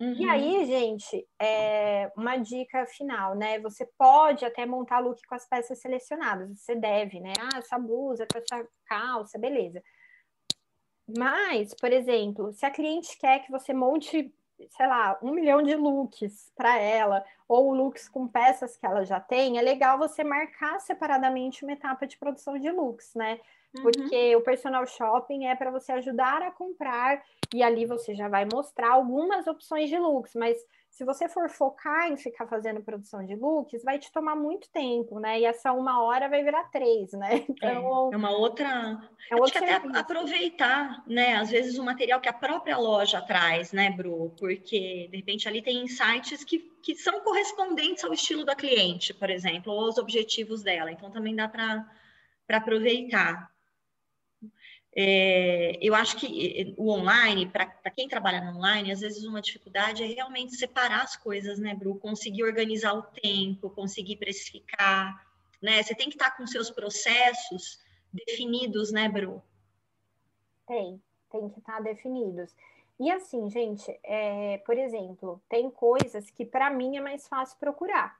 Uhum. 0.00 0.14
E 0.14 0.24
aí, 0.30 0.64
gente, 0.64 1.26
é 1.40 2.10
uma 2.16 2.36
dica 2.36 2.86
final, 2.86 3.34
né? 3.34 3.58
Você 3.58 3.84
pode 3.98 4.44
até 4.44 4.64
montar 4.64 5.00
look 5.00 5.20
com 5.26 5.34
as 5.34 5.46
peças 5.48 5.80
selecionadas, 5.80 6.60
você 6.60 6.76
deve, 6.76 7.18
né? 7.18 7.32
Ah, 7.40 7.58
essa 7.58 7.78
blusa 7.78 8.26
essa 8.32 8.66
calça, 8.86 9.38
beleza. 9.38 9.82
Mas, 11.16 11.74
por 11.74 11.92
exemplo, 11.92 12.52
se 12.52 12.64
a 12.64 12.70
cliente 12.70 13.18
quer 13.18 13.40
que 13.40 13.50
você 13.50 13.72
monte, 13.72 14.32
sei 14.70 14.86
lá, 14.86 15.18
um 15.20 15.32
milhão 15.32 15.62
de 15.62 15.74
looks 15.74 16.52
para 16.54 16.78
ela, 16.78 17.24
ou 17.48 17.72
looks 17.72 18.08
com 18.08 18.28
peças 18.28 18.76
que 18.76 18.86
ela 18.86 19.04
já 19.04 19.18
tem, 19.18 19.58
é 19.58 19.62
legal 19.62 19.98
você 19.98 20.22
marcar 20.22 20.78
separadamente 20.80 21.64
uma 21.64 21.72
etapa 21.72 22.06
de 22.06 22.16
produção 22.18 22.56
de 22.58 22.70
looks, 22.70 23.14
né? 23.14 23.40
Uhum. 23.76 23.82
porque 23.82 24.34
o 24.34 24.40
personal 24.40 24.86
shopping 24.86 25.46
é 25.46 25.54
para 25.54 25.70
você 25.70 25.92
ajudar 25.92 26.42
a 26.42 26.50
comprar 26.50 27.22
e 27.54 27.62
ali 27.62 27.84
você 27.84 28.14
já 28.14 28.28
vai 28.28 28.46
mostrar 28.50 28.92
algumas 28.92 29.46
opções 29.46 29.88
de 29.88 29.98
looks, 29.98 30.34
mas 30.34 30.56
se 30.90 31.04
você 31.04 31.28
for 31.28 31.48
focar 31.48 32.10
em 32.10 32.16
ficar 32.16 32.46
fazendo 32.46 32.82
produção 32.82 33.24
de 33.24 33.36
looks, 33.36 33.84
vai 33.84 33.98
te 33.98 34.10
tomar 34.10 34.34
muito 34.34 34.68
tempo, 34.70 35.20
né? 35.20 35.38
E 35.38 35.44
essa 35.44 35.72
uma 35.72 36.02
hora 36.02 36.28
vai 36.28 36.42
virar 36.42 36.64
três, 36.70 37.12
né? 37.12 37.46
É, 37.62 37.72
então, 37.72 38.10
é, 38.10 38.14
é 38.14 38.16
uma 38.16 38.30
outra. 38.30 38.98
É 39.30 39.34
Acho 39.40 39.52
que 39.52 39.58
até 39.58 39.74
aproveitar, 39.96 41.04
né? 41.06 41.36
Às 41.36 41.50
vezes 41.50 41.78
o 41.78 41.84
material 41.84 42.20
que 42.20 42.28
a 42.28 42.32
própria 42.32 42.76
loja 42.76 43.20
traz, 43.20 43.72
né, 43.72 43.90
Bru? 43.90 44.34
Porque 44.38 45.08
de 45.10 45.16
repente 45.16 45.46
ali 45.46 45.62
tem 45.62 45.84
insights 45.84 46.42
que, 46.42 46.58
que 46.82 46.96
são 46.96 47.20
correspondentes 47.20 48.04
ao 48.04 48.12
estilo 48.12 48.44
da 48.44 48.56
cliente, 48.56 49.14
por 49.14 49.30
exemplo, 49.30 49.72
ou 49.72 49.84
aos 49.84 49.98
objetivos 49.98 50.62
dela. 50.62 50.90
Então 50.90 51.10
também 51.10 51.34
dá 51.34 51.48
para 51.48 51.86
aproveitar. 52.48 53.50
É, 54.96 55.78
eu 55.80 55.94
acho 55.94 56.16
que 56.16 56.74
o 56.76 56.90
online, 56.90 57.46
para 57.46 57.90
quem 57.90 58.08
trabalha 58.08 58.40
no 58.40 58.56
online, 58.56 58.90
às 58.90 59.00
vezes 59.00 59.24
uma 59.24 59.40
dificuldade 59.40 60.02
é 60.02 60.06
realmente 60.06 60.56
separar 60.56 61.02
as 61.02 61.16
coisas, 61.16 61.58
né, 61.58 61.74
Bru? 61.74 61.96
Conseguir 61.96 62.44
organizar 62.44 62.94
o 62.94 63.02
tempo, 63.02 63.70
conseguir 63.70 64.16
precificar, 64.16 65.24
né? 65.62 65.82
Você 65.82 65.94
tem 65.94 66.08
que 66.08 66.16
estar 66.16 66.36
com 66.36 66.46
seus 66.46 66.70
processos 66.70 67.80
definidos, 68.12 68.90
né, 68.90 69.08
Bru? 69.08 69.42
Tem, 70.66 71.00
tem 71.30 71.48
que 71.48 71.58
estar 71.58 71.80
definidos. 71.80 72.54
E 72.98 73.10
assim, 73.10 73.48
gente, 73.48 73.96
é, 74.02 74.58
por 74.58 74.76
exemplo, 74.76 75.40
tem 75.48 75.70
coisas 75.70 76.30
que 76.30 76.44
para 76.44 76.70
mim 76.70 76.96
é 76.96 77.00
mais 77.00 77.28
fácil 77.28 77.56
procurar 77.58 78.18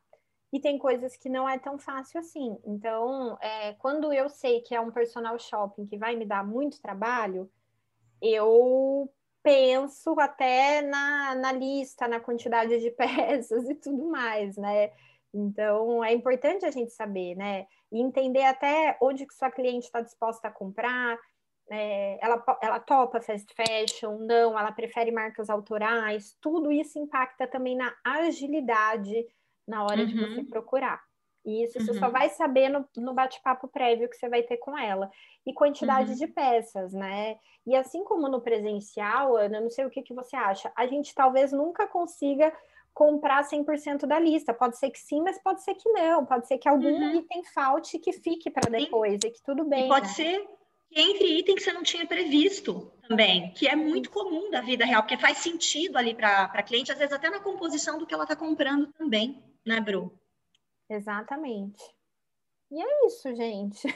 e 0.52 0.60
tem 0.60 0.78
coisas 0.78 1.16
que 1.16 1.28
não 1.28 1.48
é 1.48 1.58
tão 1.58 1.78
fácil 1.78 2.20
assim. 2.20 2.58
Então, 2.64 3.36
é, 3.40 3.74
quando 3.74 4.12
eu 4.12 4.28
sei 4.28 4.60
que 4.60 4.74
é 4.74 4.80
um 4.80 4.90
personal 4.90 5.38
shopping 5.38 5.86
que 5.86 5.98
vai 5.98 6.16
me 6.16 6.24
dar 6.24 6.46
muito 6.46 6.80
trabalho, 6.80 7.50
eu 8.20 9.12
penso 9.42 10.18
até 10.18 10.82
na, 10.82 11.34
na 11.34 11.52
lista, 11.52 12.08
na 12.08 12.20
quantidade 12.20 12.78
de 12.80 12.90
peças 12.92 13.68
e 13.68 13.74
tudo 13.74 14.08
mais, 14.08 14.56
né? 14.56 14.92
Então, 15.32 16.02
é 16.02 16.12
importante 16.12 16.64
a 16.64 16.70
gente 16.70 16.92
saber, 16.92 17.34
né? 17.34 17.66
E 17.92 18.00
entender 18.00 18.44
até 18.44 18.96
onde 19.00 19.26
que 19.26 19.34
sua 19.34 19.50
cliente 19.50 19.86
está 19.86 20.00
disposta 20.00 20.48
a 20.48 20.50
comprar, 20.50 21.18
é, 21.70 22.18
ela, 22.24 22.42
ela 22.62 22.80
topa 22.80 23.20
fast 23.20 23.52
fashion, 23.54 24.18
não, 24.20 24.58
ela 24.58 24.72
prefere 24.72 25.10
marcas 25.10 25.50
autorais, 25.50 26.34
tudo 26.40 26.72
isso 26.72 26.98
impacta 26.98 27.46
também 27.46 27.76
na 27.76 27.94
agilidade 28.02 29.26
na 29.68 29.84
hora 29.84 30.00
uhum. 30.00 30.06
de 30.06 30.18
você 30.18 30.40
uhum. 30.40 30.46
procurar. 30.46 31.00
E 31.44 31.64
isso 31.64 31.78
uhum. 31.78 31.86
você 31.86 31.94
só 31.94 32.06
uhum. 32.06 32.12
vai 32.12 32.28
saber 32.30 32.68
no, 32.68 32.84
no 32.96 33.14
bate-papo 33.14 33.68
prévio 33.68 34.08
que 34.08 34.16
você 34.16 34.28
vai 34.28 34.42
ter 34.42 34.56
com 34.56 34.76
ela. 34.76 35.10
E 35.46 35.52
quantidade 35.52 36.10
uhum. 36.10 36.16
de 36.16 36.26
peças, 36.26 36.92
né? 36.92 37.36
E 37.66 37.76
assim 37.76 38.02
como 38.04 38.28
no 38.28 38.40
presencial, 38.40 39.36
Ana, 39.36 39.60
não 39.60 39.70
sei 39.70 39.84
o 39.86 39.90
que, 39.90 40.02
que 40.02 40.14
você 40.14 40.36
acha, 40.36 40.72
a 40.76 40.86
gente 40.86 41.14
talvez 41.14 41.52
nunca 41.52 41.86
consiga 41.86 42.52
comprar 42.92 43.44
100% 43.44 44.06
da 44.06 44.18
lista. 44.18 44.52
Pode 44.52 44.76
ser 44.76 44.90
que 44.90 44.98
sim, 44.98 45.22
mas 45.22 45.40
pode 45.42 45.62
ser 45.62 45.74
que 45.74 45.88
não. 45.90 46.26
Pode 46.26 46.48
ser 46.48 46.58
que 46.58 46.68
algum 46.68 46.88
uhum. 46.88 47.16
item 47.16 47.44
falte 47.54 47.98
que 47.98 48.12
fique 48.12 48.50
para 48.50 48.70
depois 48.70 49.20
e 49.24 49.30
que 49.30 49.42
tudo 49.42 49.64
bem. 49.64 49.86
E 49.86 49.88
pode 49.88 50.08
né? 50.08 50.12
ser 50.14 50.48
que 50.90 51.00
entre 51.00 51.38
itens 51.38 51.58
que 51.58 51.64
você 51.64 51.72
não 51.72 51.82
tinha 51.82 52.06
previsto 52.06 52.92
também, 53.06 53.52
que 53.52 53.68
é 53.68 53.76
muito 53.76 54.10
comum 54.10 54.50
da 54.50 54.60
vida 54.60 54.84
real, 54.84 55.02
porque 55.02 55.16
faz 55.16 55.38
sentido 55.38 55.96
ali 55.96 56.14
para 56.14 56.44
a 56.44 56.62
cliente, 56.62 56.90
às 56.90 56.98
vezes 56.98 57.12
até 57.12 57.30
na 57.30 57.40
composição 57.40 57.98
do 57.98 58.06
que 58.06 58.12
ela 58.12 58.24
está 58.24 58.34
comprando 58.34 58.92
também 58.92 59.42
né, 59.68 59.80
Bru? 59.80 60.18
Exatamente. 60.88 61.82
E 62.70 62.82
é 62.82 63.06
isso, 63.06 63.32
gente. 63.36 63.86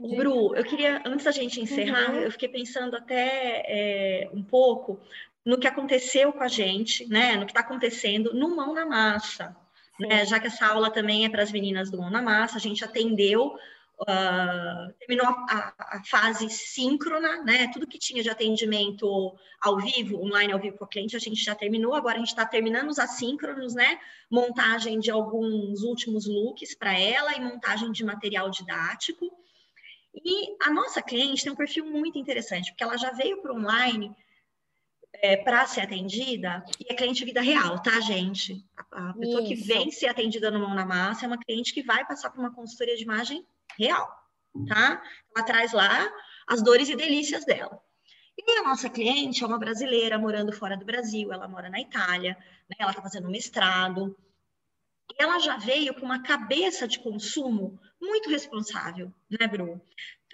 Bru, 0.00 0.56
eu 0.56 0.64
queria, 0.64 1.02
antes 1.04 1.24
da 1.24 1.30
gente 1.30 1.60
encerrar, 1.60 2.10
uhum. 2.10 2.20
eu 2.20 2.30
fiquei 2.32 2.48
pensando 2.48 2.96
até 2.96 3.62
é, 3.66 4.30
um 4.32 4.42
pouco 4.42 5.00
no 5.44 5.58
que 5.58 5.68
aconteceu 5.68 6.32
com 6.32 6.42
a 6.42 6.48
gente, 6.48 7.06
né? 7.06 7.36
No 7.36 7.44
que 7.44 7.52
está 7.52 7.60
acontecendo 7.60 8.32
no 8.32 8.56
Mão 8.56 8.72
na 8.72 8.86
Massa. 8.86 9.54
Né? 10.00 10.24
Já 10.24 10.40
que 10.40 10.48
essa 10.48 10.66
aula 10.66 10.90
também 10.90 11.24
é 11.24 11.28
para 11.28 11.42
as 11.42 11.52
meninas 11.52 11.90
do 11.90 11.98
Mão 11.98 12.10
na 12.10 12.22
Massa, 12.22 12.56
a 12.56 12.60
gente 12.60 12.82
atendeu 12.82 13.56
Uh, 14.00 14.92
terminou 14.98 15.26
a, 15.26 15.72
a, 15.78 16.02
fase 16.04 16.50
síncrona, 16.50 17.44
né? 17.44 17.70
Tudo 17.72 17.86
que 17.86 17.96
tinha 17.96 18.24
de 18.24 18.28
atendimento 18.28 19.36
ao 19.60 19.78
vivo, 19.78 20.20
online 20.20 20.52
ao 20.52 20.58
vivo 20.58 20.76
com 20.76 20.84
a 20.84 20.88
cliente, 20.88 21.14
a 21.14 21.20
gente 21.20 21.42
já 21.42 21.54
terminou. 21.54 21.94
Agora 21.94 22.16
a 22.16 22.18
gente 22.18 22.28
está 22.28 22.44
terminando 22.44 22.88
os 22.88 22.98
assíncronos, 22.98 23.72
né? 23.72 24.00
Montagem 24.28 24.98
de 24.98 25.12
alguns 25.12 25.82
últimos 25.82 26.26
looks 26.26 26.74
para 26.74 26.98
ela 26.98 27.36
e 27.36 27.40
montagem 27.40 27.92
de 27.92 28.04
material 28.04 28.50
didático. 28.50 29.30
E 30.12 30.56
a 30.62 30.70
nossa 30.70 31.00
cliente 31.00 31.44
tem 31.44 31.52
um 31.52 31.56
perfil 31.56 31.86
muito 31.86 32.18
interessante, 32.18 32.72
porque 32.72 32.82
ela 32.82 32.96
já 32.96 33.12
veio 33.12 33.40
para 33.42 33.54
online 33.54 34.14
é, 35.22 35.36
para 35.36 35.66
ser 35.66 35.82
atendida 35.82 36.64
e 36.80 36.92
é 36.92 36.96
cliente 36.96 37.24
vida 37.24 37.40
real, 37.40 37.80
tá, 37.80 38.00
gente? 38.00 38.64
A, 38.90 39.10
a 39.10 39.14
pessoa 39.14 39.42
Isso. 39.42 39.48
que 39.48 39.54
vem 39.54 39.90
ser 39.92 40.08
atendida 40.08 40.50
no 40.50 40.58
Mão 40.58 40.74
na 40.74 40.84
Massa 40.84 41.24
é 41.24 41.28
uma 41.28 41.38
cliente 41.38 41.72
que 41.72 41.82
vai 41.82 42.04
passar 42.04 42.30
por 42.30 42.40
uma 42.40 42.52
consultoria 42.52 42.96
de 42.96 43.04
imagem 43.04 43.46
real, 43.78 44.08
tá? 44.68 45.02
Ela 45.34 45.44
traz 45.44 45.72
lá 45.72 46.12
as 46.46 46.62
dores 46.62 46.88
e 46.88 46.96
delícias 46.96 47.44
dela. 47.44 47.80
E 48.36 48.58
a 48.58 48.62
nossa 48.62 48.90
cliente 48.90 49.42
é 49.42 49.46
uma 49.46 49.58
brasileira 49.58 50.18
morando 50.18 50.52
fora 50.52 50.76
do 50.76 50.84
Brasil, 50.84 51.32
ela 51.32 51.48
mora 51.48 51.70
na 51.70 51.80
Itália, 51.80 52.36
né? 52.68 52.76
ela 52.78 52.90
está 52.90 53.02
fazendo 53.02 53.30
mestrado, 53.30 54.16
e 55.12 55.22
ela 55.22 55.38
já 55.38 55.56
veio 55.56 55.94
com 55.94 56.04
uma 56.04 56.22
cabeça 56.22 56.88
de 56.88 56.98
consumo 56.98 57.78
muito 58.00 58.28
responsável, 58.28 59.12
né, 59.30 59.46
Bru? 59.46 59.80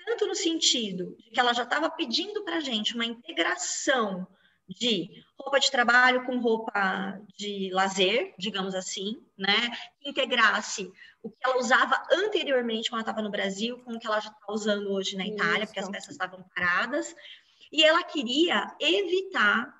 Tanto 0.07 0.27
no 0.27 0.35
sentido 0.35 1.15
de 1.19 1.31
que 1.31 1.39
ela 1.39 1.53
já 1.53 1.65
estava 1.65 1.91
pedindo 1.91 2.43
para 2.43 2.57
a 2.57 2.61
gente 2.61 2.95
uma 2.95 3.05
integração 3.05 4.27
de 4.71 5.25
roupa 5.39 5.59
de 5.59 5.71
trabalho 5.71 6.25
com 6.25 6.39
roupa 6.39 7.21
de 7.37 7.71
lazer, 7.73 8.35
digamos 8.39 8.75
assim, 8.75 9.21
né? 9.37 9.71
Que 10.01 10.11
integrasse 10.11 10.93
o 11.23 11.31
que 11.31 11.37
ela 11.45 11.59
usava 11.59 12.03
anteriormente 12.13 12.89
quando 12.89 13.01
ela 13.01 13.11
estava 13.11 13.23
no 13.23 13.31
Brasil 13.31 13.79
com 13.81 13.95
o 13.95 13.99
que 13.99 14.07
ela 14.07 14.21
já 14.21 14.31
está 14.31 14.53
usando 14.53 14.91
hoje 14.91 15.17
na 15.17 15.27
Itália, 15.27 15.65
Isso. 15.65 15.67
porque 15.67 15.81
as 15.81 15.89
peças 15.89 16.11
estavam 16.11 16.45
paradas. 16.55 17.15
E 17.73 17.83
ela 17.83 18.03
queria 18.03 18.75
evitar, 18.81 19.75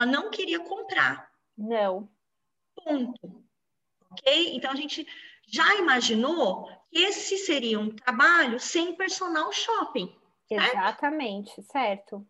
ela 0.00 0.10
não 0.10 0.30
queria 0.30 0.60
comprar. 0.60 1.30
Não. 1.56 2.08
Ponto. 2.74 3.44
Ok? 4.10 4.56
Então 4.56 4.70
a 4.70 4.76
gente 4.76 5.06
já 5.46 5.76
imaginou 5.76 6.68
que 6.90 6.98
esse 6.98 7.38
seria 7.38 7.78
um 7.78 7.94
trabalho 7.94 8.58
sem 8.58 8.94
personal 8.94 9.52
shopping. 9.52 10.14
Certo? 10.48 10.76
Exatamente, 10.76 11.62
certo. 11.62 12.26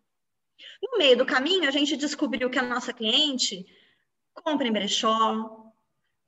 No 0.81 0.97
meio 0.97 1.17
do 1.17 1.25
caminho, 1.25 1.67
a 1.67 1.71
gente 1.71 1.97
descobriu 1.97 2.49
que 2.49 2.59
a 2.59 2.63
nossa 2.63 2.93
cliente 2.93 3.65
compra 4.33 4.67
em 4.67 4.71
brechó, 4.71 5.71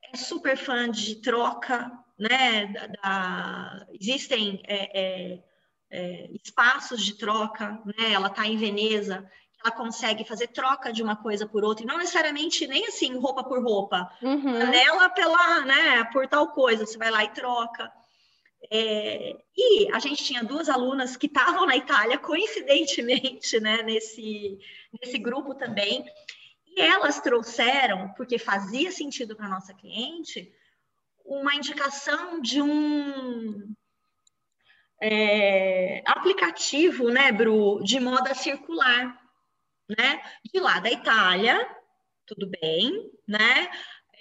é 0.03 0.17
super 0.17 0.57
fã 0.57 0.89
de 0.89 1.15
troca, 1.21 1.91
né? 2.17 2.67
Da, 2.67 2.88
da 2.88 3.88
existem 3.93 4.61
é, 4.65 4.99
é, 4.99 5.43
é, 5.89 6.30
espaços 6.43 7.03
de 7.03 7.17
troca, 7.17 7.82
né? 7.86 8.13
Ela 8.13 8.28
está 8.28 8.45
em 8.45 8.57
Veneza, 8.57 9.30
ela 9.63 9.71
consegue 9.71 10.23
fazer 10.23 10.47
troca 10.47 10.93
de 10.93 11.01
uma 11.01 11.15
coisa 11.15 11.47
por 11.47 11.63
outra, 11.63 11.84
e 11.84 11.88
não 11.88 11.97
necessariamente 11.97 12.67
nem 12.67 12.86
assim 12.88 13.17
roupa 13.17 13.43
por 13.43 13.63
roupa, 13.63 14.11
uhum. 14.21 14.59
panela 14.59 15.09
pela, 15.09 15.61
né? 15.65 16.03
Por 16.05 16.28
tal 16.28 16.51
coisa, 16.51 16.86
você 16.86 16.97
vai 16.97 17.11
lá 17.11 17.23
e 17.23 17.30
troca. 17.30 17.91
É, 18.72 19.36
e 19.55 19.91
a 19.91 19.99
gente 19.99 20.24
tinha 20.24 20.43
duas 20.43 20.70
alunas 20.70 21.16
que 21.16 21.28
estavam 21.28 21.66
na 21.66 21.76
Itália, 21.76 22.18
coincidentemente, 22.18 23.59
né, 23.59 23.84
nesse, 23.84 24.57
nesse 25.01 25.18
grupo 25.18 25.53
também, 25.53 26.05
e 26.68 26.82
elas 26.82 27.22
trouxeram, 27.22 28.13
porque 28.16 28.38
fazia 28.38 28.91
sentido 28.91 29.36
para 29.36 29.45
a 29.45 29.49
nossa 29.49 29.74
cliente, 29.74 30.51
uma 31.24 31.55
indicação 31.55 32.41
de 32.41 32.61
um 32.61 33.74
é, 35.01 36.03
aplicativo, 36.05 37.09
né, 37.09 37.32
Bru, 37.32 37.82
de 37.84 37.99
moda 37.99 38.34
circular, 38.34 39.20
né, 39.97 40.22
de 40.51 40.59
lá 40.59 40.80
da 40.80 40.91
Itália, 40.91 41.68
tudo 42.26 42.49
bem, 42.61 43.11
né, 43.28 43.70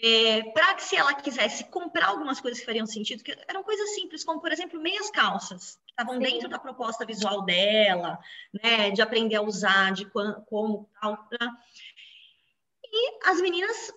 é, 0.06 0.42
para 0.50 0.74
que 0.74 0.84
se 0.84 0.96
ela 0.96 1.14
quisesse 1.14 1.64
comprar 1.64 2.08
algumas 2.08 2.38
coisas 2.38 2.60
que 2.60 2.66
fariam 2.66 2.84
sentido, 2.84 3.24
que 3.24 3.34
eram 3.48 3.62
coisas 3.62 3.94
simples, 3.94 4.22
como 4.22 4.38
por 4.38 4.52
exemplo 4.52 4.78
meias 4.78 5.10
calças, 5.10 5.80
que 5.86 5.92
estavam 5.92 6.18
dentro 6.18 6.46
da 6.46 6.58
proposta 6.58 7.06
visual 7.06 7.42
dela, 7.42 8.18
né, 8.62 8.90
de 8.90 9.00
aprender 9.00 9.36
a 9.36 9.42
usar, 9.42 9.94
de 9.94 10.04
como 10.04 10.90
tal. 11.00 11.26
Né? 11.40 11.50
E 12.84 13.18
as 13.30 13.40
meninas 13.40 13.94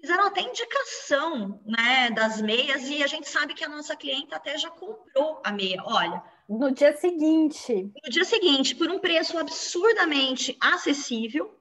fizeram 0.00 0.24
até 0.24 0.40
indicação, 0.40 1.60
né, 1.66 2.10
das 2.12 2.40
meias 2.40 2.88
e 2.88 3.02
a 3.02 3.06
gente 3.06 3.28
sabe 3.28 3.52
que 3.52 3.64
a 3.64 3.68
nossa 3.68 3.94
cliente 3.94 4.34
até 4.34 4.56
já 4.56 4.70
comprou 4.70 5.42
a 5.44 5.52
meia. 5.52 5.82
Olha, 5.84 6.24
no 6.48 6.70
dia 6.72 6.96
seguinte. 6.96 7.92
No 8.02 8.10
dia 8.10 8.24
seguinte, 8.24 8.74
por 8.74 8.90
um 8.90 8.98
preço 8.98 9.36
absurdamente 9.36 10.56
acessível 10.58 11.54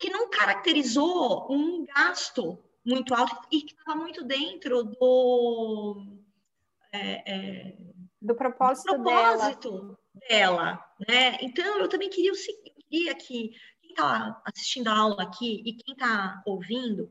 que 0.00 0.10
não 0.10 0.28
caracterizou 0.28 1.46
um 1.48 1.86
gasto 1.86 2.65
muito 2.86 3.12
alto 3.12 3.36
e 3.50 3.62
que 3.62 3.74
estava 3.74 3.98
muito 3.98 4.24
dentro 4.24 4.84
do, 4.84 6.06
é, 6.92 7.34
é, 7.34 7.76
do 8.22 8.34
propósito, 8.34 8.96
do 8.96 9.02
propósito 9.02 9.98
dela. 10.28 10.60
dela. 10.68 10.94
né? 11.08 11.36
Então, 11.42 11.80
eu 11.80 11.88
também 11.88 12.08
queria, 12.08 12.30
eu 12.30 12.36
queria 12.88 13.14
que 13.14 13.50
quem 13.82 13.90
está 13.90 14.40
assistindo 14.44 14.88
a 14.88 14.96
aula 14.96 15.24
aqui 15.24 15.62
e 15.66 15.72
quem 15.74 15.94
está 15.94 16.40
ouvindo, 16.46 17.10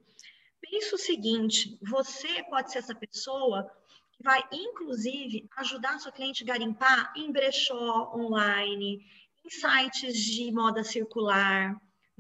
pense 0.62 0.96
o 0.96 0.98
seguinte, 0.98 1.78
você 1.82 2.42
pode 2.44 2.72
ser 2.72 2.80
essa 2.80 2.96
pessoa 2.96 3.70
que 4.14 4.24
vai, 4.24 4.42
inclusive, 4.54 5.46
ajudar 5.58 5.96
a 5.96 6.00
sua 6.00 6.12
cliente 6.12 6.44
a 6.44 6.48
garimpar 6.48 7.14
em 7.18 7.32
brechó 7.34 8.14
online, 8.16 9.06
em 9.44 9.50
sites 9.50 10.16
de 10.16 10.52
moda 10.54 10.86
circular, 10.86 11.76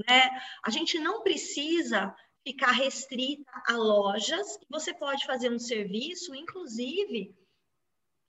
né? 0.08 0.30
A 0.62 0.70
gente 0.70 1.00
não 1.00 1.22
precisa 1.24 2.14
ficar 2.46 2.72
restrita 2.72 3.52
a 3.68 3.74
lojas, 3.74 4.60
você 4.70 4.94
pode 4.94 5.26
fazer 5.26 5.52
um 5.52 5.58
serviço, 5.58 6.36
inclusive 6.36 7.36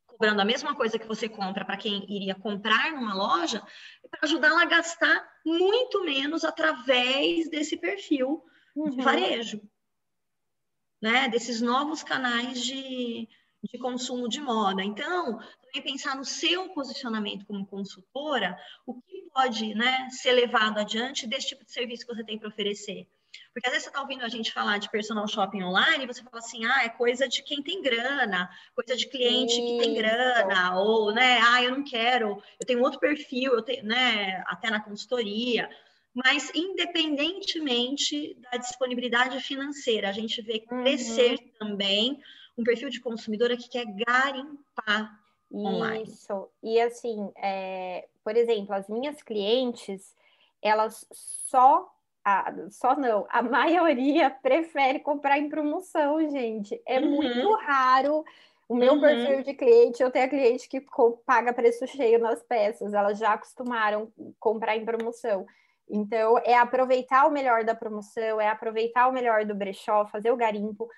cobrando 0.07 0.41
a 0.41 0.45
mesma 0.47 0.75
coisa 0.75 0.99
que 0.99 1.07
você 1.07 1.29
compra 1.29 1.63
para 1.63 1.77
quem 1.77 2.03
iria 2.11 2.35
comprar 2.35 2.93
numa 2.93 3.15
loja, 3.15 3.63
para 4.11 4.21
ajudá-la 4.23 4.63
a 4.63 4.67
gastar 4.67 5.29
muito 5.45 6.03
menos 6.03 6.43
através 6.43 7.51
desse 7.51 7.77
perfil 7.77 8.43
uhum. 8.75 8.89
de 8.89 9.03
varejo, 9.03 9.61
né? 11.03 11.29
Desses 11.29 11.61
novos 11.61 12.03
canais 12.03 12.65
de, 12.65 13.29
de 13.63 13.79
consumo 13.79 14.27
de 14.27 14.41
moda. 14.41 14.83
Então, 14.83 15.39
também 15.61 15.83
pensar 15.83 16.17
no 16.17 16.25
seu 16.25 16.71
posicionamento 16.71 17.45
como 17.45 17.67
consultora, 17.67 18.59
o 18.87 18.95
que 19.03 19.29
pode 19.35 19.75
né, 19.75 20.09
ser 20.09 20.33
levado 20.33 20.79
adiante 20.79 21.27
desse 21.27 21.49
tipo 21.49 21.63
de 21.63 21.73
serviço 21.73 22.07
que 22.07 22.15
você 22.15 22.25
tem 22.25 22.39
para 22.39 22.49
oferecer. 22.49 23.07
Porque 23.53 23.67
às 23.67 23.73
vezes 23.73 23.85
você 23.85 23.91
está 23.91 24.01
ouvindo 24.01 24.23
a 24.23 24.29
gente 24.29 24.53
falar 24.53 24.79
de 24.79 24.91
personal 24.91 25.27
shopping 25.27 25.63
online 25.63 26.05
e 26.05 26.07
você 26.07 26.23
fala 26.23 26.39
assim, 26.39 26.65
ah, 26.65 26.85
é 26.85 26.89
coisa 26.89 27.29
de 27.29 27.43
quem 27.43 27.63
tem 27.63 27.83
grana, 27.83 28.51
coisa 28.75 28.97
de 28.97 29.09
cliente 29.09 29.55
Isso. 29.55 29.63
que 29.63 29.79
tem 29.79 29.95
grana, 29.95 30.79
ou, 30.79 31.13
né, 31.13 31.41
ah, 31.43 31.63
eu 31.63 31.71
não 31.73 31.85
quero, 31.85 32.43
eu 32.61 32.67
tenho 32.67 32.83
outro 32.83 33.01
perfil, 33.01 33.55
eu 33.55 33.63
tenho, 33.63 33.85
né, 33.85 34.43
até 34.47 34.71
na 34.71 34.81
consultoria. 34.81 35.71
Mas, 36.15 36.51
independentemente 36.55 38.35
da 38.51 38.57
disponibilidade 38.57 39.39
financeira, 39.41 40.09
a 40.09 40.13
gente 40.13 40.41
vê 40.41 40.61
crescer 40.61 41.33
uhum. 41.33 41.51
também 41.59 42.23
um 42.57 42.65
perfil 42.65 42.89
de 42.89 43.01
consumidora 43.01 43.57
que 43.57 43.69
quer 43.69 43.85
garimpar 43.85 45.21
online. 45.53 46.05
Isso. 46.05 46.49
E 46.63 46.81
assim, 46.81 47.31
é, 47.37 48.09
por 48.25 48.37
exemplo, 48.37 48.75
as 48.75 48.89
minhas 48.89 49.23
clientes, 49.23 50.15
elas 50.63 51.07
só 51.13 51.87
a, 52.29 52.53
só 52.71 52.97
não, 52.97 53.25
a 53.31 53.41
maioria 53.41 54.29
prefere 54.43 54.99
comprar 54.99 55.39
em 55.39 55.49
promoção, 55.49 56.29
gente. 56.29 56.83
É 56.85 56.99
uhum. 56.99 57.11
muito 57.11 57.55
raro 57.59 58.25
o 58.69 58.75
meu 58.75 58.95
uhum. 58.95 59.01
perfil 59.01 59.45
de 59.45 59.55
cliente, 59.55 60.03
eu 60.03 60.11
tenho 60.11 60.25
a 60.25 60.29
cliente 60.29 60.69
que 60.69 60.85
paga 61.25 61.53
preço 61.53 61.87
cheio 61.87 62.19
nas 62.19 62.43
peças, 62.43 62.93
elas 62.93 63.17
já 63.17 63.35
acostumaram 63.35 64.13
comprar 64.41 64.77
em 64.77 64.85
promoção. 64.85 65.47
Então, 65.89 66.37
é 66.45 66.55
aproveitar 66.55 67.29
o 67.29 67.31
melhor 67.31 67.63
da 67.63 67.77
promoção, 67.77 68.41
é 68.41 68.49
aproveitar 68.49 69.07
o 69.07 69.13
melhor 69.13 69.45
do 69.45 69.55
brechó, 69.55 70.05
fazer 70.07 70.33
o 70.33 70.37
garimpo. 70.37 70.89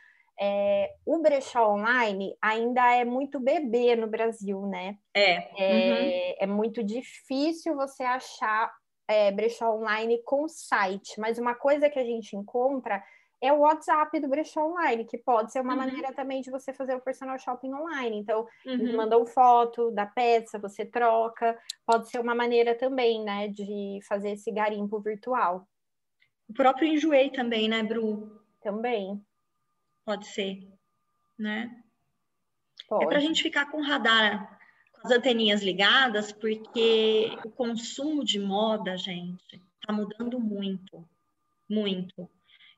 É, 0.40 0.94
o 1.04 1.18
brechó 1.18 1.74
online 1.74 2.34
ainda 2.40 2.90
é 2.94 3.04
muito 3.04 3.38
bebê 3.38 3.94
no 3.96 4.06
Brasil, 4.06 4.62
né? 4.62 4.96
É. 5.12 5.32
É, 5.58 6.36
uhum. 6.36 6.36
é 6.40 6.46
muito 6.46 6.82
difícil 6.82 7.76
você 7.76 8.02
achar 8.02 8.72
é, 9.08 9.32
brechó 9.32 9.74
online 9.74 10.22
com 10.24 10.48
site, 10.48 11.18
mas 11.20 11.38
uma 11.38 11.54
coisa 11.54 11.90
que 11.90 11.98
a 11.98 12.04
gente 12.04 12.36
encontra 12.36 13.02
é 13.40 13.52
o 13.52 13.60
WhatsApp 13.60 14.18
do 14.20 14.28
brechó 14.28 14.66
online, 14.66 15.04
que 15.04 15.16
pode 15.18 15.52
ser 15.52 15.60
uma 15.60 15.74
Uhum. 15.74 15.76
maneira 15.76 16.12
também 16.12 16.40
de 16.42 16.50
você 16.50 16.72
fazer 16.74 16.94
o 16.96 17.00
personal 17.00 17.38
shopping 17.38 17.72
online. 17.72 18.18
Então, 18.18 18.46
Uhum. 18.64 18.96
mandam 18.96 19.24
foto 19.26 19.90
da 19.92 20.06
peça, 20.06 20.58
você 20.58 20.84
troca. 20.84 21.56
Pode 21.86 22.10
ser 22.10 22.20
uma 22.20 22.34
maneira 22.34 22.76
também, 22.76 23.24
né, 23.24 23.48
de 23.48 24.00
fazer 24.08 24.30
esse 24.32 24.50
garimpo 24.52 25.00
virtual 25.00 25.68
O 26.46 26.52
próprio 26.52 26.86
enjoei 26.88 27.30
também, 27.30 27.68
né, 27.70 27.82
Bru? 27.82 28.42
também. 28.60 29.24
Pode 30.04 30.26
ser, 30.26 30.72
né? 31.38 31.84
Pode. 32.88 33.04
É 33.04 33.06
para 33.06 33.18
a 33.18 33.20
gente 33.20 33.42
ficar 33.42 33.66
com 33.70 33.78
o 33.78 33.82
radar, 33.82 34.57
as 35.04 35.10
anteninhas 35.10 35.62
ligadas, 35.62 36.32
porque 36.32 37.36
o 37.44 37.50
consumo 37.50 38.24
de 38.24 38.38
moda, 38.38 38.96
gente, 38.96 39.60
está 39.80 39.92
mudando 39.92 40.38
muito, 40.40 41.08
muito. 41.68 42.28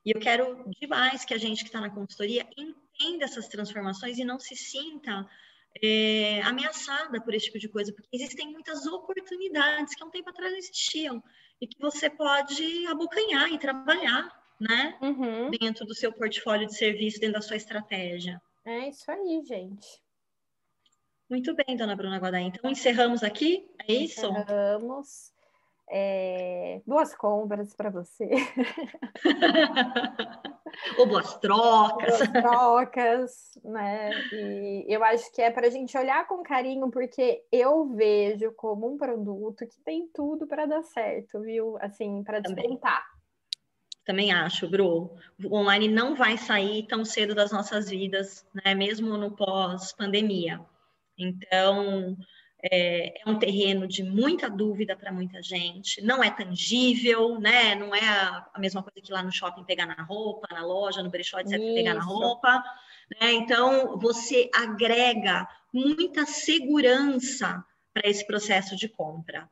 E 0.05 0.11
eu 0.11 0.19
quero 0.19 0.65
demais 0.79 1.23
que 1.25 1.33
a 1.33 1.37
gente 1.37 1.63
que 1.63 1.69
está 1.69 1.79
na 1.79 1.89
consultoria 1.89 2.47
entenda 2.57 3.25
essas 3.25 3.47
transformações 3.47 4.17
e 4.17 4.23
não 4.23 4.39
se 4.39 4.55
sinta 4.55 5.27
é, 5.81 6.41
ameaçada 6.41 7.21
por 7.21 7.33
esse 7.33 7.45
tipo 7.45 7.59
de 7.59 7.69
coisa, 7.69 7.93
porque 7.93 8.09
existem 8.11 8.51
muitas 8.51 8.85
oportunidades 8.85 9.95
que 9.95 10.03
há 10.03 10.05
um 10.05 10.11
tempo 10.11 10.29
atrás 10.29 10.51
não 10.51 10.57
existiam 10.57 11.23
e 11.61 11.67
que 11.67 11.79
você 11.79 12.09
pode 12.09 12.87
abocanhar 12.87 13.51
e 13.51 13.59
trabalhar, 13.59 14.29
né? 14.59 14.97
Uhum. 15.01 15.51
Dentro 15.51 15.85
do 15.85 15.95
seu 15.95 16.11
portfólio 16.11 16.67
de 16.67 16.75
serviço, 16.75 17.19
dentro 17.19 17.35
da 17.35 17.41
sua 17.41 17.55
estratégia. 17.55 18.41
É 18.65 18.89
isso 18.89 19.09
aí, 19.09 19.43
gente. 19.45 20.00
Muito 21.31 21.55
bem, 21.55 21.77
dona 21.77 21.95
Bruna 21.95 22.17
Guadaim. 22.17 22.47
Então, 22.47 22.69
encerramos 22.69 23.23
aqui? 23.23 23.65
É 23.87 23.93
isso? 23.93 24.29
Vamos. 24.49 25.31
É, 25.89 26.81
Boas 26.85 27.15
compras 27.15 27.73
para 27.73 27.89
você. 27.89 28.29
Ou 30.99 31.07
boas 31.07 31.37
trocas. 31.37 32.17
Boas 32.17 32.31
trocas, 32.33 33.57
né? 33.63 34.11
E 34.33 34.85
eu 34.89 35.01
acho 35.05 35.31
que 35.31 35.41
é 35.41 35.49
para 35.49 35.67
a 35.67 35.69
gente 35.69 35.97
olhar 35.97 36.27
com 36.27 36.43
carinho, 36.43 36.91
porque 36.91 37.45
eu 37.49 37.87
vejo 37.95 38.51
como 38.51 38.93
um 38.93 38.97
produto 38.97 39.65
que 39.65 39.79
tem 39.85 40.09
tudo 40.13 40.45
para 40.45 40.65
dar 40.65 40.83
certo, 40.83 41.39
viu? 41.39 41.77
Assim, 41.79 42.25
para 42.25 42.41
Também. 42.41 42.65
despontar. 42.65 43.05
Também 44.03 44.33
acho, 44.33 44.69
Bru. 44.69 45.15
O 45.45 45.55
online 45.55 45.87
não 45.87 46.13
vai 46.13 46.37
sair 46.37 46.85
tão 46.87 47.05
cedo 47.05 47.33
das 47.33 47.53
nossas 47.53 47.89
vidas, 47.89 48.45
né? 48.53 48.75
Mesmo 48.75 49.15
no 49.15 49.31
pós-pandemia. 49.31 50.59
Então, 51.23 52.17
é, 52.63 53.21
é 53.21 53.29
um 53.29 53.39
terreno 53.39 53.87
de 53.87 54.03
muita 54.03 54.49
dúvida 54.49 54.95
para 54.95 55.11
muita 55.11 55.41
gente. 55.41 56.01
Não 56.01 56.23
é 56.23 56.29
tangível, 56.29 57.39
né? 57.39 57.75
Não 57.75 57.93
é 57.93 58.01
a, 58.01 58.59
mesma 58.59 58.83
coisa 58.83 59.01
que 59.01 59.11
lá 59.11 59.23
no 59.23 59.31
shopping 59.31 59.63
pegar 59.63 59.85
na 59.85 60.03
roupa, 60.03 60.47
na 60.51 60.65
loja, 60.65 61.01
no 61.01 61.09
brechó, 61.09 61.39
etc., 61.39 61.57
pegar 61.57 61.95
na 61.95 62.01
Isso. 62.01 62.09
roupa. 62.09 62.63
Né? 63.19 63.33
Então, 63.33 63.97
você 63.97 64.49
agrega 64.53 65.47
muita 65.73 66.25
segurança 66.25 67.63
para 67.93 68.09
esse 68.09 68.25
processo 68.25 68.75
de 68.75 68.87
compra. 68.87 69.49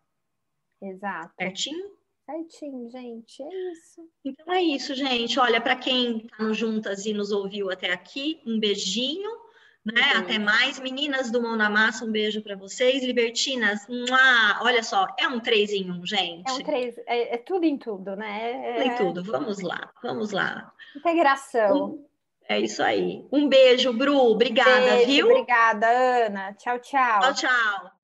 Exato. 0.82 1.34
Certinho? 1.38 2.00
Certinho, 2.26 2.90
gente. 2.92 3.42
É 3.42 3.72
isso. 3.72 4.08
Então 4.24 4.54
é 4.54 4.62
isso, 4.62 4.94
gente. 4.94 5.40
Olha, 5.40 5.60
para 5.60 5.76
quem 5.76 6.20
está 6.20 6.44
no 6.44 6.54
Juntas 6.54 7.06
e 7.06 7.14
nos 7.14 7.32
ouviu 7.32 7.72
até 7.72 7.92
aqui, 7.92 8.40
um 8.46 8.60
beijinho, 8.60 9.32
né? 9.94 10.14
Um 10.16 10.20
Até 10.20 10.40
mais. 10.40 10.80
Meninas 10.80 11.32
do 11.32 11.42
Mão 11.42 11.56
na 11.56 11.70
Massa, 11.70 12.06
um 12.06 12.12
beijo 12.12 12.42
para 12.42 12.56
vocês. 12.56 13.04
Libertinas, 13.04 13.88
mua! 13.88 14.60
olha 14.62 14.84
só, 14.84 15.08
é 15.18 15.28
um 15.28 15.40
três 15.40 15.72
em 15.72 15.90
um, 15.92 16.06
gente. 16.06 16.50
É 16.50 16.54
um 16.54 16.64
três, 16.64 16.98
é, 17.08 17.36
é 17.36 17.38
tudo 17.38 17.66
em 17.66 17.78
tudo, 17.78 18.16
né? 18.16 18.78
É 18.78 18.84
Tem 18.84 18.96
tudo. 18.96 19.24
Vamos 19.24 19.62
lá, 19.62 19.92
vamos 20.02 20.32
lá. 20.32 20.72
integração. 20.96 21.86
Um- 21.86 22.10
é 22.48 22.60
isso 22.60 22.82
aí. 22.82 23.24
Um 23.32 23.48
beijo, 23.48 23.94
Bru. 23.94 24.32
Obrigada, 24.32 24.96
Beijo, 24.96 25.06
viu? 25.06 25.30
Obrigada, 25.30 25.88
Ana. 25.88 26.54
Tchau, 26.54 26.80
tchau. 26.80 27.20
Tchau, 27.20 27.34
tchau. 27.36 27.99